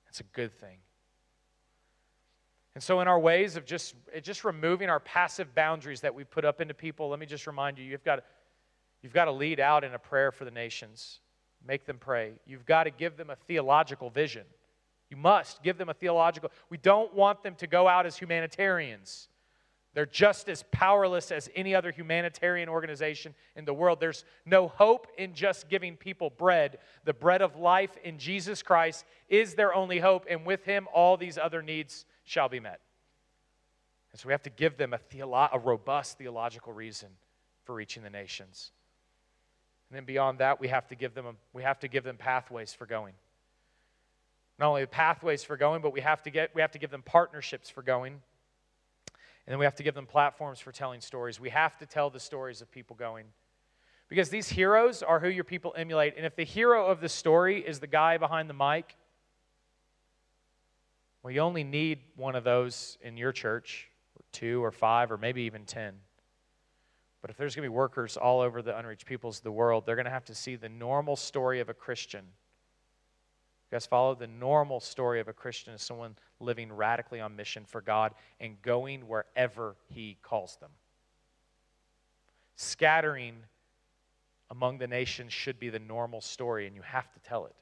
That's 0.04 0.20
a 0.20 0.24
good 0.32 0.52
thing. 0.52 0.78
And 2.74 2.82
so, 2.82 3.00
in 3.00 3.08
our 3.08 3.18
ways 3.18 3.56
of 3.56 3.64
just, 3.64 3.94
just 4.22 4.44
removing 4.44 4.88
our 4.88 5.00
passive 5.00 5.54
boundaries 5.54 6.00
that 6.02 6.14
we 6.14 6.24
put 6.24 6.44
up 6.44 6.60
into 6.60 6.74
people, 6.74 7.08
let 7.08 7.18
me 7.18 7.26
just 7.26 7.46
remind 7.46 7.78
you 7.78 7.84
you've 7.84 8.04
got, 8.04 8.24
you've 9.02 9.12
got 9.12 9.24
to 9.24 9.32
lead 9.32 9.60
out 9.60 9.82
in 9.82 9.92
a 9.94 9.98
prayer 9.98 10.30
for 10.30 10.44
the 10.44 10.50
nations. 10.50 11.20
Make 11.66 11.84
them 11.84 11.98
pray. 11.98 12.32
You've 12.46 12.64
got 12.64 12.84
to 12.84 12.90
give 12.90 13.16
them 13.16 13.28
a 13.30 13.36
theological 13.36 14.08
vision. 14.08 14.44
You 15.10 15.16
must 15.16 15.62
give 15.62 15.76
them 15.76 15.88
a 15.88 15.94
theological. 15.94 16.50
We 16.70 16.78
don't 16.78 17.12
want 17.14 17.42
them 17.42 17.56
to 17.56 17.66
go 17.66 17.88
out 17.88 18.06
as 18.06 18.16
humanitarians. 18.16 19.28
They're 19.92 20.06
just 20.06 20.48
as 20.48 20.64
powerless 20.70 21.32
as 21.32 21.48
any 21.56 21.74
other 21.74 21.90
humanitarian 21.90 22.68
organization 22.68 23.34
in 23.56 23.64
the 23.64 23.74
world. 23.74 23.98
There's 23.98 24.24
no 24.46 24.68
hope 24.68 25.08
in 25.18 25.34
just 25.34 25.68
giving 25.68 25.96
people 25.96 26.30
bread. 26.30 26.78
The 27.04 27.12
bread 27.12 27.42
of 27.42 27.56
life 27.56 27.96
in 28.04 28.18
Jesus 28.18 28.62
Christ 28.62 29.04
is 29.28 29.54
their 29.54 29.74
only 29.74 29.98
hope, 29.98 30.26
and 30.30 30.46
with 30.46 30.64
Him, 30.64 30.86
all 30.94 31.16
these 31.16 31.38
other 31.38 31.60
needs 31.60 32.04
shall 32.22 32.48
be 32.48 32.60
met. 32.60 32.80
And 34.12 34.20
so 34.20 34.28
we 34.28 34.32
have 34.32 34.42
to 34.42 34.50
give 34.50 34.76
them 34.76 34.92
a, 34.92 34.98
theolo- 34.98 35.50
a 35.52 35.58
robust 35.58 36.18
theological 36.18 36.72
reason 36.72 37.08
for 37.64 37.74
reaching 37.74 38.04
the 38.04 38.10
nations. 38.10 38.70
And 39.88 39.96
then 39.96 40.04
beyond 40.04 40.38
that, 40.38 40.60
we 40.60 40.68
have 40.68 40.86
to 40.88 40.94
give 40.94 41.14
them, 41.14 41.26
a, 41.26 41.32
we 41.52 41.64
have 41.64 41.80
to 41.80 41.88
give 41.88 42.04
them 42.04 42.16
pathways 42.16 42.72
for 42.72 42.86
going. 42.86 43.14
Not 44.56 44.68
only 44.68 44.82
the 44.82 44.88
pathways 44.88 45.42
for 45.42 45.56
going, 45.56 45.82
but 45.82 45.92
we 45.92 46.00
have 46.00 46.22
to, 46.22 46.30
get, 46.30 46.54
we 46.54 46.60
have 46.60 46.70
to 46.72 46.78
give 46.78 46.90
them 46.90 47.02
partnerships 47.02 47.70
for 47.70 47.82
going. 47.82 48.20
And 49.50 49.54
then 49.54 49.58
we 49.58 49.64
have 49.64 49.74
to 49.74 49.82
give 49.82 49.96
them 49.96 50.06
platforms 50.06 50.60
for 50.60 50.70
telling 50.70 51.00
stories. 51.00 51.40
We 51.40 51.50
have 51.50 51.76
to 51.78 51.86
tell 51.86 52.08
the 52.08 52.20
stories 52.20 52.62
of 52.62 52.70
people 52.70 52.94
going. 52.94 53.26
Because 54.08 54.28
these 54.28 54.48
heroes 54.48 55.02
are 55.02 55.18
who 55.18 55.28
your 55.28 55.42
people 55.42 55.74
emulate. 55.76 56.14
And 56.16 56.24
if 56.24 56.36
the 56.36 56.44
hero 56.44 56.86
of 56.86 57.00
the 57.00 57.08
story 57.08 57.58
is 57.58 57.80
the 57.80 57.88
guy 57.88 58.16
behind 58.16 58.48
the 58.48 58.54
mic, 58.54 58.94
well, 61.24 61.32
you 61.32 61.40
only 61.40 61.64
need 61.64 61.98
one 62.14 62.36
of 62.36 62.44
those 62.44 62.96
in 63.02 63.16
your 63.16 63.32
church, 63.32 63.90
or 64.14 64.22
two 64.30 64.62
or 64.62 64.70
five, 64.70 65.10
or 65.10 65.18
maybe 65.18 65.42
even 65.42 65.64
ten. 65.64 65.94
But 67.20 67.30
if 67.30 67.36
there's 67.36 67.56
going 67.56 67.64
to 67.64 67.70
be 67.70 67.74
workers 67.74 68.16
all 68.16 68.38
over 68.38 68.62
the 68.62 68.78
unreached 68.78 69.04
peoples 69.04 69.38
of 69.38 69.42
the 69.42 69.50
world, 69.50 69.84
they're 69.84 69.96
going 69.96 70.04
to 70.04 70.12
have 70.12 70.26
to 70.26 70.34
see 70.36 70.54
the 70.54 70.68
normal 70.68 71.16
story 71.16 71.58
of 71.58 71.68
a 71.68 71.74
Christian 71.74 72.22
you 73.70 73.76
guys 73.76 73.86
follow? 73.86 74.16
The 74.16 74.26
normal 74.26 74.80
story 74.80 75.20
of 75.20 75.28
a 75.28 75.32
Christian 75.32 75.72
is 75.74 75.82
someone 75.82 76.16
living 76.40 76.72
radically 76.72 77.20
on 77.20 77.36
mission 77.36 77.64
for 77.64 77.80
God 77.80 78.14
and 78.40 78.60
going 78.62 79.06
wherever 79.06 79.76
He 79.88 80.16
calls 80.22 80.56
them. 80.56 80.70
Scattering 82.56 83.36
among 84.50 84.78
the 84.78 84.88
nations 84.88 85.32
should 85.32 85.60
be 85.60 85.68
the 85.68 85.78
normal 85.78 86.20
story, 86.20 86.66
and 86.66 86.74
you 86.74 86.82
have 86.82 87.12
to 87.12 87.20
tell 87.20 87.46
it. 87.46 87.54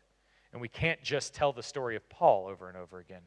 And 0.52 0.62
we 0.62 0.68
can't 0.68 1.02
just 1.02 1.34
tell 1.34 1.52
the 1.52 1.62
story 1.62 1.94
of 1.94 2.08
Paul 2.08 2.46
over 2.46 2.68
and 2.68 2.76
over 2.78 2.98
again. 2.98 3.20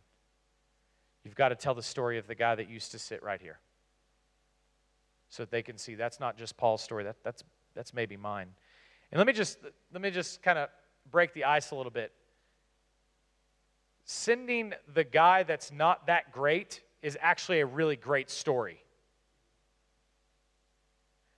You've 1.23 1.35
got 1.35 1.49
to 1.49 1.55
tell 1.55 1.75
the 1.75 1.83
story 1.83 2.17
of 2.17 2.25
the 2.25 2.33
guy 2.33 2.55
that 2.55 2.67
used 2.67 2.91
to 2.93 2.99
sit 2.99 3.21
right 3.21 3.39
here 3.39 3.59
so 5.29 5.43
that 5.43 5.51
they 5.51 5.61
can 5.61 5.77
see 5.77 5.93
that's 5.93 6.19
not 6.19 6.35
just 6.35 6.57
Paul's 6.57 6.81
story, 6.81 7.03
that, 7.03 7.17
that's, 7.23 7.43
that's 7.75 7.93
maybe 7.93 8.17
mine. 8.17 8.47
And 9.11 9.19
let 9.19 9.27
me 9.27 9.33
just, 9.33 9.59
let 9.93 10.01
me 10.01 10.09
just 10.09 10.41
kind 10.41 10.57
of 10.57 10.69
break 11.11 11.35
the 11.35 11.43
ice 11.43 11.69
a 11.69 11.75
little 11.75 11.91
bit 11.91 12.11
sending 14.05 14.73
the 14.93 15.03
guy 15.03 15.43
that's 15.43 15.71
not 15.71 16.07
that 16.07 16.31
great 16.31 16.81
is 17.01 17.17
actually 17.21 17.59
a 17.59 17.65
really 17.65 17.95
great 17.95 18.29
story. 18.29 18.83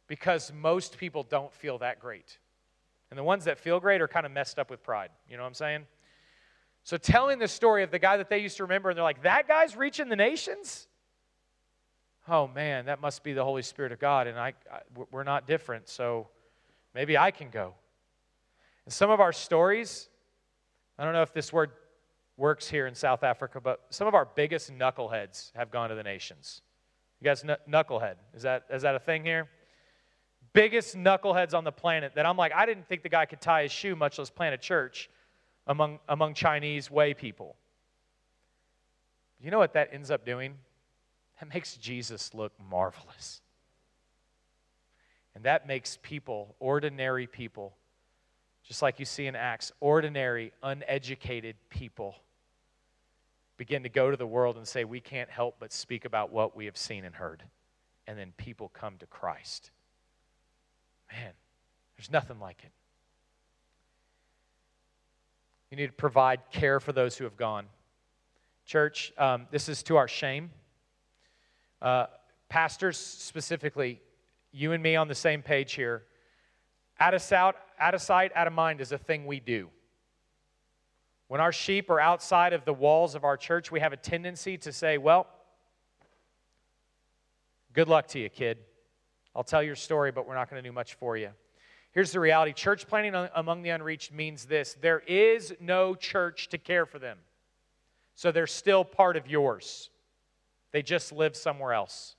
Because 0.08 0.52
most 0.54 0.98
people 0.98 1.24
don't 1.24 1.54
feel 1.54 1.78
that 1.80 2.00
great. 2.00 2.38
And 3.10 3.18
the 3.18 3.24
ones 3.24 3.46
that 3.46 3.60
feel 3.60 3.80
great 3.80 4.02
are 4.02 4.08
kind 4.08 4.26
of 4.26 4.32
messed 4.32 4.60
up 4.60 4.70
with 4.70 4.84
pride. 4.84 5.10
You 5.30 5.38
know 5.38 5.44
what 5.44 5.48
I'm 5.48 5.54
saying? 5.54 5.86
So 6.84 6.98
telling 6.98 7.40
the 7.40 7.48
story 7.48 7.84
of 7.84 7.92
the 7.92 8.00
guy 8.00 8.18
that 8.18 8.30
they 8.30 8.40
used 8.40 8.58
to 8.58 8.64
remember, 8.64 8.90
and 8.90 8.98
they're 8.98 9.04
like, 9.04 9.24
that 9.24 9.48
guy's 9.48 9.76
reaching 9.76 10.10
the 10.10 10.16
nations? 10.16 10.88
Oh 12.28 12.48
man, 12.48 12.86
that 12.86 13.02
must 13.02 13.24
be 13.24 13.34
the 13.34 13.44
Holy 13.44 13.62
Spirit 13.62 13.92
of 13.92 14.00
God, 14.00 14.28
and 14.28 14.40
I, 14.40 14.54
I 14.72 14.80
we're 15.12 15.24
not 15.24 15.48
different, 15.48 15.90
so 15.90 16.28
maybe 16.94 17.18
I 17.18 17.32
can 17.32 17.50
go. 17.50 17.74
And 18.86 18.94
some 18.94 19.10
of 19.10 19.20
our 19.20 19.34
stories, 19.34 20.10
I 20.98 21.04
don't 21.04 21.14
know 21.14 21.22
if 21.22 21.34
this 21.34 21.52
word 21.54 21.72
works 22.38 22.70
here 22.70 22.88
in 22.88 22.96
South 22.96 23.24
Africa, 23.24 23.62
but 23.62 23.82
some 23.90 24.08
of 24.08 24.16
our 24.16 24.26
biggest 24.26 24.72
knuckleheads 24.72 25.52
have 25.56 25.72
gone 25.72 25.90
to 25.90 25.96
the 25.96 26.04
nations. 26.04 26.62
You 27.22 27.26
guys, 27.26 27.42
kn- 27.42 27.58
knucklehead, 27.70 28.16
is 28.34 28.42
that, 28.44 28.66
is 28.72 28.82
that 28.82 28.96
a 28.96 29.00
thing 29.00 29.24
here? 29.24 29.50
Biggest 30.54 30.96
knuckleheads 30.96 31.54
on 31.54 31.64
the 31.64 31.72
planet 31.72 32.14
that 32.16 32.26
I'm 32.26 32.38
like, 32.38 32.54
I 32.54 32.66
didn't 32.66 32.88
think 32.88 33.04
the 33.04 33.10
guy 33.10 33.26
could 33.26 33.42
tie 33.42 33.64
his 33.64 33.72
shoe, 33.72 33.96
much 33.96 34.20
less 34.20 34.30
plant 34.30 34.54
a 34.54 34.58
church 34.58 35.10
among, 35.68 36.00
among 36.10 36.34
Chinese 36.34 36.88
Hui 36.88 37.14
people. 37.14 37.56
You 39.42 39.52
know 39.52 39.60
what 39.60 39.74
that 39.74 39.90
ends 39.92 40.12
up 40.12 40.26
doing? 40.26 40.56
That 41.40 41.54
makes 41.54 41.76
Jesus 41.76 42.34
look 42.34 42.54
marvelous. 42.70 43.42
And 45.36 45.44
that 45.46 45.68
makes 45.68 45.98
people, 46.02 46.56
ordinary 46.60 47.28
people, 47.28 47.76
just 48.64 48.82
like 48.82 49.00
you 49.00 49.06
see 49.06 49.28
in 49.28 49.36
Acts, 49.36 49.72
ordinary, 49.80 50.54
uneducated 50.62 51.56
people 51.70 52.16
begin 53.58 53.84
to 53.84 53.90
go 53.90 54.10
to 54.10 54.18
the 54.18 54.28
world 54.28 54.58
and 54.58 54.68
say, 54.68 54.84
We 54.84 55.00
can't 55.00 55.30
help 55.30 55.58
but 55.60 55.72
speak 55.72 56.06
about 56.06 56.32
what 56.32 56.56
we 56.56 56.66
have 56.66 56.78
seen 56.78 57.06
and 57.06 57.16
heard. 57.16 57.44
And 58.08 58.18
then 58.18 58.34
people 58.38 58.70
come 58.74 58.98
to 58.98 59.06
Christ. 59.06 59.72
Man, 61.12 61.32
there's 61.98 62.12
nothing 62.12 62.40
like 62.40 62.64
it. 62.64 62.72
You 65.72 65.78
need 65.78 65.88
to 65.88 65.94
provide 65.94 66.42
care 66.52 66.80
for 66.80 66.92
those 66.92 67.18
who 67.18 67.24
have 67.24 67.38
gone. 67.38 67.66
Church, 68.66 69.14
um, 69.18 69.48
this 69.52 69.70
is 69.70 69.84
to 69.84 69.98
our 69.98 70.08
shame. 70.08 70.52
Uh, 71.82 72.08
pastors, 72.50 72.98
specifically, 72.98 74.00
you 74.52 74.72
and 74.72 74.84
me 74.84 74.96
on 74.96 75.08
the 75.08 75.16
same 75.16 75.42
page 75.42 75.74
here. 75.74 76.04
Out 77.04 77.14
of, 77.14 77.22
sight, 77.22 77.56
out 77.82 77.94
of 77.94 78.02
sight, 78.02 78.32
out 78.34 78.48
of 78.48 78.54
mind 78.54 78.80
is 78.80 78.94
a 78.94 78.98
thing 78.98 79.26
we 79.26 79.42
do. 79.42 79.70
When 81.28 81.42
our 81.42 81.52
sheep 81.52 81.90
are 81.90 82.00
outside 82.00 82.54
of 82.54 82.64
the 82.64 82.74
walls 82.74 83.14
of 83.14 83.26
our 83.26 83.36
church, 83.36 83.74
we 83.74 83.82
have 83.82 83.92
a 83.92 83.98
tendency 83.98 84.58
to 84.60 84.72
say, 84.72 84.98
Well, 84.98 85.28
good 87.74 87.90
luck 87.90 88.08
to 88.08 88.20
you, 88.20 88.30
kid. 88.30 88.60
I'll 89.36 89.44
tell 89.44 89.62
your 89.62 89.76
story, 89.76 90.14
but 90.14 90.26
we're 90.26 90.36
not 90.36 90.50
going 90.50 90.64
to 90.64 90.70
do 90.70 90.72
much 90.72 90.94
for 90.94 91.18
you. 91.18 91.32
Here's 91.92 92.14
the 92.14 92.22
reality 92.22 92.54
church 92.54 92.88
planting 92.88 93.28
among 93.36 93.64
the 93.64 93.72
unreached 93.72 94.14
means 94.14 94.46
this 94.46 94.78
there 94.80 95.00
is 95.02 95.54
no 95.60 95.96
church 95.96 96.48
to 96.52 96.58
care 96.58 96.86
for 96.86 97.00
them. 97.00 97.18
So 98.16 98.32
they're 98.32 98.48
still 98.48 98.86
part 98.86 99.18
of 99.18 99.28
yours, 99.28 99.90
they 100.72 100.82
just 100.82 101.12
live 101.12 101.36
somewhere 101.36 101.74
else. 101.74 102.16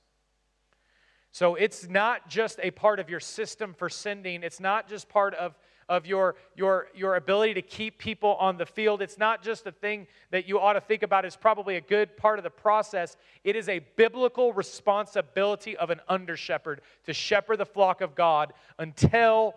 So 1.34 1.56
it's 1.56 1.88
not 1.88 2.28
just 2.28 2.60
a 2.62 2.70
part 2.70 3.00
of 3.00 3.10
your 3.10 3.18
system 3.18 3.74
for 3.74 3.88
sending, 3.88 4.44
it's 4.44 4.60
not 4.60 4.88
just 4.88 5.08
part 5.08 5.34
of 5.34 5.58
of 5.88 6.06
your, 6.06 6.36
your, 6.56 6.86
your 6.94 7.16
ability 7.16 7.52
to 7.52 7.60
keep 7.60 7.98
people 7.98 8.36
on 8.36 8.56
the 8.56 8.64
field. 8.64 9.02
It's 9.02 9.18
not 9.18 9.42
just 9.42 9.66
a 9.66 9.72
thing 9.72 10.06
that 10.30 10.48
you 10.48 10.58
ought 10.58 10.74
to 10.74 10.80
think 10.80 11.02
about 11.02 11.26
as 11.26 11.36
probably 11.36 11.76
a 11.76 11.80
good 11.82 12.16
part 12.16 12.38
of 12.38 12.42
the 12.42 12.48
process. 12.48 13.18
It 13.42 13.54
is 13.54 13.68
a 13.68 13.80
biblical 13.96 14.54
responsibility 14.54 15.76
of 15.76 15.90
an 15.90 16.00
under 16.08 16.38
shepherd 16.38 16.80
to 17.04 17.12
shepherd 17.12 17.58
the 17.58 17.66
flock 17.66 18.00
of 18.00 18.14
God 18.14 18.54
until 18.78 19.56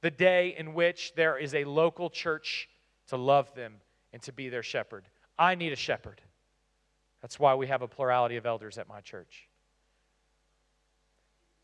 the 0.00 0.10
day 0.10 0.54
in 0.56 0.72
which 0.72 1.12
there 1.14 1.36
is 1.36 1.54
a 1.54 1.64
local 1.64 2.08
church 2.08 2.70
to 3.08 3.18
love 3.18 3.54
them 3.54 3.74
and 4.14 4.22
to 4.22 4.32
be 4.32 4.48
their 4.48 4.62
shepherd. 4.62 5.04
I 5.38 5.56
need 5.56 5.74
a 5.74 5.76
shepherd. 5.76 6.22
That's 7.20 7.38
why 7.38 7.54
we 7.54 7.66
have 7.66 7.82
a 7.82 7.88
plurality 7.88 8.36
of 8.36 8.46
elders 8.46 8.78
at 8.78 8.88
my 8.88 9.02
church. 9.02 9.45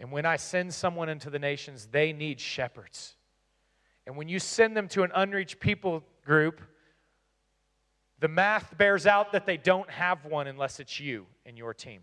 And 0.02 0.10
when 0.10 0.26
I 0.26 0.34
send 0.34 0.74
someone 0.74 1.08
into 1.08 1.30
the 1.30 1.38
nations, 1.38 1.86
they 1.92 2.12
need 2.12 2.40
shepherds. 2.40 3.14
And 4.04 4.16
when 4.16 4.28
you 4.28 4.40
send 4.40 4.76
them 4.76 4.88
to 4.88 5.04
an 5.04 5.12
unreached 5.14 5.60
people 5.60 6.02
group, 6.24 6.60
the 8.18 8.26
math 8.26 8.76
bears 8.76 9.06
out 9.06 9.30
that 9.30 9.46
they 9.46 9.56
don't 9.56 9.88
have 9.88 10.24
one 10.24 10.48
unless 10.48 10.80
it's 10.80 10.98
you 10.98 11.26
and 11.46 11.56
your 11.56 11.72
team. 11.72 12.00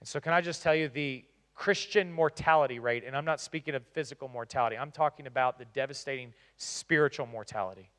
And 0.00 0.06
so, 0.06 0.20
can 0.20 0.34
I 0.34 0.42
just 0.42 0.62
tell 0.62 0.74
you 0.74 0.90
the 0.90 1.24
Christian 1.54 2.12
mortality 2.12 2.78
rate, 2.78 3.02
and 3.06 3.16
I'm 3.16 3.24
not 3.24 3.40
speaking 3.40 3.74
of 3.74 3.82
physical 3.94 4.28
mortality, 4.28 4.76
I'm 4.76 4.92
talking 4.92 5.26
about 5.26 5.58
the 5.58 5.64
devastating 5.64 6.34
spiritual 6.58 7.26
mortality 7.26 7.90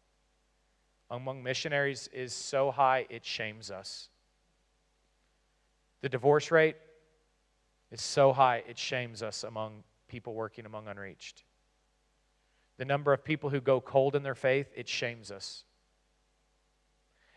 among 1.09 1.41
missionaries 1.41 2.07
is 2.13 2.33
so 2.33 2.69
high 2.69 3.07
it 3.09 3.25
shames 3.25 3.71
us. 3.71 4.09
The 6.01 6.09
divorce 6.09 6.51
rate 6.51 6.75
is 7.91 8.01
so 8.01 8.33
high 8.33 8.63
it 8.67 8.77
shames 8.77 9.21
us 9.23 9.43
among 9.43 9.83
people 10.07 10.33
working 10.33 10.65
among 10.65 10.87
unreached 10.87 11.43
the 12.79 12.85
number 12.85 13.11
of 13.11 13.25
people 13.25 13.49
who 13.49 13.59
go 13.59 13.81
cold 13.81 14.15
in 14.15 14.23
their 14.23 14.33
faith, 14.33 14.71
it 14.73 14.87
shames 14.87 15.31
us. 15.31 15.65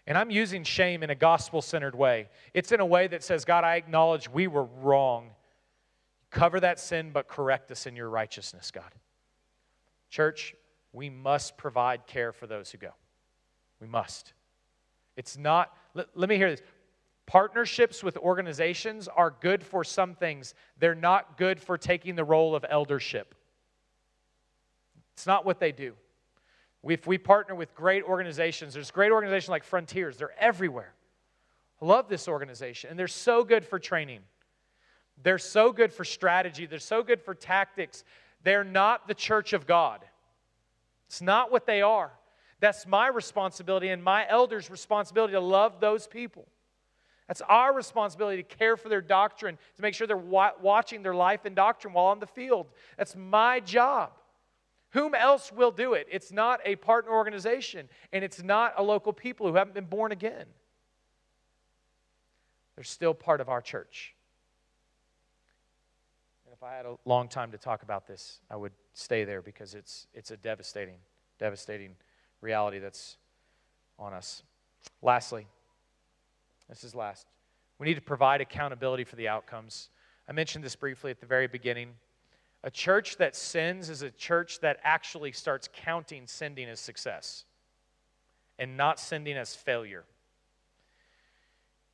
And 0.07 0.17
I'm 0.17 0.31
using 0.31 0.63
shame 0.63 1.03
in 1.03 1.11
a 1.11 1.17
gospel 1.17 1.61
centered 1.61 1.97
way. 1.97 2.29
It's 2.55 2.71
in 2.71 2.79
a 2.79 2.87
way 2.87 3.09
that 3.09 3.25
says, 3.25 3.45
God, 3.45 3.65
I 3.65 3.75
acknowledge 3.75 4.31
we 4.31 4.47
were 4.47 4.65
wrong. 4.81 5.31
Cover 6.31 6.61
that 6.61 6.79
sin, 6.79 7.11
but 7.13 7.27
correct 7.27 7.73
us 7.73 7.87
in 7.87 7.97
your 7.97 8.09
righteousness, 8.09 8.71
God. 8.71 8.93
Church, 10.11 10.55
we 10.93 11.11
must 11.11 11.57
provide 11.57 12.07
care 12.07 12.33
for 12.33 12.47
those 12.47 12.71
who 12.71 12.79
go. 12.79 12.93
We 13.81 13.89
must. 13.89 14.35
It's 15.17 15.37
not, 15.37 15.77
let, 15.95 16.07
let 16.15 16.29
me 16.29 16.37
hear 16.37 16.51
this. 16.51 16.63
Partnerships 17.33 18.05
with 18.05 18.19
organizations 18.19 19.09
are 19.09 19.35
good 19.41 19.63
for 19.63 19.85
some 19.85 20.15
things, 20.15 20.53
they're 20.79 20.95
not 20.95 21.39
good 21.39 21.59
for 21.59 21.79
taking 21.79 22.15
the 22.15 22.25
role 22.25 22.55
of 22.55 22.63
eldership. 22.69 23.35
It's 25.15 25.27
not 25.27 25.47
what 25.47 25.59
they 25.59 25.73
do. 25.73 25.95
If 26.87 27.07
we 27.07 27.17
partner 27.17 27.55
with 27.55 27.75
great 27.75 28.05
organizations, 28.05 28.75
there's 28.75 28.91
great 28.91 29.13
organizations 29.13 29.49
like 29.49 29.65
Frontiers, 29.65 30.19
they're 30.19 30.39
everywhere. 30.39 30.93
I 31.81 31.87
love 31.87 32.07
this 32.07 32.29
organization, 32.29 32.91
and 32.91 32.99
they're 32.99 33.09
so 33.09 33.45
good 33.45 33.65
for 33.65 33.79
training. 33.79 34.21
They're 35.23 35.39
so 35.39 35.73
good 35.73 35.91
for 35.91 36.05
strategy. 36.05 36.67
They're 36.67 36.79
so 36.79 37.03
good 37.03 37.23
for 37.23 37.35
tactics. 37.35 38.05
They're 38.43 38.63
not 38.63 39.09
the 39.09 39.15
church 39.15 39.55
of 39.55 39.67
God. 39.67 40.05
It's 41.07 41.23
not 41.23 41.51
what 41.51 41.65
they 41.65 41.81
are. 41.81 42.13
That's 42.61 42.87
my 42.87 43.09
responsibility 43.09 43.89
and 43.89 44.05
my 44.05 44.29
elders' 44.29 44.69
responsibility 44.71 45.33
to 45.33 45.41
love 45.41 45.81
those 45.81 46.07
people. 46.07 46.47
That's 47.29 47.43
our 47.43 47.75
responsibility 47.75 48.43
to 48.43 48.57
care 48.57 48.77
for 48.77 48.89
their 48.89 49.01
doctrine, 49.01 49.57
to 49.77 49.83
make 49.83 49.95
sure 49.95 50.07
they're 50.07 50.17
wa- 50.17 50.53
watching 50.61 51.03
their 51.03 51.15
life 51.15 51.45
and 51.45 51.55
doctrine 51.55 51.95
while 51.95 52.07
on 52.07 52.21
the 52.21 52.27
field. 52.27 52.67
That's 52.99 53.17
my 53.17 53.61
job. 53.61 54.13
Whom 54.91 55.15
else 55.15 55.51
will 55.51 55.71
do 55.71 55.95
it? 55.95 56.07
It's 56.11 56.33
not 56.33 56.61
a 56.65 56.77
partner 56.77 57.13
organization, 57.13 57.89
and 58.13 58.23
it's 58.23 58.43
not 58.43 58.75
a 58.77 58.83
local 58.83 59.13
people 59.13 59.47
who 59.47 59.55
haven't 59.55 59.75
been 59.75 59.87
born 59.87 60.13
again. 60.13 60.47
They're 62.75 62.85
still 62.85 63.15
part 63.15 63.41
of 63.41 63.49
our 63.49 63.63
church. 63.63 64.15
And 66.45 66.53
if 66.53 66.63
I 66.63 66.75
had 66.75 66.85
a 66.85 66.97
long 67.07 67.29
time 67.29 67.53
to 67.53 67.59
talk 67.59 67.83
about 67.83 68.07
this, 68.07 68.41
I 68.51 68.57
would 68.57 68.73
stay 68.93 69.25
there 69.25 69.41
because 69.41 69.75
it's, 69.75 70.07
it's 70.13 70.31
a 70.31 70.37
devastating, 70.37 70.97
devastating 71.39 71.97
reality 72.43 72.79
that's 72.79 73.17
on 73.99 74.13
us. 74.13 74.43
Lastly, 75.01 75.47
this 76.69 76.85
is 76.85 76.95
last. 76.95 77.27
We 77.79 77.87
need 77.87 77.95
to 77.95 78.01
provide 78.01 78.41
accountability 78.41 79.05
for 79.05 79.17
the 79.17 79.29
outcomes. 79.29 79.91
I 80.29 80.33
mentioned 80.33 80.65
this 80.65 80.77
briefly 80.77 81.11
at 81.11 81.21
the 81.21 81.27
very 81.27 81.47
beginning. 81.47 81.91
A 82.65 82.71
church 82.71 83.17
that 83.17 83.35
sins 83.35 83.91
is 83.91 84.03
a 84.03 84.11
church 84.11 84.61
that 84.61 84.79
actually 84.85 85.33
starts 85.33 85.69
counting 85.73 86.27
sending 86.27 86.69
as 86.69 86.79
success 86.79 87.45
and 88.59 88.77
not 88.77 89.01
sending 89.01 89.37
as 89.37 89.57
failure. 89.57 90.05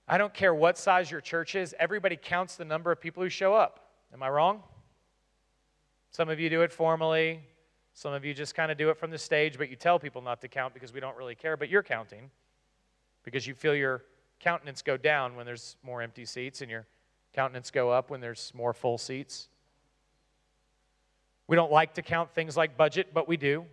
I 0.06 0.18
don't 0.18 0.34
care 0.34 0.54
what 0.54 0.76
size 0.78 1.10
your 1.10 1.20
church 1.20 1.54
is, 1.54 1.74
everybody 1.78 2.16
counts 2.16 2.56
the 2.56 2.64
number 2.64 2.92
of 2.92 3.00
people 3.00 3.22
who 3.22 3.28
show 3.28 3.54
up. 3.54 3.90
Am 4.12 4.22
I 4.22 4.28
wrong? 4.28 4.62
Some 6.10 6.28
of 6.28 6.40
you 6.40 6.48
do 6.48 6.62
it 6.62 6.72
formally, 6.72 7.40
some 7.94 8.12
of 8.12 8.24
you 8.24 8.32
just 8.32 8.54
kind 8.54 8.70
of 8.70 8.78
do 8.78 8.90
it 8.90 8.96
from 8.96 9.10
the 9.10 9.18
stage, 9.18 9.58
but 9.58 9.68
you 9.68 9.76
tell 9.76 9.98
people 9.98 10.22
not 10.22 10.40
to 10.42 10.48
count 10.48 10.72
because 10.72 10.92
we 10.92 11.00
don't 11.00 11.16
really 11.16 11.34
care, 11.34 11.56
but 11.56 11.68
you're 11.68 11.82
counting 11.82 12.30
because 13.24 13.46
you 13.46 13.54
feel 13.54 13.74
your 13.74 14.04
countenance 14.40 14.82
go 14.82 14.96
down 14.96 15.36
when 15.36 15.46
there's 15.46 15.76
more 15.82 16.02
empty 16.02 16.24
seats 16.24 16.60
and 16.60 16.70
your 16.70 16.86
countenance 17.34 17.70
go 17.70 17.90
up 17.90 18.10
when 18.10 18.20
there's 18.20 18.52
more 18.54 18.72
full 18.72 18.98
seats. 18.98 19.48
We 21.46 21.56
don't 21.56 21.72
like 21.72 21.94
to 21.94 22.02
count 22.02 22.32
things 22.34 22.56
like 22.56 22.76
budget, 22.76 23.08
but 23.14 23.26
we 23.26 23.36
do. 23.36 23.64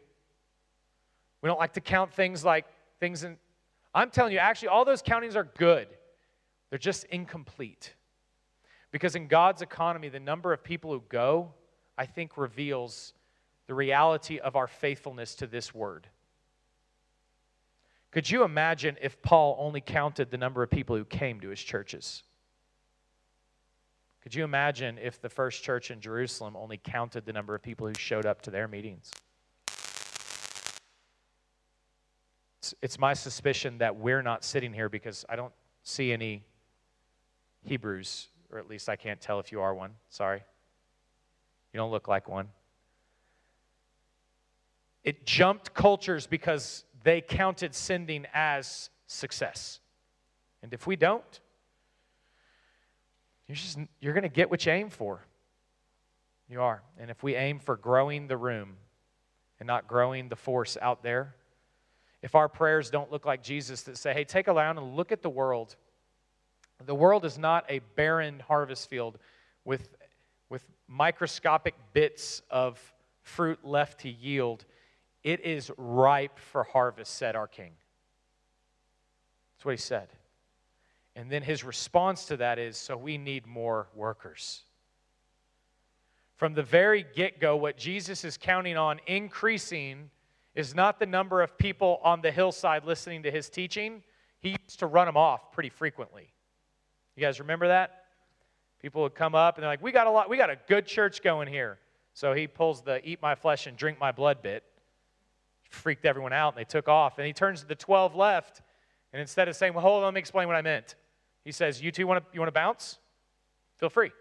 We 1.42 1.48
don't 1.48 1.60
like 1.60 1.74
to 1.74 1.82
count 1.82 2.14
things 2.14 2.44
like 2.44 2.66
things 3.00 3.24
in. 3.24 3.38
I'm 3.94 4.10
telling 4.10 4.34
you, 4.34 4.40
actually, 4.40 4.70
all 4.70 4.86
those 4.86 5.02
countings 5.02 5.36
are 5.36 5.44
good. 5.58 5.88
They're 6.70 6.80
just 6.80 7.06
incomplete. 7.06 7.94
Because 8.92 9.16
in 9.16 9.28
God's 9.28 9.62
economy, 9.62 10.10
the 10.10 10.20
number 10.20 10.54
of 10.54 10.64
people 10.64 10.92
who 10.92 11.04
go, 11.10 11.54
I 11.98 12.06
think, 12.06 12.38
reveals 12.38 13.14
the 13.68 13.74
reality 13.74 14.40
of 14.40 14.56
our 14.56 14.68
faithfulness 14.68 15.36
to 15.36 15.48
this 15.48 15.74
word. 15.74 16.08
Could 18.16 18.32
you 18.32 18.44
imagine 18.46 18.96
if 19.02 19.22
Paul 19.22 19.58
only 19.60 19.82
counted 19.82 20.32
the 20.32 20.38
number 20.38 20.64
of 20.64 20.72
people 20.72 20.96
who 20.96 21.04
came 21.04 21.42
to 21.42 21.50
his 21.50 21.60
churches? 21.60 22.24
Could 24.24 24.34
you 24.34 24.46
imagine 24.46 24.98
if 24.98 25.20
the 25.20 25.28
first 25.28 25.66
church 25.66 25.92
in 25.92 26.00
Jerusalem 26.00 26.56
only 26.56 26.78
counted 26.78 27.26
the 27.26 27.34
number 27.34 27.54
of 27.54 27.62
people 27.62 27.88
who 27.88 27.94
showed 27.94 28.26
up 28.26 28.42
to 28.44 28.52
their 28.52 28.70
meetings? 28.70 29.12
It's, 32.60 32.74
it's 32.82 32.98
my 32.98 33.14
suspicion 33.14 33.80
that 33.80 33.98
we're 33.98 34.22
not 34.22 34.46
sitting 34.46 34.72
here 34.72 34.88
because 34.88 35.26
I 35.28 35.36
don't 35.36 35.52
see 35.84 36.14
any 36.14 36.46
Hebrews, 37.66 38.30
or 38.50 38.60
at 38.60 38.70
least 38.70 38.88
I 38.88 38.96
can't 38.96 39.20
tell 39.20 39.42
if 39.42 39.52
you 39.52 39.60
are 39.60 39.76
one. 39.76 39.92
Sorry. 40.08 40.42
You 41.74 41.78
don't 41.78 41.92
look 41.92 42.08
like 42.08 42.30
one. 42.30 42.48
It 45.04 45.26
jumped 45.26 45.74
cultures 45.74 46.26
because 46.26 46.86
they 47.06 47.22
counted 47.22 47.74
sending 47.74 48.26
as 48.34 48.90
success. 49.06 49.80
And 50.64 50.74
if 50.74 50.88
we 50.88 50.96
don't, 50.96 51.40
you're 53.48 53.56
just 53.56 53.78
you're 54.02 54.14
going 54.14 54.24
to 54.24 54.30
get 54.30 54.50
what 54.50 54.66
you 54.66 54.72
aim 54.72 54.90
for. 54.90 55.22
You 56.50 56.62
are. 56.62 56.82
And 57.00 57.12
if 57.12 57.22
we 57.22 57.36
aim 57.36 57.60
for 57.60 57.78
growing 57.78 58.28
the 58.28 58.38
room 58.38 58.76
and 59.60 59.68
not 59.68 59.88
growing 59.88 60.30
the 60.30 60.36
force 60.36 60.78
out 60.82 61.04
there, 61.04 61.36
if 62.24 62.34
our 62.34 62.50
prayers 62.50 62.90
don't 62.90 63.12
look 63.12 63.24
like 63.24 63.44
Jesus 63.44 63.84
that 63.84 63.98
say, 63.98 64.12
hey, 64.12 64.24
take 64.24 64.48
a 64.48 64.52
around 64.52 64.80
and 64.80 64.96
look 64.96 65.12
at 65.12 65.22
the 65.22 65.30
world. 65.30 65.76
The 66.84 66.96
world 66.96 67.24
is 67.24 67.38
not 67.38 67.66
a 67.70 67.80
barren 67.96 68.40
harvest 68.40 68.90
field 68.90 69.20
with, 69.64 69.90
with 70.50 70.66
microscopic 70.88 71.76
bits 71.94 72.42
of 72.50 72.80
fruit 73.22 73.60
left 73.64 74.02
to 74.02 74.10
yield. 74.10 74.66
It 75.26 75.44
is 75.44 75.72
ripe 75.76 76.38
for 76.38 76.64
harvest, 76.64 77.16
said 77.16 77.36
our 77.36 77.48
King. 77.48 77.72
That's 79.56 79.66
what 79.66 79.72
he 79.72 79.78
said. 79.78 80.10
And 81.16 81.32
then 81.32 81.42
his 81.42 81.64
response 81.64 82.26
to 82.26 82.38
that 82.38 82.60
is 82.60 82.78
so 82.78 82.96
we 82.96 83.18
need 83.18 83.48
more 83.48 83.88
workers. 83.96 84.62
From 86.36 86.54
the 86.54 86.62
very 86.62 87.04
get 87.16 87.40
go, 87.40 87.56
what 87.56 87.76
Jesus 87.76 88.24
is 88.24 88.38
counting 88.38 88.78
on 88.78 89.00
increasing 89.08 90.12
is 90.54 90.76
not 90.76 91.00
the 91.00 91.08
number 91.08 91.42
of 91.42 91.58
people 91.58 92.00
on 92.04 92.22
the 92.22 92.32
hillside 92.32 92.86
listening 92.86 93.24
to 93.24 93.32
his 93.32 93.50
teaching. 93.50 94.04
He 94.42 94.50
used 94.50 94.78
to 94.78 94.86
run 94.86 95.08
them 95.08 95.18
off 95.18 95.52
pretty 95.52 95.70
frequently. 95.70 96.32
You 97.16 97.22
guys 97.22 97.40
remember 97.40 97.70
that? 97.70 98.04
People 98.80 99.02
would 99.02 99.16
come 99.16 99.34
up 99.34 99.56
and 99.56 99.64
they're 99.64 99.72
like, 99.72 99.82
"We 99.82 99.92
got 99.92 100.06
a 100.06 100.12
lot. 100.12 100.30
We 100.30 100.38
got 100.38 100.52
a 100.52 100.60
good 100.68 100.86
church 100.86 101.24
going 101.24 101.48
here." 101.48 101.80
So 102.14 102.34
he 102.34 102.46
pulls 102.46 102.84
the 102.84 103.04
"eat 103.04 103.24
my 103.24 103.34
flesh 103.34 103.66
and 103.66 103.76
drink 103.76 104.00
my 104.00 104.12
blood" 104.12 104.44
bit. 104.44 104.64
Freaked 105.76 106.06
everyone 106.06 106.34
out, 106.34 106.54
and 106.54 106.60
they 106.60 106.68
took 106.68 106.88
off. 106.88 107.18
And 107.18 107.28
he 107.28 107.34
turns 107.34 107.62
to 107.62 107.68
the 107.68 107.76
twelve 107.76 108.16
left, 108.16 108.62
and 109.14 109.22
instead 109.22 109.48
of 109.48 109.56
saying, 109.56 109.74
"Well, 109.74 109.82
hold 109.82 109.98
on, 109.98 110.06
let 110.06 110.14
me 110.14 110.20
explain 110.20 110.48
what 110.48 110.56
I 110.56 110.62
meant," 110.62 110.96
he 111.44 111.52
says, 111.52 111.82
"You 111.82 111.92
two 111.92 112.08
want 112.08 112.24
to 112.24 112.34
you 112.34 112.40
want 112.40 112.48
to 112.48 112.54
bounce? 112.54 112.98
Feel 113.78 113.90
free." 113.90 114.12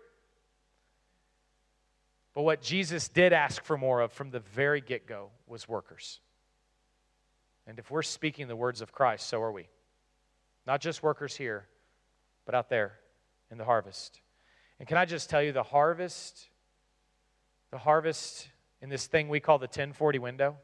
But 2.34 2.42
what 2.42 2.60
Jesus 2.60 3.08
did 3.08 3.32
ask 3.32 3.62
for 3.62 3.78
more 3.78 4.00
of 4.00 4.12
from 4.12 4.30
the 4.30 4.40
very 4.40 4.80
get 4.80 5.06
go 5.06 5.30
was 5.46 5.68
workers. 5.68 6.20
And 7.66 7.78
if 7.78 7.90
we're 7.90 8.02
speaking 8.02 8.48
the 8.48 8.56
words 8.56 8.80
of 8.80 8.92
Christ, 8.92 9.28
so 9.28 9.40
are 9.40 9.52
we. 9.52 9.68
Not 10.66 10.80
just 10.80 11.02
workers 11.02 11.36
here, 11.36 11.68
but 12.44 12.54
out 12.54 12.68
there 12.68 12.98
in 13.50 13.58
the 13.58 13.64
harvest. 13.64 14.20
And 14.78 14.88
can 14.88 14.98
I 14.98 15.04
just 15.04 15.30
tell 15.30 15.42
you, 15.42 15.52
the 15.52 15.62
harvest, 15.62 16.48
the 17.70 17.78
harvest 17.78 18.48
in 18.80 18.88
this 18.90 19.06
thing 19.06 19.28
we 19.28 19.40
call 19.40 19.58
the 19.58 19.68
1040 19.68 20.18
window, 20.18 20.56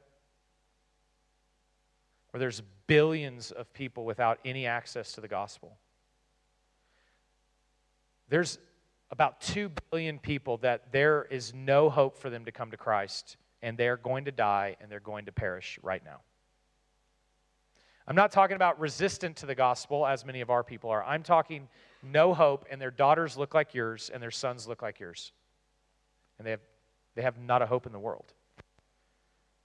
where 2.31 2.39
there's 2.39 2.63
billions 2.87 3.51
of 3.51 3.73
people 3.73 4.05
without 4.05 4.39
any 4.45 4.67
access 4.67 5.13
to 5.13 5.21
the 5.21 5.29
gospel. 5.29 5.77
There's 8.29 8.59
about 9.11 9.41
2 9.41 9.71
billion 9.91 10.19
people 10.19 10.59
that 10.59 10.93
there 10.93 11.27
is 11.31 11.53
no 11.53 11.91
hope 11.91 12.17
for 12.17 12.31
them 12.31 12.45
to 12.45 12.53
come 12.53 12.71
to 12.71 12.77
Christ, 12.77 13.37
and 13.63 13.77
they're 13.77 13.97
going 13.97 14.27
to 14.27 14.33
die 14.33 14.77
and 14.81 14.91
they're 14.91 15.01
going 15.01 15.27
to 15.27 15.33
perish 15.33 15.79
right 15.83 16.05
now. 16.05 16.21
I'm 18.07 18.17
not 18.17 18.33
talking 18.33 18.57
about 18.57 18.81
resistant 18.81 19.37
to 19.37 19.47
the 19.47 19.55
gospel, 19.55 20.07
as 20.07 20.25
many 20.25 20.41
of 20.41 20.51
our 20.51 20.65
people 20.65 20.91
are. 20.91 21.05
I'm 21.05 21.23
talking 21.23 21.69
no 22.03 22.35
hope, 22.35 22.67
and 22.71 22.81
their 22.81 22.91
daughters 22.91 23.37
look 23.37 23.55
like 23.55 23.75
yours, 23.75 24.11
and 24.13 24.23
their 24.23 24.31
sons 24.31 24.67
look 24.67 24.83
like 24.83 24.99
yours. 24.99 25.33
And 26.39 26.47
they 26.47 26.53
have, 26.53 26.61
they 27.15 27.23
have 27.23 27.39
not 27.39 27.63
a 27.63 27.67
hope 27.67 27.87
in 27.87 27.93
the 27.93 27.99
world. 27.99 28.33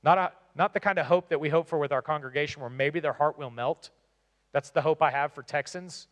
Not, 0.05 0.17
a, 0.19 0.31
not 0.55 0.73
the 0.73 0.79
kind 0.79 0.99
of 0.99 1.07
hope 1.07 1.29
that 1.29 1.39
we 1.39 1.49
hope 1.49 1.67
for 1.67 1.79
with 1.79 1.91
our 1.91 2.03
congregation, 2.03 2.61
where 2.61 2.69
maybe 2.69 2.99
their 2.99 3.13
heart 3.13 3.39
will 3.39 3.49
melt. 3.49 3.89
That's 4.53 4.69
the 4.69 4.81
hope 4.81 5.01
I 5.01 5.09
have 5.09 5.33
for 5.33 5.41
Texans. 5.41 6.07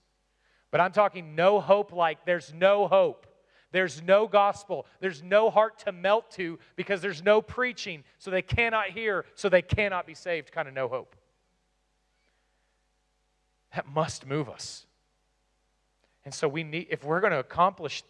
But 0.71 0.81
I'm 0.81 0.91
talking 0.91 1.35
no 1.35 1.59
hope 1.61 1.93
like 1.93 2.25
there's 2.25 2.51
no 2.51 2.87
hope. 2.87 3.27
There's 3.71 4.01
no 4.01 4.27
gospel. 4.27 4.87
There's 4.99 5.21
no 5.21 5.51
heart 5.51 5.79
to 5.79 5.91
melt 5.91 6.31
to 6.31 6.57
because 6.75 7.01
there's 7.01 7.23
no 7.23 7.41
preaching, 7.41 8.03
so 8.17 8.31
they 8.31 8.41
cannot 8.41 8.89
hear, 8.89 9.25
so 9.35 9.47
they 9.47 9.61
cannot 9.61 10.07
be 10.07 10.15
saved, 10.15 10.51
kind 10.51 10.67
of 10.67 10.73
no 10.73 10.87
hope. 10.87 11.15
That 13.75 13.87
must 13.87 14.25
move 14.25 14.49
us. 14.49 14.85
And 16.25 16.33
so 16.33 16.47
we 16.47 16.63
need, 16.63 16.87
if 16.89 17.03
we're 17.03 17.19
going 17.19 17.33
to 17.33 17.39
accomplish 17.39 18.03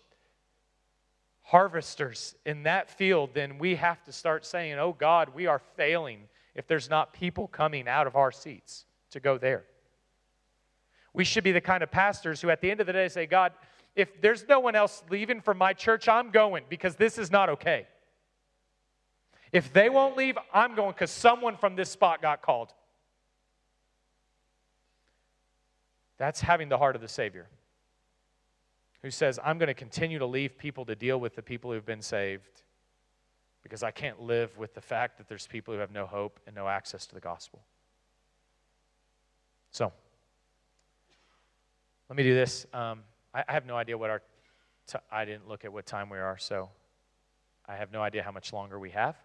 harvesters 1.44 2.36
in 2.46 2.64
that 2.64 2.90
field, 2.90 3.32
then 3.34 3.60
we 3.60 3.76
have 3.76 4.04
to 4.04 4.12
start 4.12 4.46
saying, 4.46 4.74
oh 4.80 4.94
God, 4.98 5.30
we 5.36 5.46
are 5.46 5.62
failing 5.76 6.22
if 6.56 6.68
there's 6.68 6.90
not 6.90 7.14
people 7.14 7.48
coming 7.48 7.88
out 7.88 8.08
of 8.08 8.16
our 8.16 8.32
seats 8.32 8.86
to 9.12 9.20
go 9.20 9.38
there. 9.38 9.66
We 11.14 11.24
should 11.24 11.44
be 11.44 11.52
the 11.52 11.62
kind 11.62 11.84
of 11.84 11.92
pastors 11.92 12.42
who, 12.42 12.50
at 12.50 12.62
the 12.62 12.72
end 12.72 12.80
of 12.80 12.88
the 12.88 12.94
day, 12.94 13.08
say, 13.08 13.26
God, 13.26 13.52
if 13.96 14.20
there's 14.22 14.48
no 14.48 14.60
one 14.60 14.76
else 14.76 15.04
leaving 15.10 15.42
from 15.42 15.58
my 15.58 15.74
church, 15.74 16.08
I'm 16.08 16.32
going 16.32 16.64
because 16.70 16.96
this 16.96 17.18
is 17.18 17.30
not 17.30 17.50
okay. 17.50 17.86
If 19.52 19.72
they 19.72 19.90
won't 19.90 20.18
leave, 20.18 20.38
I'm 20.52 20.74
going 20.76 20.94
because 20.94 21.12
someone 21.12 21.58
from 21.58 21.76
this 21.76 21.92
spot 21.92 22.22
got 22.22 22.42
called. 22.42 22.74
That's 26.18 26.42
having 26.42 26.70
the 26.70 26.78
heart 26.78 26.96
of 26.96 27.02
the 27.02 27.08
Savior 27.08 27.48
who 29.04 29.12
says, 29.12 29.38
I'm 29.44 29.58
going 29.58 29.68
to 29.68 29.74
continue 29.74 30.18
to 30.18 30.26
leave 30.26 30.58
people 30.58 30.86
to 30.86 30.96
deal 30.96 31.20
with 31.20 31.36
the 31.36 31.44
people 31.44 31.72
who've 31.72 31.86
been 31.86 32.02
saved 32.02 32.64
because 33.62 33.84
I 33.84 33.92
can't 33.92 34.22
live 34.22 34.58
with 34.58 34.74
the 34.74 34.82
fact 34.82 35.18
that 35.18 35.28
there's 35.28 35.46
people 35.46 35.74
who 35.74 35.80
have 35.82 35.92
no 35.92 36.06
hope 36.06 36.40
and 36.48 36.56
no 36.56 36.68
access 36.68 37.06
to 37.08 37.14
the 37.14 37.22
gospel. 37.22 37.62
So, 39.72 39.92
let 42.10 42.18
me 42.18 42.24
do 42.24 42.34
this. 42.34 42.66
Um, 42.74 43.02
I, 43.34 43.44
I, 43.48 43.54
have 43.54 43.66
no 43.66 43.76
idea 43.76 43.98
what 43.98 44.10
our, 44.10 44.22
t- 44.88 45.00
I 45.12 45.26
didn't 45.26 45.48
look 45.48 45.66
at 45.66 45.74
what 45.74 45.86
time 45.86 46.10
we 46.10 46.18
are, 46.18 46.38
so 46.38 46.70
I 47.68 47.76
have 47.76 47.92
no 47.92 48.02
idea 48.02 48.24
how 48.24 48.32
much 48.32 48.54
longer 48.54 48.78
we 48.78 48.92
have. 48.92 49.16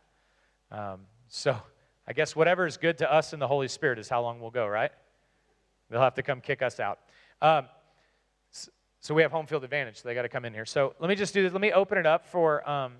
Um, 0.71 1.01
so 1.29 1.57
I 2.07 2.13
guess 2.13 2.35
whatever 2.35 2.67
is 2.67 2.77
good 2.77 2.99
to 2.99 3.13
us 3.13 3.33
in 3.33 3.41
the 3.41 3.49
Holy 3.49 3.69
Spirit 3.69 3.99
is 3.99 4.09
how 4.09 4.23
long 4.23 4.41
we'll 4.41 4.51
go, 4.51 4.67
right? 4.67 4.93
They'll 5.91 6.01
have 6.01 6.15
to 6.15 6.23
come 6.23 6.41
kick 6.41 6.63
us 6.63 6.81
out. 6.81 7.01
Um, 7.43 7.67
so 9.01 9.15
we 9.15 9.23
have 9.23 9.31
home 9.31 9.47
field 9.47 9.65
advantage, 9.65 9.97
so 10.03 10.09
they 10.09 10.15
got 10.15 10.23
to 10.23 10.29
come 10.29 10.45
in 10.45 10.53
here. 10.53 10.67
So 10.67 10.95
let 10.99 11.09
me 11.09 11.15
just 11.15 11.33
do 11.33 11.43
this. 11.43 11.53
Let 11.53 11.61
me 11.61 11.73
open 11.73 11.99
it 11.99 12.07
up 12.07 12.27
for 12.27 12.69
um, 12.69 12.95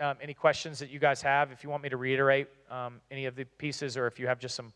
um, 0.00 0.16
any 0.20 0.34
questions 0.34 0.78
that 0.80 0.90
you 0.90 0.98
guys 0.98 1.22
have. 1.22 1.52
If 1.52 1.62
you 1.62 1.70
want 1.70 1.82
me 1.82 1.88
to 1.88 1.96
reiterate 1.96 2.48
um, 2.70 3.00
any 3.10 3.26
of 3.26 3.36
the 3.36 3.44
pieces, 3.44 3.96
or 3.96 4.06
if 4.06 4.18
you 4.18 4.26
have 4.26 4.38
just 4.38 4.54
some 4.54 4.72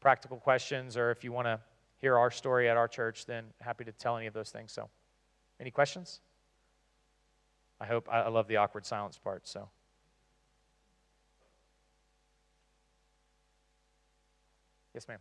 practical 0.00 0.36
questions, 0.36 0.96
or 0.96 1.10
if 1.10 1.22
you 1.22 1.32
want 1.32 1.46
to 1.46 1.60
hear 2.00 2.18
our 2.18 2.30
story 2.30 2.68
at 2.68 2.76
our 2.76 2.88
church, 2.88 3.24
then 3.24 3.44
happy 3.60 3.84
to 3.84 3.92
tell 3.92 4.16
any 4.16 4.26
of 4.26 4.34
those 4.34 4.50
things. 4.50 4.72
So, 4.72 4.88
any 5.60 5.70
questions? 5.70 6.20
I 7.80 7.86
hope 7.86 8.08
I 8.10 8.28
love 8.28 8.48
the 8.48 8.56
awkward 8.56 8.84
silence 8.84 9.18
part. 9.18 9.46
So. 9.46 9.68
Yes, 14.94 15.08
ma'am. 15.08 15.18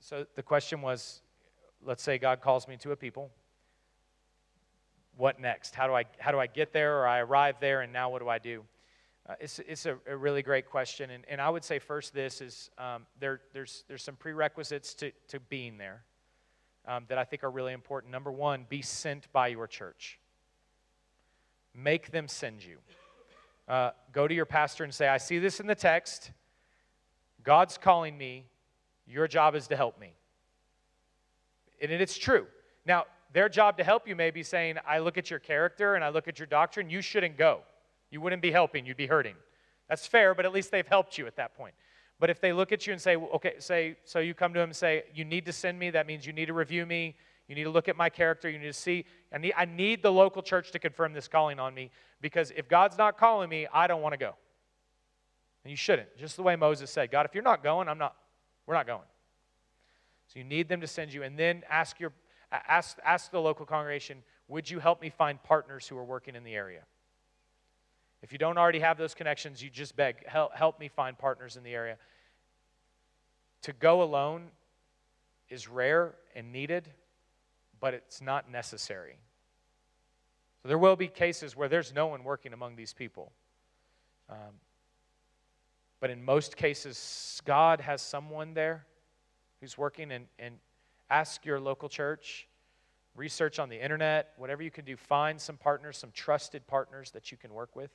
So 0.00 0.26
the 0.34 0.42
question 0.42 0.82
was 0.82 1.22
let's 1.84 2.02
say 2.02 2.18
God 2.18 2.40
calls 2.40 2.68
me 2.68 2.76
to 2.78 2.92
a 2.92 2.96
people. 2.96 3.30
What 5.16 5.40
next? 5.40 5.74
How 5.74 5.86
do 5.86 5.94
I, 5.94 6.04
how 6.18 6.30
do 6.32 6.38
I 6.38 6.46
get 6.46 6.72
there 6.72 7.00
or 7.00 7.06
I 7.06 7.18
arrive 7.18 7.56
there 7.60 7.82
and 7.82 7.92
now 7.92 8.10
what 8.10 8.20
do 8.20 8.28
I 8.28 8.38
do? 8.38 8.64
Uh, 9.28 9.34
it's 9.38 9.60
it's 9.60 9.86
a, 9.86 9.96
a, 10.08 10.16
really 10.16 10.42
great 10.42 10.68
question. 10.68 11.10
And, 11.10 11.24
and 11.28 11.40
I 11.40 11.48
would 11.48 11.62
say 11.62 11.78
first 11.78 12.12
this 12.12 12.40
is 12.40 12.70
um, 12.76 13.06
there, 13.20 13.40
there's, 13.52 13.84
there's 13.86 14.02
some 14.02 14.16
prerequisites 14.16 14.94
to, 14.94 15.12
to 15.28 15.38
being 15.38 15.78
there 15.78 16.02
um, 16.88 17.04
that 17.08 17.18
I 17.18 17.24
think 17.24 17.44
are 17.44 17.50
really 17.50 17.72
important. 17.72 18.10
Number 18.10 18.32
one, 18.32 18.66
be 18.68 18.82
sent 18.82 19.30
by 19.32 19.48
your 19.48 19.68
church. 19.68 20.18
Make 21.72 22.10
them 22.10 22.26
send 22.26 22.64
you. 22.64 22.78
Uh, 23.68 23.90
go 24.12 24.26
to 24.26 24.34
your 24.34 24.44
pastor 24.44 24.82
and 24.82 24.92
say, 24.92 25.06
I 25.06 25.18
see 25.18 25.38
this 25.38 25.60
in 25.60 25.68
the 25.68 25.76
text. 25.76 26.32
God's 27.44 27.78
calling 27.78 28.18
me 28.18 28.46
your 29.06 29.28
job 29.28 29.54
is 29.54 29.68
to 29.68 29.76
help 29.76 29.98
me. 29.98 30.14
And 31.80 31.90
it's 31.90 32.16
true. 32.16 32.46
Now, 32.86 33.04
their 33.32 33.48
job 33.48 33.78
to 33.78 33.84
help 33.84 34.06
you 34.06 34.14
may 34.14 34.30
be 34.30 34.42
saying, 34.42 34.76
I 34.86 34.98
look 34.98 35.18
at 35.18 35.30
your 35.30 35.38
character 35.38 35.94
and 35.94 36.04
I 36.04 36.10
look 36.10 36.28
at 36.28 36.38
your 36.38 36.46
doctrine, 36.46 36.90
you 36.90 37.00
shouldn't 37.00 37.36
go. 37.36 37.60
You 38.10 38.20
wouldn't 38.20 38.42
be 38.42 38.50
helping, 38.50 38.84
you'd 38.84 38.96
be 38.96 39.06
hurting. 39.06 39.34
That's 39.88 40.06
fair, 40.06 40.34
but 40.34 40.44
at 40.44 40.52
least 40.52 40.70
they've 40.70 40.86
helped 40.86 41.18
you 41.18 41.26
at 41.26 41.36
that 41.36 41.54
point. 41.56 41.74
But 42.20 42.30
if 42.30 42.40
they 42.40 42.52
look 42.52 42.70
at 42.72 42.86
you 42.86 42.92
and 42.92 43.02
say, 43.02 43.16
okay, 43.16 43.54
say, 43.58 43.96
so 44.04 44.20
you 44.20 44.34
come 44.34 44.52
to 44.52 44.60
them 44.60 44.68
and 44.68 44.76
say, 44.76 45.04
you 45.14 45.24
need 45.24 45.46
to 45.46 45.52
send 45.52 45.78
me, 45.78 45.90
that 45.90 46.06
means 46.06 46.26
you 46.26 46.32
need 46.32 46.46
to 46.46 46.52
review 46.52 46.86
me, 46.86 47.16
you 47.48 47.54
need 47.54 47.64
to 47.64 47.70
look 47.70 47.88
at 47.88 47.96
my 47.96 48.08
character, 48.08 48.48
you 48.48 48.58
need 48.58 48.66
to 48.66 48.72
see, 48.72 49.04
I 49.32 49.38
need, 49.38 49.54
I 49.56 49.64
need 49.64 50.02
the 50.02 50.12
local 50.12 50.42
church 50.42 50.70
to 50.72 50.78
confirm 50.78 51.14
this 51.14 51.26
calling 51.26 51.58
on 51.58 51.74
me 51.74 51.90
because 52.20 52.52
if 52.56 52.68
God's 52.68 52.96
not 52.96 53.18
calling 53.18 53.48
me, 53.48 53.66
I 53.72 53.86
don't 53.86 54.02
want 54.02 54.12
to 54.12 54.18
go. 54.18 54.34
And 55.64 55.70
you 55.70 55.76
shouldn't. 55.76 56.16
Just 56.16 56.36
the 56.36 56.42
way 56.42 56.54
Moses 56.54 56.90
said, 56.90 57.10
God, 57.10 57.26
if 57.26 57.34
you're 57.34 57.42
not 57.42 57.62
going, 57.62 57.88
I'm 57.88 57.98
not, 57.98 58.14
we're 58.66 58.74
not 58.74 58.86
going. 58.86 59.00
So 60.28 60.38
you 60.38 60.44
need 60.44 60.68
them 60.68 60.80
to 60.80 60.86
send 60.86 61.12
you, 61.12 61.22
and 61.22 61.38
then 61.38 61.62
ask 61.68 62.00
your 62.00 62.12
ask 62.50 62.98
ask 63.04 63.30
the 63.30 63.40
local 63.40 63.66
congregation, 63.66 64.22
would 64.48 64.70
you 64.70 64.78
help 64.78 65.00
me 65.00 65.10
find 65.10 65.42
partners 65.42 65.86
who 65.86 65.96
are 65.96 66.04
working 66.04 66.34
in 66.34 66.44
the 66.44 66.54
area? 66.54 66.82
If 68.22 68.30
you 68.30 68.38
don't 68.38 68.56
already 68.56 68.78
have 68.78 68.98
those 68.98 69.14
connections, 69.14 69.62
you 69.62 69.68
just 69.68 69.96
beg, 69.96 70.24
help, 70.26 70.54
help 70.54 70.78
me 70.78 70.88
find 70.88 71.18
partners 71.18 71.56
in 71.56 71.64
the 71.64 71.74
area. 71.74 71.96
To 73.62 73.72
go 73.72 74.02
alone 74.02 74.48
is 75.48 75.68
rare 75.68 76.14
and 76.34 76.52
needed, 76.52 76.88
but 77.80 77.94
it's 77.94 78.22
not 78.22 78.50
necessary. 78.50 79.16
So 80.62 80.68
there 80.68 80.78
will 80.78 80.94
be 80.94 81.08
cases 81.08 81.56
where 81.56 81.68
there's 81.68 81.92
no 81.92 82.06
one 82.06 82.22
working 82.22 82.52
among 82.52 82.76
these 82.76 82.92
people. 82.92 83.32
Um, 84.30 84.60
but 86.02 86.10
in 86.10 86.20
most 86.24 86.56
cases, 86.56 87.40
God 87.44 87.80
has 87.80 88.02
someone 88.02 88.54
there 88.54 88.84
who's 89.60 89.78
working, 89.78 90.10
and, 90.10 90.26
and 90.40 90.56
ask 91.08 91.46
your 91.46 91.60
local 91.60 91.88
church, 91.88 92.48
research 93.14 93.60
on 93.60 93.68
the 93.68 93.80
internet, 93.80 94.32
whatever 94.36 94.64
you 94.64 94.70
can 94.72 94.84
do, 94.84 94.96
find 94.96 95.40
some 95.40 95.56
partners, 95.56 95.96
some 95.96 96.10
trusted 96.12 96.66
partners 96.66 97.12
that 97.12 97.30
you 97.30 97.38
can 97.38 97.54
work 97.54 97.76
with 97.76 97.92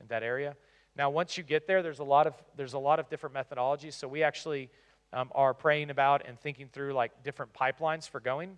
in 0.00 0.06
that 0.06 0.22
area. 0.22 0.54
Now, 0.96 1.10
once 1.10 1.36
you 1.36 1.42
get 1.42 1.66
there, 1.66 1.82
there's 1.82 1.98
a 1.98 2.04
lot 2.04 2.28
of, 2.28 2.34
there's 2.56 2.74
a 2.74 2.78
lot 2.78 3.00
of 3.00 3.10
different 3.10 3.34
methodologies. 3.34 3.94
So 3.94 4.06
we 4.06 4.22
actually 4.22 4.70
um, 5.12 5.28
are 5.34 5.52
praying 5.52 5.90
about 5.90 6.28
and 6.28 6.38
thinking 6.38 6.68
through 6.72 6.92
like 6.92 7.24
different 7.24 7.52
pipelines 7.54 8.08
for 8.08 8.20
going. 8.20 8.56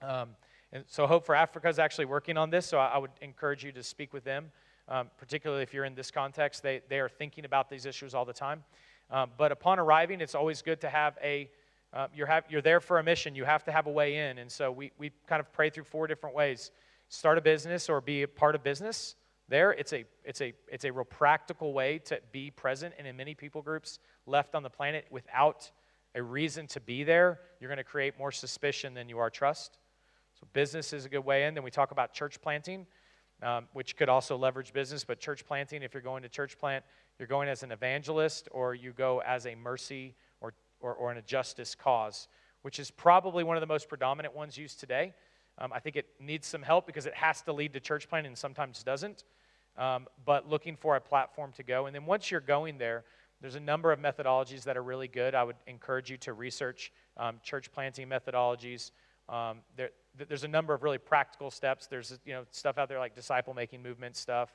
Um, 0.00 0.28
and 0.72 0.84
so 0.86 1.08
Hope 1.08 1.26
for 1.26 1.34
Africa 1.34 1.68
is 1.68 1.80
actually 1.80 2.04
working 2.04 2.36
on 2.36 2.50
this, 2.50 2.66
so 2.66 2.78
I, 2.78 2.86
I 2.86 2.98
would 2.98 3.10
encourage 3.20 3.64
you 3.64 3.72
to 3.72 3.82
speak 3.82 4.12
with 4.12 4.22
them, 4.22 4.52
um, 4.88 5.10
particularly 5.18 5.62
if 5.62 5.74
you're 5.74 5.84
in 5.84 5.94
this 5.94 6.10
context. 6.10 6.62
They, 6.62 6.80
they 6.88 7.00
are 7.00 7.08
thinking 7.08 7.44
about 7.44 7.68
these 7.68 7.86
issues 7.86 8.14
all 8.14 8.24
the 8.24 8.32
time. 8.32 8.64
Um, 9.10 9.30
but 9.36 9.52
upon 9.52 9.78
arriving, 9.78 10.20
it's 10.20 10.34
always 10.34 10.62
good 10.62 10.80
to 10.80 10.88
have 10.88 11.16
a, 11.22 11.50
uh, 11.92 12.08
you're, 12.14 12.26
have, 12.26 12.44
you're 12.48 12.62
there 12.62 12.80
for 12.80 12.98
a 12.98 13.02
mission. 13.02 13.34
You 13.34 13.44
have 13.44 13.64
to 13.64 13.72
have 13.72 13.86
a 13.86 13.90
way 13.90 14.16
in. 14.16 14.38
And 14.38 14.50
so 14.50 14.70
we, 14.72 14.92
we 14.98 15.12
kind 15.26 15.40
of 15.40 15.52
pray 15.52 15.70
through 15.70 15.84
four 15.84 16.06
different 16.06 16.34
ways 16.34 16.70
start 17.08 17.38
a 17.38 17.40
business 17.40 17.88
or 17.88 18.00
be 18.00 18.22
a 18.22 18.28
part 18.28 18.56
of 18.56 18.64
business. 18.64 19.14
There, 19.48 19.70
it's 19.72 19.92
a, 19.92 20.04
it's, 20.24 20.40
a, 20.40 20.52
it's 20.66 20.84
a 20.84 20.92
real 20.92 21.04
practical 21.04 21.72
way 21.72 21.98
to 22.06 22.20
be 22.32 22.50
present. 22.50 22.94
And 22.98 23.06
in 23.06 23.16
many 23.16 23.34
people 23.34 23.62
groups 23.62 24.00
left 24.26 24.56
on 24.56 24.64
the 24.64 24.70
planet 24.70 25.06
without 25.10 25.70
a 26.16 26.22
reason 26.22 26.66
to 26.68 26.80
be 26.80 27.04
there, 27.04 27.40
you're 27.60 27.68
going 27.68 27.76
to 27.78 27.84
create 27.84 28.18
more 28.18 28.32
suspicion 28.32 28.94
than 28.94 29.08
you 29.08 29.18
are 29.18 29.30
trust. 29.30 29.78
So, 30.40 30.46
business 30.52 30.92
is 30.92 31.04
a 31.04 31.08
good 31.08 31.24
way 31.24 31.44
in. 31.44 31.54
Then 31.54 31.62
we 31.62 31.70
talk 31.70 31.92
about 31.92 32.12
church 32.12 32.40
planting, 32.40 32.86
um, 33.42 33.66
which 33.72 33.96
could 33.96 34.08
also 34.08 34.36
leverage 34.36 34.72
business. 34.72 35.04
But 35.04 35.20
church 35.20 35.46
planting, 35.46 35.82
if 35.82 35.94
you're 35.94 36.02
going 36.02 36.22
to 36.22 36.28
church 36.28 36.58
plant, 36.58 36.84
you're 37.18 37.28
going 37.28 37.48
as 37.48 37.62
an 37.62 37.72
evangelist 37.72 38.48
or 38.50 38.74
you 38.74 38.92
go 38.92 39.22
as 39.26 39.46
a 39.46 39.54
mercy 39.54 40.14
or, 40.40 40.52
or, 40.80 40.94
or 40.94 41.12
in 41.12 41.18
a 41.18 41.22
justice 41.22 41.74
cause, 41.74 42.28
which 42.62 42.78
is 42.78 42.90
probably 42.90 43.44
one 43.44 43.56
of 43.56 43.60
the 43.60 43.66
most 43.66 43.88
predominant 43.88 44.34
ones 44.34 44.56
used 44.56 44.80
today. 44.80 45.14
Um, 45.58 45.72
I 45.72 45.78
think 45.78 45.96
it 45.96 46.06
needs 46.20 46.46
some 46.46 46.62
help 46.62 46.86
because 46.86 47.06
it 47.06 47.14
has 47.14 47.40
to 47.42 47.52
lead 47.52 47.72
to 47.72 47.80
church 47.80 48.08
planting 48.08 48.30
and 48.30 48.38
sometimes 48.38 48.82
doesn't. 48.82 49.24
Um, 49.78 50.06
but 50.24 50.48
looking 50.48 50.76
for 50.76 50.96
a 50.96 51.00
platform 51.00 51.52
to 51.56 51.62
go. 51.62 51.86
And 51.86 51.94
then 51.94 52.06
once 52.06 52.30
you're 52.30 52.40
going 52.40 52.78
there, 52.78 53.04
there's 53.40 53.54
a 53.54 53.60
number 53.60 53.92
of 53.92 54.00
methodologies 54.00 54.64
that 54.64 54.76
are 54.76 54.82
really 54.82 55.08
good. 55.08 55.34
I 55.34 55.44
would 55.44 55.56
encourage 55.66 56.10
you 56.10 56.16
to 56.18 56.32
research 56.32 56.92
um, 57.18 57.36
church 57.42 57.70
planting 57.70 58.08
methodologies. 58.08 58.90
Um, 59.28 59.58
there, 59.76 59.90
there's 60.28 60.44
a 60.44 60.48
number 60.48 60.74
of 60.74 60.82
really 60.82 60.98
practical 60.98 61.50
steps. 61.50 61.86
There's 61.86 62.18
you 62.24 62.32
know 62.32 62.44
stuff 62.50 62.78
out 62.78 62.88
there 62.88 62.98
like 62.98 63.14
disciple 63.14 63.54
making 63.54 63.82
movement 63.82 64.16
stuff 64.16 64.54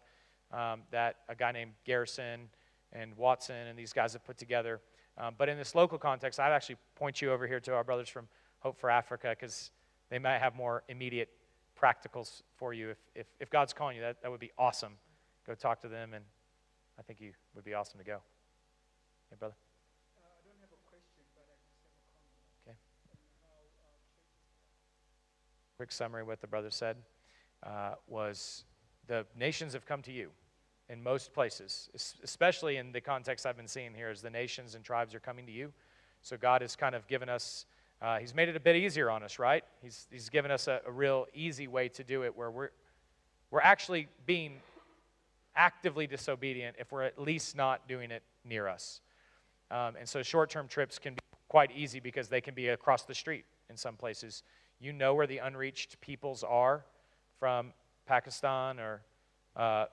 um, 0.52 0.82
that 0.92 1.18
a 1.30 1.36
guy 1.36 1.52
named 1.52 1.72
Garrison 1.86 2.50
and 2.94 3.16
Watson 3.16 3.68
and 3.68 3.78
these 3.78 3.94
guys 3.94 4.14
have 4.14 4.26
put 4.26 4.38
together. 4.38 4.82
Um, 5.18 5.36
but 5.38 5.50
in 5.50 5.58
this 5.58 5.76
local 5.76 5.98
context, 5.98 6.40
I'd 6.40 6.54
actually 6.54 6.78
point 6.96 7.22
you 7.22 7.32
over 7.32 7.48
here 7.48 7.60
to 7.62 7.74
our 7.74 7.84
brothers 7.84 8.10
from 8.10 8.28
Hope 8.60 8.80
for 8.80 8.90
Africa 8.90 9.36
because 9.38 9.72
they 10.10 10.20
might 10.20 10.40
have 10.40 10.56
more 10.56 10.84
immediate 10.90 11.30
practicals 11.82 12.42
for 12.56 12.74
you. 12.74 12.90
If, 12.92 12.98
if, 13.16 13.28
if 13.40 13.50
God's 13.50 13.74
calling 13.74 13.98
you, 13.98 14.02
that, 14.04 14.22
that 14.22 14.32
would 14.32 14.40
be 14.40 14.52
awesome. 14.58 14.94
Go 15.48 15.56
talk 15.56 15.82
to 15.82 15.88
them, 15.88 16.14
and 16.14 16.24
I 17.00 17.02
think 17.02 17.20
you 17.20 17.32
would 17.56 17.66
be 17.66 17.74
awesome 17.74 18.00
to 18.00 18.06
go. 18.06 18.20
Hey, 19.30 19.36
brother. 19.40 19.56
Quick 25.82 25.92
summary 25.92 26.22
what 26.22 26.40
the 26.40 26.46
brother 26.46 26.70
said 26.70 26.96
uh, 27.66 27.94
was 28.08 28.66
the 29.08 29.26
nations 29.36 29.74
have 29.74 29.84
come 29.84 30.04
to 30.04 30.12
you 30.12 30.30
in 30.90 31.02
most 31.02 31.34
places, 31.34 31.90
especially 32.24 32.78
in 32.78 32.92
the 32.92 33.02
context 33.02 33.48
I've 33.48 33.58
been 33.58 33.68
seeing 33.68 33.96
here, 33.96 34.12
is 34.12 34.22
the 34.22 34.30
nations 34.30 34.76
and 34.76 34.86
tribes 34.86 35.16
are 35.16 35.20
coming 35.20 35.48
to 35.48 35.52
you. 35.52 35.74
So 36.22 36.38
God 36.38 36.62
has 36.62 36.76
kind 36.76 36.94
of 36.94 37.08
given 37.08 37.30
us, 37.30 37.66
uh, 38.00 38.20
He's 38.20 38.36
made 38.36 38.48
it 38.48 38.56
a 38.56 38.60
bit 38.60 38.76
easier 38.76 39.10
on 39.10 39.24
us, 39.24 39.40
right? 39.40 39.64
He's, 39.82 40.06
he's 40.12 40.30
given 40.30 40.52
us 40.52 40.68
a, 40.68 40.82
a 40.86 40.92
real 40.92 41.26
easy 41.34 41.68
way 41.68 41.90
to 41.90 42.04
do 42.04 42.26
it 42.26 42.38
where 42.38 42.52
we're, 42.52 42.70
we're 43.50 43.62
actually 43.62 44.08
being 44.28 44.58
actively 45.56 46.06
disobedient 46.06 46.76
if 46.78 46.92
we're 46.92 47.02
at 47.02 47.18
least 47.18 47.56
not 47.56 47.88
doing 47.88 48.12
it 48.12 48.22
near 48.46 48.68
us. 48.68 49.02
Um, 49.72 49.96
and 49.98 50.08
so 50.08 50.22
short 50.22 50.52
term 50.52 50.68
trips 50.68 51.00
can 51.00 51.16
be 51.16 51.22
quite 51.50 51.72
easy 51.76 52.00
because 52.00 52.30
they 52.30 52.40
can 52.40 52.54
be 52.54 52.68
across 52.68 53.02
the 53.02 53.16
street 53.16 53.46
in 53.68 53.76
some 53.76 53.96
places. 53.96 54.44
You 54.82 54.94
know 54.94 55.14
where 55.14 55.28
the 55.28 55.38
unreached 55.38 56.02
peoples 56.02 56.44
are 56.44 56.84
from 57.40 57.72
Pakistan 58.08 58.80
or 58.80 59.04
uh, 59.56 59.86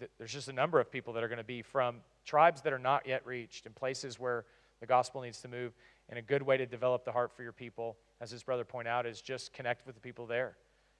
th- 0.00 0.10
there's 0.18 0.32
just 0.32 0.48
a 0.48 0.52
number 0.52 0.80
of 0.80 0.90
people 0.90 1.12
that 1.12 1.22
are 1.22 1.28
going 1.28 1.38
to 1.38 1.44
be 1.44 1.62
from 1.62 1.98
tribes 2.24 2.62
that 2.62 2.72
are 2.72 2.80
not 2.80 3.06
yet 3.06 3.24
reached 3.24 3.64
in 3.64 3.72
places 3.72 4.18
where 4.18 4.44
the 4.80 4.86
gospel 4.86 5.22
needs 5.22 5.40
to 5.42 5.48
move. 5.48 5.72
And 6.08 6.18
a 6.18 6.22
good 6.22 6.42
way 6.42 6.56
to 6.56 6.66
develop 6.66 7.04
the 7.04 7.12
heart 7.12 7.30
for 7.34 7.44
your 7.44 7.52
people, 7.52 7.96
as 8.20 8.32
his 8.32 8.42
brother 8.42 8.64
pointed 8.64 8.90
out, 8.90 9.06
is 9.06 9.22
just 9.22 9.52
connect 9.52 9.86
with 9.86 9.94
the 9.94 10.00
people 10.00 10.26
there. 10.26 10.56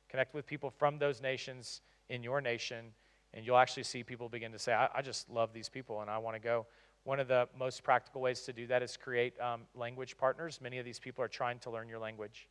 Connect 0.08 0.32
with 0.32 0.46
people 0.46 0.70
from 0.70 0.96
those 0.98 1.20
nations 1.20 1.80
in 2.08 2.22
your 2.22 2.40
nation, 2.40 2.92
and 3.34 3.44
you'll 3.44 3.56
actually 3.56 3.82
see 3.82 4.04
people 4.04 4.28
begin 4.28 4.52
to 4.52 4.60
say, 4.60 4.74
I, 4.74 4.88
I 4.94 5.02
just 5.02 5.28
love 5.28 5.52
these 5.52 5.68
people 5.68 6.02
and 6.02 6.08
I 6.10 6.18
want 6.18 6.36
to 6.36 6.40
go. 6.40 6.66
One 7.02 7.18
of 7.18 7.26
the 7.26 7.48
most 7.58 7.82
practical 7.82 8.20
ways 8.20 8.42
to 8.42 8.52
do 8.52 8.68
that 8.68 8.80
is 8.80 8.96
create 8.96 9.38
um, 9.40 9.62
language 9.74 10.16
partners. 10.16 10.60
Many 10.62 10.78
of 10.78 10.84
these 10.84 11.00
people 11.00 11.24
are 11.24 11.28
trying 11.28 11.58
to 11.60 11.70
learn 11.70 11.88
your 11.88 11.98
language. 11.98 12.48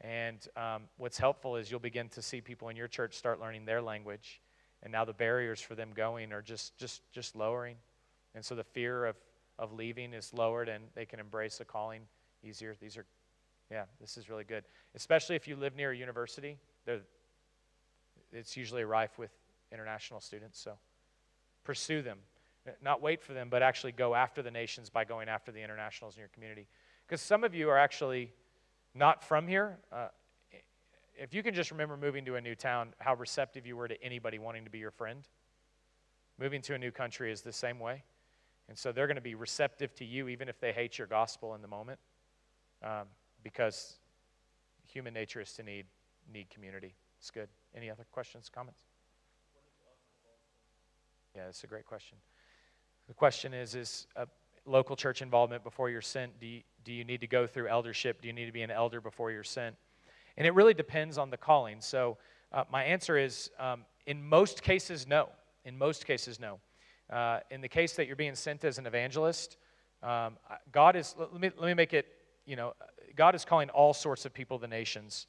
And 0.00 0.46
um, 0.56 0.82
what's 0.98 1.18
helpful 1.18 1.56
is 1.56 1.70
you'll 1.70 1.80
begin 1.80 2.08
to 2.10 2.22
see 2.22 2.40
people 2.40 2.68
in 2.68 2.76
your 2.76 2.88
church 2.88 3.14
start 3.14 3.40
learning 3.40 3.64
their 3.64 3.80
language. 3.80 4.40
And 4.82 4.92
now 4.92 5.04
the 5.04 5.12
barriers 5.12 5.60
for 5.60 5.74
them 5.74 5.90
going 5.94 6.32
are 6.32 6.42
just, 6.42 6.76
just, 6.76 7.00
just 7.12 7.34
lowering. 7.34 7.76
And 8.34 8.44
so 8.44 8.54
the 8.54 8.64
fear 8.64 9.06
of, 9.06 9.16
of 9.58 9.72
leaving 9.72 10.12
is 10.12 10.32
lowered 10.34 10.68
and 10.68 10.84
they 10.94 11.06
can 11.06 11.18
embrace 11.18 11.58
the 11.58 11.64
calling 11.64 12.02
easier. 12.44 12.74
These 12.80 12.96
are, 12.96 13.06
yeah, 13.70 13.84
this 14.00 14.18
is 14.18 14.28
really 14.28 14.44
good. 14.44 14.64
Especially 14.94 15.34
if 15.34 15.48
you 15.48 15.56
live 15.56 15.74
near 15.74 15.92
a 15.92 15.96
university, 15.96 16.58
it's 18.32 18.56
usually 18.56 18.84
rife 18.84 19.18
with 19.18 19.30
international 19.72 20.20
students. 20.20 20.60
So 20.60 20.72
pursue 21.64 22.02
them. 22.02 22.18
Not 22.82 23.00
wait 23.00 23.22
for 23.22 23.32
them, 23.32 23.48
but 23.48 23.62
actually 23.62 23.92
go 23.92 24.14
after 24.14 24.42
the 24.42 24.50
nations 24.50 24.90
by 24.90 25.04
going 25.04 25.28
after 25.28 25.52
the 25.52 25.62
internationals 25.62 26.16
in 26.16 26.20
your 26.20 26.28
community. 26.28 26.66
Because 27.06 27.20
some 27.20 27.44
of 27.44 27.54
you 27.54 27.70
are 27.70 27.78
actually 27.78 28.32
not 28.96 29.22
from 29.22 29.46
here, 29.46 29.78
uh, 29.92 30.08
if 31.18 31.32
you 31.34 31.42
can 31.42 31.54
just 31.54 31.70
remember 31.70 31.96
moving 31.96 32.24
to 32.26 32.36
a 32.36 32.40
new 32.40 32.54
town, 32.54 32.94
how 32.98 33.14
receptive 33.14 33.66
you 33.66 33.76
were 33.76 33.88
to 33.88 34.02
anybody 34.02 34.38
wanting 34.38 34.64
to 34.64 34.70
be 34.70 34.78
your 34.78 34.90
friend, 34.90 35.26
moving 36.38 36.60
to 36.62 36.74
a 36.74 36.78
new 36.78 36.90
country 36.90 37.32
is 37.32 37.42
the 37.42 37.52
same 37.52 37.78
way. 37.78 38.02
And 38.68 38.76
so 38.76 38.92
they're 38.92 39.06
going 39.06 39.16
to 39.16 39.22
be 39.22 39.34
receptive 39.34 39.94
to 39.96 40.04
you 40.04 40.28
even 40.28 40.48
if 40.48 40.60
they 40.60 40.72
hate 40.72 40.98
your 40.98 41.06
gospel 41.06 41.54
in 41.54 41.62
the 41.62 41.68
moment 41.68 41.98
um, 42.82 43.06
because 43.42 43.96
human 44.86 45.14
nature 45.14 45.40
is 45.40 45.52
to 45.54 45.62
need, 45.62 45.86
need 46.32 46.50
community. 46.50 46.94
It's 47.18 47.30
good. 47.30 47.48
Any 47.74 47.90
other 47.90 48.04
questions, 48.10 48.50
comments? 48.52 48.82
Yeah, 51.34 51.44
that's 51.44 51.64
a 51.64 51.66
great 51.66 51.86
question. 51.86 52.18
The 53.08 53.14
question 53.14 53.54
is 53.54 53.74
Is 53.74 54.06
uh, 54.16 54.24
local 54.66 54.96
church 54.96 55.22
involvement 55.22 55.64
before 55.64 55.90
you're 55.90 56.02
sent? 56.02 56.38
Do 56.40 56.46
you, 56.46 56.62
do 56.84 56.92
you 56.92 57.04
need 57.04 57.20
to 57.20 57.26
go 57.26 57.46
through 57.46 57.68
eldership? 57.68 58.20
Do 58.20 58.28
you 58.28 58.34
need 58.34 58.46
to 58.46 58.52
be 58.52 58.62
an 58.62 58.70
elder 58.70 59.00
before 59.00 59.30
you're 59.30 59.44
sent? 59.44 59.76
And 60.36 60.46
it 60.46 60.54
really 60.54 60.74
depends 60.74 61.18
on 61.18 61.30
the 61.30 61.36
calling. 61.36 61.80
So, 61.80 62.18
uh, 62.52 62.64
my 62.70 62.84
answer 62.84 63.18
is 63.18 63.50
um, 63.58 63.84
in 64.06 64.22
most 64.22 64.62
cases, 64.62 65.06
no. 65.06 65.28
In 65.64 65.76
most 65.76 66.06
cases, 66.06 66.38
no. 66.38 66.58
Uh, 67.10 67.40
in 67.50 67.60
the 67.60 67.68
case 67.68 67.94
that 67.94 68.06
you're 68.06 68.16
being 68.16 68.34
sent 68.34 68.64
as 68.64 68.78
an 68.78 68.86
evangelist, 68.86 69.56
um, 70.02 70.36
God 70.72 70.96
is, 70.96 71.14
let 71.18 71.32
me, 71.32 71.50
let 71.58 71.66
me 71.66 71.74
make 71.74 71.92
it, 71.92 72.06
you 72.44 72.56
know, 72.56 72.74
God 73.16 73.34
is 73.34 73.44
calling 73.44 73.70
all 73.70 73.94
sorts 73.94 74.24
of 74.24 74.32
people 74.32 74.58
the 74.58 74.68
nations. 74.68 75.26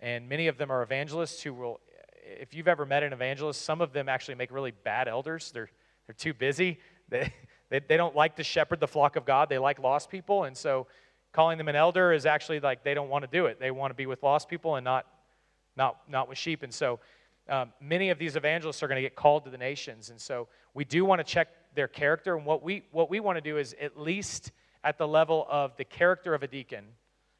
And 0.00 0.28
many 0.28 0.48
of 0.48 0.56
them 0.58 0.70
are 0.70 0.82
evangelists 0.82 1.42
who 1.42 1.52
will, 1.52 1.80
if 2.24 2.54
you've 2.54 2.68
ever 2.68 2.86
met 2.86 3.02
an 3.02 3.12
evangelist, 3.12 3.62
some 3.62 3.80
of 3.80 3.92
them 3.92 4.08
actually 4.08 4.34
make 4.36 4.50
really 4.50 4.70
bad 4.70 5.08
elders. 5.08 5.50
They're, 5.52 5.70
they're 6.06 6.14
too 6.14 6.34
busy. 6.34 6.78
They, 7.10 7.34
they, 7.70 7.80
they 7.80 7.96
don't 7.96 8.14
like 8.14 8.36
to 8.36 8.44
shepherd 8.44 8.80
the 8.80 8.88
flock 8.88 9.16
of 9.16 9.24
God, 9.24 9.48
they 9.48 9.58
like 9.58 9.78
lost 9.78 10.10
people. 10.10 10.44
And 10.44 10.56
so 10.56 10.86
calling 11.32 11.58
them 11.58 11.68
an 11.68 11.76
elder 11.76 12.12
is 12.12 12.26
actually 12.26 12.60
like 12.60 12.84
they 12.84 12.94
don't 12.94 13.08
want 13.08 13.24
to 13.24 13.30
do 13.30 13.46
it. 13.46 13.58
They 13.58 13.70
want 13.70 13.90
to 13.90 13.94
be 13.94 14.06
with 14.06 14.22
lost 14.22 14.48
people 14.48 14.76
and 14.76 14.84
not, 14.84 15.06
not, 15.76 15.98
not 16.08 16.28
with 16.28 16.38
sheep. 16.38 16.62
And 16.62 16.72
so 16.72 17.00
um, 17.48 17.72
many 17.80 18.10
of 18.10 18.18
these 18.18 18.36
evangelists 18.36 18.82
are 18.82 18.88
going 18.88 18.96
to 18.96 19.02
get 19.02 19.16
called 19.16 19.44
to 19.44 19.50
the 19.50 19.58
nations. 19.58 20.10
And 20.10 20.20
so 20.20 20.48
we 20.72 20.84
do 20.84 21.04
want 21.04 21.18
to 21.18 21.24
check 21.24 21.48
their 21.74 21.88
character. 21.88 22.36
And 22.36 22.46
what 22.46 22.62
we, 22.62 22.84
what 22.92 23.10
we 23.10 23.20
want 23.20 23.36
to 23.36 23.42
do 23.42 23.58
is 23.58 23.74
at 23.80 23.98
least 23.98 24.52
at 24.82 24.98
the 24.98 25.08
level 25.08 25.46
of 25.50 25.76
the 25.76 25.84
character 25.84 26.34
of 26.34 26.42
a 26.42 26.46
deacon 26.46 26.84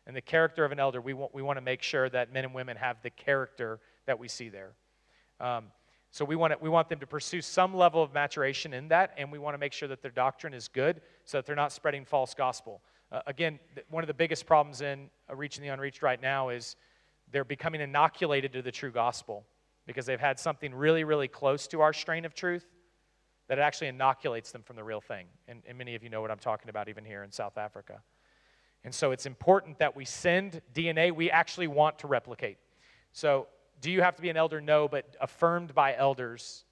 and 0.07 0.15
the 0.15 0.21
character 0.21 0.65
of 0.65 0.73
an 0.73 0.79
elder, 0.79 1.01
we 1.01 1.15
want, 1.15 1.35
we 1.35 1.43
want 1.43 1.57
to 1.57 1.63
make 1.63 1.83
sure 1.83 2.09
that 2.11 2.33
men 2.33 2.45
and 2.45 2.55
women 2.55 2.77
have 2.77 2.97
the 3.03 3.11
character 3.11 3.81
that 4.07 4.19
we 4.19 4.29
see 4.29 4.49
there. 4.49 4.73
Um, 5.41 5.67
So 6.15 6.25
we 6.25 6.37
want, 6.37 6.63
we 6.63 6.69
want 6.69 6.89
them 6.89 7.01
to 7.01 7.09
pursue 7.09 7.43
some 7.43 7.75
level 7.75 8.01
of 8.01 8.15
maturation 8.15 8.73
in 8.73 8.87
that, 8.87 9.15
and 9.17 9.33
we 9.33 9.41
want 9.41 9.55
to 9.55 9.59
make 9.59 9.73
sure 9.73 9.89
that 9.89 10.01
their 10.01 10.13
doctrine 10.13 10.55
is 10.55 10.69
good 10.69 11.01
so 11.25 11.39
that 11.39 11.45
they're 11.45 11.57
not 11.57 11.73
spreading 11.73 12.05
false 12.05 12.35
gospel. 12.35 12.83
Uh, 13.11 13.23
again, 13.27 13.59
th- 13.75 13.85
one 13.91 14.05
of 14.05 14.07
the 14.07 14.15
biggest 14.15 14.47
problems 14.47 14.81
in 14.81 15.11
uh, 15.29 15.35
reaching 15.35 15.65
the 15.65 15.71
unreached 15.71 16.03
right 16.03 16.23
now 16.23 16.51
is 16.51 16.77
they're 17.33 17.45
becoming 17.45 17.81
inoculated 17.81 18.53
to 18.53 18.63
the 18.63 18.71
true 18.71 18.93
gospel 18.93 19.45
because 19.89 20.07
they've 20.07 20.21
had 20.21 20.39
something 20.39 20.73
really, 20.73 21.03
really 21.03 21.27
close 21.27 21.67
to 21.67 21.81
our 21.81 21.93
strain 21.93 22.25
of 22.25 22.33
truth 22.33 22.65
that 23.49 23.59
actually 23.59 23.89
inoculates 23.89 24.53
them 24.53 24.63
from 24.63 24.77
the 24.77 24.85
real 24.85 25.01
thing. 25.01 25.27
And, 25.49 25.65
and 25.67 25.77
many 25.77 25.97
of 25.97 26.05
you 26.05 26.11
know 26.11 26.21
what 26.21 26.31
I'm 26.31 26.39
talking 26.39 26.69
about, 26.69 26.89
even 26.89 27.05
here 27.05 27.25
in 27.25 27.33
South 27.33 27.59
Africa. 27.59 28.01
And 28.85 28.95
so 28.95 29.11
it's 29.11 29.27
important 29.27 29.81
that 29.81 29.97
we 29.97 30.05
send 30.05 30.63
DNA 30.73 31.11
we 31.11 31.29
actually 31.29 31.67
want 31.67 31.99
to 31.99 32.07
replicate. 32.07 32.59
So 33.11 33.49
do 33.81 33.91
you 33.91 34.03
have 34.03 34.17
to 34.17 34.23
be 34.23 34.31
an 34.31 34.37
elder? 34.37 34.61
No, 34.61 34.89
but 34.89 35.17
affirmed 35.21 35.75
by 35.75 35.95
elders 35.95 36.65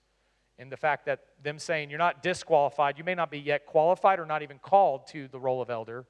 in 0.58 0.68
the 0.68 0.76
fact 0.76 1.06
that 1.06 1.20
them 1.42 1.58
saying 1.58 1.90
you're 1.90 1.98
not 1.98 2.22
disqualified, 2.22 2.98
you 2.98 3.04
may 3.04 3.14
not 3.14 3.30
be 3.30 3.38
yet 3.38 3.66
qualified 3.66 4.20
or 4.20 4.26
not 4.26 4.42
even 4.42 4.58
called 4.58 5.06
to 5.08 5.28
the 5.28 5.38
role 5.38 5.60
of 5.60 5.70
elder, 5.70 6.06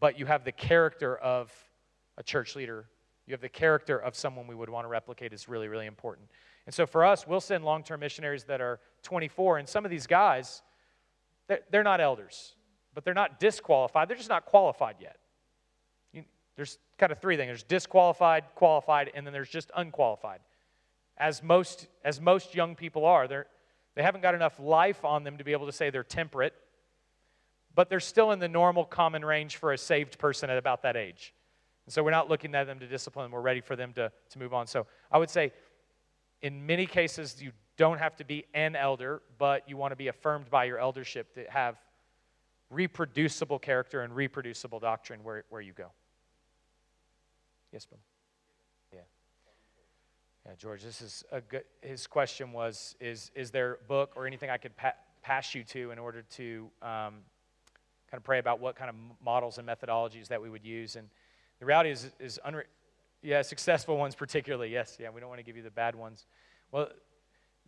but 0.00 0.18
you 0.18 0.26
have 0.26 0.44
the 0.44 0.52
character 0.52 1.16
of 1.16 1.52
a 2.16 2.22
church 2.22 2.56
leader. 2.56 2.86
You 3.26 3.34
have 3.34 3.40
the 3.40 3.48
character 3.48 3.98
of 3.98 4.16
someone 4.16 4.46
we 4.46 4.54
would 4.54 4.70
want 4.70 4.84
to 4.84 4.88
replicate 4.88 5.32
is 5.32 5.48
really, 5.48 5.68
really 5.68 5.86
important. 5.86 6.28
And 6.66 6.74
so 6.74 6.86
for 6.86 7.04
us, 7.04 7.26
we'll 7.26 7.40
send 7.40 7.64
long 7.64 7.82
term 7.82 8.00
missionaries 8.00 8.44
that 8.44 8.60
are 8.60 8.80
24, 9.02 9.58
and 9.58 9.68
some 9.68 9.84
of 9.84 9.90
these 9.90 10.06
guys, 10.06 10.62
they're 11.70 11.82
not 11.82 12.00
elders, 12.00 12.54
but 12.94 13.04
they're 13.04 13.14
not 13.14 13.38
disqualified. 13.38 14.08
They're 14.08 14.16
just 14.16 14.28
not 14.28 14.46
qualified 14.46 14.96
yet. 15.00 15.16
There's 16.56 16.78
kind 16.98 17.12
of 17.12 17.18
three 17.20 17.36
things 17.36 17.48
there's 17.48 17.62
disqualified, 17.62 18.44
qualified, 18.54 19.10
and 19.14 19.26
then 19.26 19.32
there's 19.32 19.48
just 19.48 19.70
unqualified. 19.76 20.40
As 21.16 21.42
most, 21.42 21.86
as 22.04 22.20
most 22.20 22.54
young 22.54 22.74
people 22.74 23.04
are, 23.04 23.28
they're, 23.28 23.46
they 23.94 24.02
haven't 24.02 24.20
got 24.20 24.34
enough 24.34 24.58
life 24.58 25.04
on 25.04 25.24
them 25.24 25.38
to 25.38 25.44
be 25.44 25.52
able 25.52 25.66
to 25.66 25.72
say 25.72 25.90
they're 25.90 26.04
temperate, 26.04 26.54
but 27.74 27.88
they're 27.88 28.00
still 28.00 28.32
in 28.32 28.38
the 28.38 28.48
normal 28.48 28.84
common 28.84 29.24
range 29.24 29.56
for 29.56 29.72
a 29.72 29.78
saved 29.78 30.18
person 30.18 30.50
at 30.50 30.58
about 30.58 30.82
that 30.82 30.96
age. 30.96 31.34
And 31.86 31.92
so 31.92 32.02
we're 32.02 32.10
not 32.10 32.28
looking 32.28 32.54
at 32.54 32.66
them 32.66 32.78
to 32.78 32.86
discipline 32.86 33.30
we're 33.30 33.40
ready 33.40 33.60
for 33.60 33.76
them 33.76 33.92
to, 33.94 34.12
to 34.30 34.38
move 34.38 34.54
on. 34.54 34.66
So 34.66 34.86
I 35.10 35.18
would 35.18 35.30
say, 35.30 35.52
in 36.42 36.64
many 36.64 36.86
cases, 36.86 37.40
you 37.40 37.52
don't 37.76 37.98
have 37.98 38.16
to 38.16 38.24
be 38.24 38.44
an 38.54 38.76
elder, 38.76 39.22
but 39.38 39.68
you 39.68 39.76
want 39.76 39.92
to 39.92 39.96
be 39.96 40.08
affirmed 40.08 40.50
by 40.50 40.64
your 40.64 40.78
eldership 40.78 41.34
to 41.34 41.44
have 41.50 41.76
reproducible 42.70 43.58
character 43.58 44.02
and 44.02 44.14
reproducible 44.14 44.78
doctrine 44.78 45.24
where, 45.24 45.44
where 45.48 45.60
you 45.60 45.72
go. 45.72 45.90
Yes, 47.72 47.86
brother. 47.86 48.02
Yeah. 48.92 49.00
Yeah, 50.46 50.52
George, 50.58 50.82
this 50.82 51.00
is 51.00 51.24
a 51.30 51.40
good. 51.40 51.64
His 51.82 52.06
question 52.06 52.52
was: 52.52 52.96
Is 53.00 53.30
is 53.34 53.50
there 53.50 53.74
a 53.74 53.84
book 53.86 54.12
or 54.16 54.26
anything 54.26 54.50
I 54.50 54.56
could 54.56 54.76
pa- 54.76 54.94
pass 55.22 55.54
you 55.54 55.64
to 55.64 55.90
in 55.90 55.98
order 55.98 56.22
to 56.22 56.70
um, 56.82 57.22
kind 58.10 58.14
of 58.14 58.24
pray 58.24 58.38
about 58.38 58.60
what 58.60 58.74
kind 58.74 58.90
of 58.90 58.96
models 59.24 59.58
and 59.58 59.68
methodologies 59.68 60.28
that 60.28 60.42
we 60.42 60.50
would 60.50 60.64
use? 60.64 60.96
And 60.96 61.08
the 61.60 61.66
reality 61.66 61.90
is, 61.90 62.10
is 62.18 62.40
unre- 62.46 62.64
yeah, 63.22 63.42
successful 63.42 63.96
ones 63.96 64.14
particularly. 64.14 64.72
Yes, 64.72 64.96
yeah, 64.98 65.10
we 65.10 65.20
don't 65.20 65.28
want 65.28 65.38
to 65.38 65.44
give 65.44 65.56
you 65.56 65.62
the 65.62 65.70
bad 65.70 65.94
ones. 65.94 66.26
Well, 66.72 66.88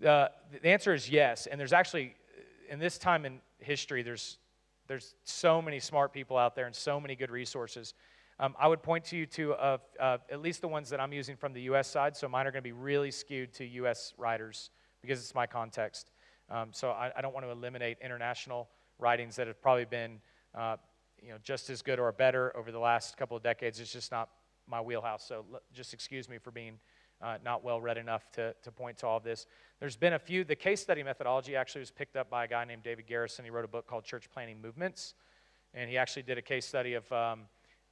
uh, 0.05 0.28
the 0.50 0.68
answer 0.68 0.94
is 0.94 1.09
yes. 1.09 1.46
And 1.46 1.61
there's 1.61 1.72
actually, 1.72 2.16
in 2.68 2.78
this 2.78 2.98
time 2.98 3.24
in 3.24 3.40
history, 3.59 4.03
there's 4.03 4.38
there's 4.88 5.14
so 5.24 5.62
many 5.62 5.78
smart 5.78 6.12
people 6.12 6.36
out 6.36 6.55
there 6.55 6.66
and 6.66 6.74
so 6.74 7.00
many 7.00 7.14
good 7.14 7.30
resources. 7.30 7.94
Um, 8.43 8.57
I 8.59 8.66
would 8.66 8.82
point 8.82 9.05
to 9.05 9.16
you 9.16 9.24
to 9.26 9.53
uh, 9.53 9.78
uh, 10.01 10.18
at 10.28 10.43
least 10.43 10.62
the 10.62 10.68
ones 10.68 10.90
that 10.90 10.99
I'm 10.99 11.12
using 11.12 11.36
from 11.36 11.53
the 11.53 11.62
U.S. 11.62 11.86
side. 11.86 12.16
So 12.16 12.28
mine 12.28 12.45
are 12.45 12.51
going 12.51 12.64
to 12.64 12.68
be 12.68 12.72
really 12.72 13.12
skewed 13.12 13.55
to 13.55 13.64
U.S. 13.64 14.14
writers 14.18 14.70
because 15.01 15.20
it's 15.20 15.32
my 15.32 15.47
context. 15.47 16.11
Um, 16.51 16.70
so 16.72 16.90
I, 16.90 17.12
I, 17.16 17.20
don't 17.22 17.32
want 17.32 17.47
to 17.47 17.53
eliminate 17.53 17.99
international 18.03 18.68
writings 18.99 19.36
that 19.36 19.47
have 19.47 19.62
probably 19.62 19.84
been, 19.84 20.18
uh, 20.57 20.76
you 21.22 21.28
know, 21.28 21.36
just 21.45 21.70
as 21.70 21.82
good 21.82 22.01
or 22.01 22.11
better 22.11 22.55
over 22.57 22.72
the 22.72 22.80
last 22.80 23.16
couple 23.16 23.36
of 23.36 23.45
decades. 23.45 23.78
It's 23.78 23.93
just 23.93 24.11
not 24.11 24.28
my 24.66 24.80
wheelhouse. 24.80 25.24
So 25.24 25.45
l- 25.53 25.61
just 25.72 25.95
excuse 25.95 26.28
me 26.28 26.38
for 26.38 26.51
being 26.51 26.80
uh, 27.22 27.38
not 27.45 27.62
well 27.62 27.80
read 27.80 27.97
enough 27.97 28.28
to, 28.32 28.57
to 28.61 28.72
point 28.72 28.99
to 28.99 29.07
all 29.07 29.18
of 29.18 29.22
this. 29.22 29.47
There's 29.78 29.97
been 29.97 30.14
a 30.14 30.18
few. 30.18 30.43
The 30.43 30.57
case 30.57 30.80
study 30.80 31.05
methodology 31.05 31.55
actually 31.55 31.82
was 31.82 31.93
picked 31.93 32.16
up 32.16 32.28
by 32.28 32.47
a 32.47 32.49
guy 32.49 32.64
named 32.64 32.82
David 32.82 33.07
Garrison. 33.07 33.45
He 33.45 33.53
wrote 33.53 33.64
a 33.64 33.68
book 33.68 33.86
called 33.86 34.03
Church 34.03 34.28
Planting 34.34 34.61
Movements, 34.61 35.14
and 35.74 35.88
he 35.88 35.97
actually 35.97 36.24
did 36.24 36.38
a 36.38 36.43
case 36.43 36.66
study 36.66 36.95
of. 36.95 37.11
Um, 37.12 37.43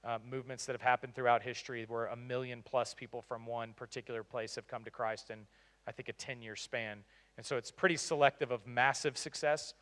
uh, 0.05 0.19
movements 0.29 0.67
that 0.67 0.73
have 0.73 0.81
happened 0.81 1.15
throughout 1.15 1.43
history 1.43 1.85
where 1.89 2.07
a 2.07 2.17
million 2.17 2.63
plus 2.65 2.95
people 2.95 3.21
from 3.21 3.47
one 3.47 3.73
particular 3.75 4.23
place 4.23 4.55
have 4.55 4.67
come 4.67 4.85
to 4.85 4.91
Christ 4.91 5.31
in, 5.31 5.39
I 5.87 5.93
think, 5.93 6.09
a 6.09 6.13
10 6.13 6.43
year 6.43 6.57
span. 6.57 6.99
And 7.37 7.45
so 7.45 7.57
it's 7.57 7.71
pretty 7.71 7.97
selective 7.97 8.51
of 8.51 8.67
massive 8.67 9.17
success. 9.19 9.75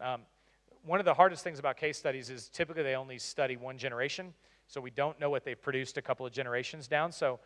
Um, 0.00 0.22
one 0.84 1.00
of 1.00 1.04
the 1.04 1.14
hardest 1.14 1.42
things 1.42 1.58
about 1.58 1.76
case 1.76 1.98
studies 1.98 2.30
is 2.30 2.48
typically 2.48 2.82
they 2.82 2.94
only 2.94 3.18
study 3.18 3.56
one 3.56 3.76
generation, 3.76 4.32
so 4.68 4.80
we 4.80 4.90
don't 4.90 5.18
know 5.18 5.30
what 5.30 5.44
they've 5.44 5.60
produced 5.60 5.98
a 5.98 6.02
couple 6.02 6.24
of 6.24 6.32
generations 6.32 6.86
down. 6.86 7.12
So 7.12 7.40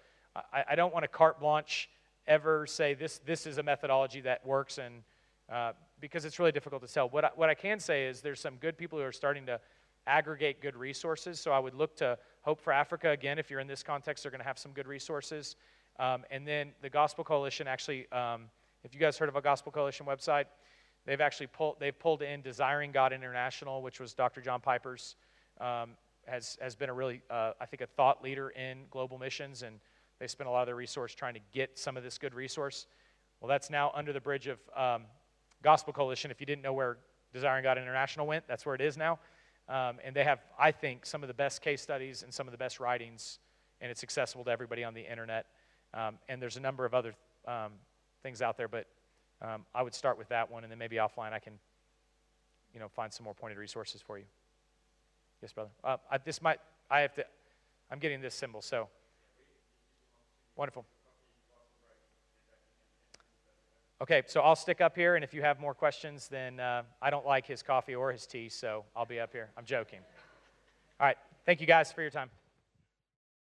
I, 0.52 0.64
I 0.70 0.74
don't 0.74 0.92
want 0.92 1.04
to 1.04 1.08
carte 1.08 1.40
blanche 1.40 1.88
ever 2.26 2.66
say 2.66 2.94
this, 2.94 3.18
this 3.24 3.46
is 3.46 3.58
a 3.58 3.62
methodology 3.62 4.20
that 4.22 4.44
works, 4.46 4.78
and 4.78 5.02
uh, 5.50 5.72
because 6.00 6.24
it's 6.24 6.38
really 6.38 6.52
difficult 6.52 6.86
to 6.86 6.92
tell. 6.92 7.08
What 7.08 7.24
I, 7.24 7.30
what 7.34 7.48
I 7.48 7.54
can 7.54 7.80
say 7.80 8.06
is 8.06 8.20
there's 8.20 8.40
some 8.40 8.56
good 8.56 8.78
people 8.78 8.98
who 8.98 9.04
are 9.04 9.12
starting 9.12 9.46
to 9.46 9.60
aggregate 10.06 10.60
good 10.60 10.76
resources. 10.76 11.40
So 11.40 11.52
I 11.52 11.58
would 11.58 11.74
look 11.74 11.96
to 11.96 12.18
Hope 12.42 12.60
for 12.60 12.72
Africa. 12.72 13.10
Again, 13.10 13.38
if 13.38 13.50
you're 13.50 13.60
in 13.60 13.66
this 13.66 13.82
context, 13.82 14.24
they're 14.24 14.30
going 14.30 14.40
to 14.40 14.46
have 14.46 14.58
some 14.58 14.72
good 14.72 14.86
resources. 14.86 15.56
Um, 15.98 16.24
and 16.30 16.46
then 16.46 16.72
the 16.80 16.88
Gospel 16.88 17.24
Coalition 17.24 17.68
actually, 17.68 18.10
um, 18.12 18.44
if 18.82 18.94
you 18.94 19.00
guys 19.00 19.18
heard 19.18 19.28
of 19.28 19.36
a 19.36 19.42
Gospel 19.42 19.70
Coalition 19.70 20.06
website, 20.06 20.46
they've 21.04 21.20
actually 21.20 21.48
pulled, 21.48 21.76
they've 21.78 21.98
pulled 21.98 22.22
in 22.22 22.40
Desiring 22.40 22.92
God 22.92 23.12
International, 23.12 23.82
which 23.82 24.00
was 24.00 24.14
Dr. 24.14 24.40
John 24.40 24.60
Piper's, 24.60 25.16
um, 25.60 25.90
has, 26.26 26.56
has 26.62 26.74
been 26.74 26.88
a 26.88 26.94
really, 26.94 27.20
uh, 27.30 27.52
I 27.60 27.66
think, 27.66 27.82
a 27.82 27.86
thought 27.86 28.22
leader 28.22 28.50
in 28.50 28.84
global 28.90 29.18
missions. 29.18 29.62
And 29.62 29.80
they 30.18 30.26
spent 30.26 30.48
a 30.48 30.50
lot 30.50 30.62
of 30.62 30.66
their 30.66 30.76
resource 30.76 31.14
trying 31.14 31.34
to 31.34 31.40
get 31.52 31.78
some 31.78 31.96
of 31.96 32.02
this 32.02 32.16
good 32.16 32.34
resource. 32.34 32.86
Well, 33.40 33.48
that's 33.48 33.68
now 33.68 33.90
under 33.94 34.12
the 34.12 34.20
bridge 34.20 34.46
of 34.46 34.58
um, 34.76 35.02
Gospel 35.62 35.92
Coalition. 35.92 36.30
If 36.30 36.40
you 36.40 36.46
didn't 36.46 36.62
know 36.62 36.72
where 36.72 36.98
Desiring 37.32 37.64
God 37.64 37.78
International 37.78 38.26
went, 38.26 38.46
that's 38.48 38.64
where 38.64 38.74
it 38.74 38.80
is 38.80 38.96
now. 38.96 39.18
Um, 39.70 39.98
and 40.04 40.16
they 40.16 40.24
have, 40.24 40.40
I 40.58 40.72
think, 40.72 41.06
some 41.06 41.22
of 41.22 41.28
the 41.28 41.34
best 41.34 41.62
case 41.62 41.80
studies 41.80 42.24
and 42.24 42.34
some 42.34 42.48
of 42.48 42.52
the 42.52 42.58
best 42.58 42.80
writings, 42.80 43.38
and 43.80 43.88
it's 43.88 44.02
accessible 44.02 44.44
to 44.44 44.50
everybody 44.50 44.82
on 44.82 44.94
the 44.94 45.08
internet. 45.08 45.46
Um, 45.94 46.18
and 46.28 46.42
there's 46.42 46.56
a 46.56 46.60
number 46.60 46.84
of 46.84 46.92
other 46.92 47.14
um, 47.46 47.72
things 48.24 48.42
out 48.42 48.56
there, 48.56 48.66
but 48.66 48.86
um, 49.40 49.64
I 49.72 49.82
would 49.82 49.94
start 49.94 50.18
with 50.18 50.28
that 50.30 50.50
one, 50.50 50.64
and 50.64 50.70
then 50.72 50.78
maybe 50.78 50.96
offline 50.96 51.32
I 51.32 51.38
can, 51.38 51.52
you 52.74 52.80
know, 52.80 52.88
find 52.88 53.12
some 53.12 53.22
more 53.22 53.32
pointed 53.32 53.58
resources 53.58 54.02
for 54.02 54.18
you. 54.18 54.24
Yes, 55.40 55.52
brother. 55.52 55.70
Uh, 55.84 55.98
I, 56.10 56.18
this 56.18 56.42
might, 56.42 56.58
I 56.90 57.00
have 57.00 57.14
to, 57.14 57.24
I'm 57.92 58.00
getting 58.00 58.20
this 58.20 58.34
symbol, 58.34 58.62
so 58.62 58.88
wonderful. 60.56 60.84
Okay, 64.02 64.22
so 64.26 64.40
I'll 64.40 64.56
stick 64.56 64.80
up 64.80 64.96
here, 64.96 65.16
and 65.16 65.22
if 65.22 65.34
you 65.34 65.42
have 65.42 65.60
more 65.60 65.74
questions, 65.74 66.26
then 66.26 66.58
uh, 66.58 66.84
I 67.02 67.10
don't 67.10 67.26
like 67.26 67.46
his 67.46 67.62
coffee 67.62 67.94
or 67.94 68.10
his 68.10 68.26
tea, 68.26 68.48
so 68.48 68.84
I'll 68.96 69.04
be 69.04 69.20
up 69.20 69.30
here. 69.30 69.50
I'm 69.58 69.66
joking. 69.66 69.98
All 70.98 71.06
right, 71.06 71.18
thank 71.44 71.60
you 71.60 71.66
guys 71.66 71.92
for 71.92 72.00
your 72.00 72.10
time. 72.10 72.30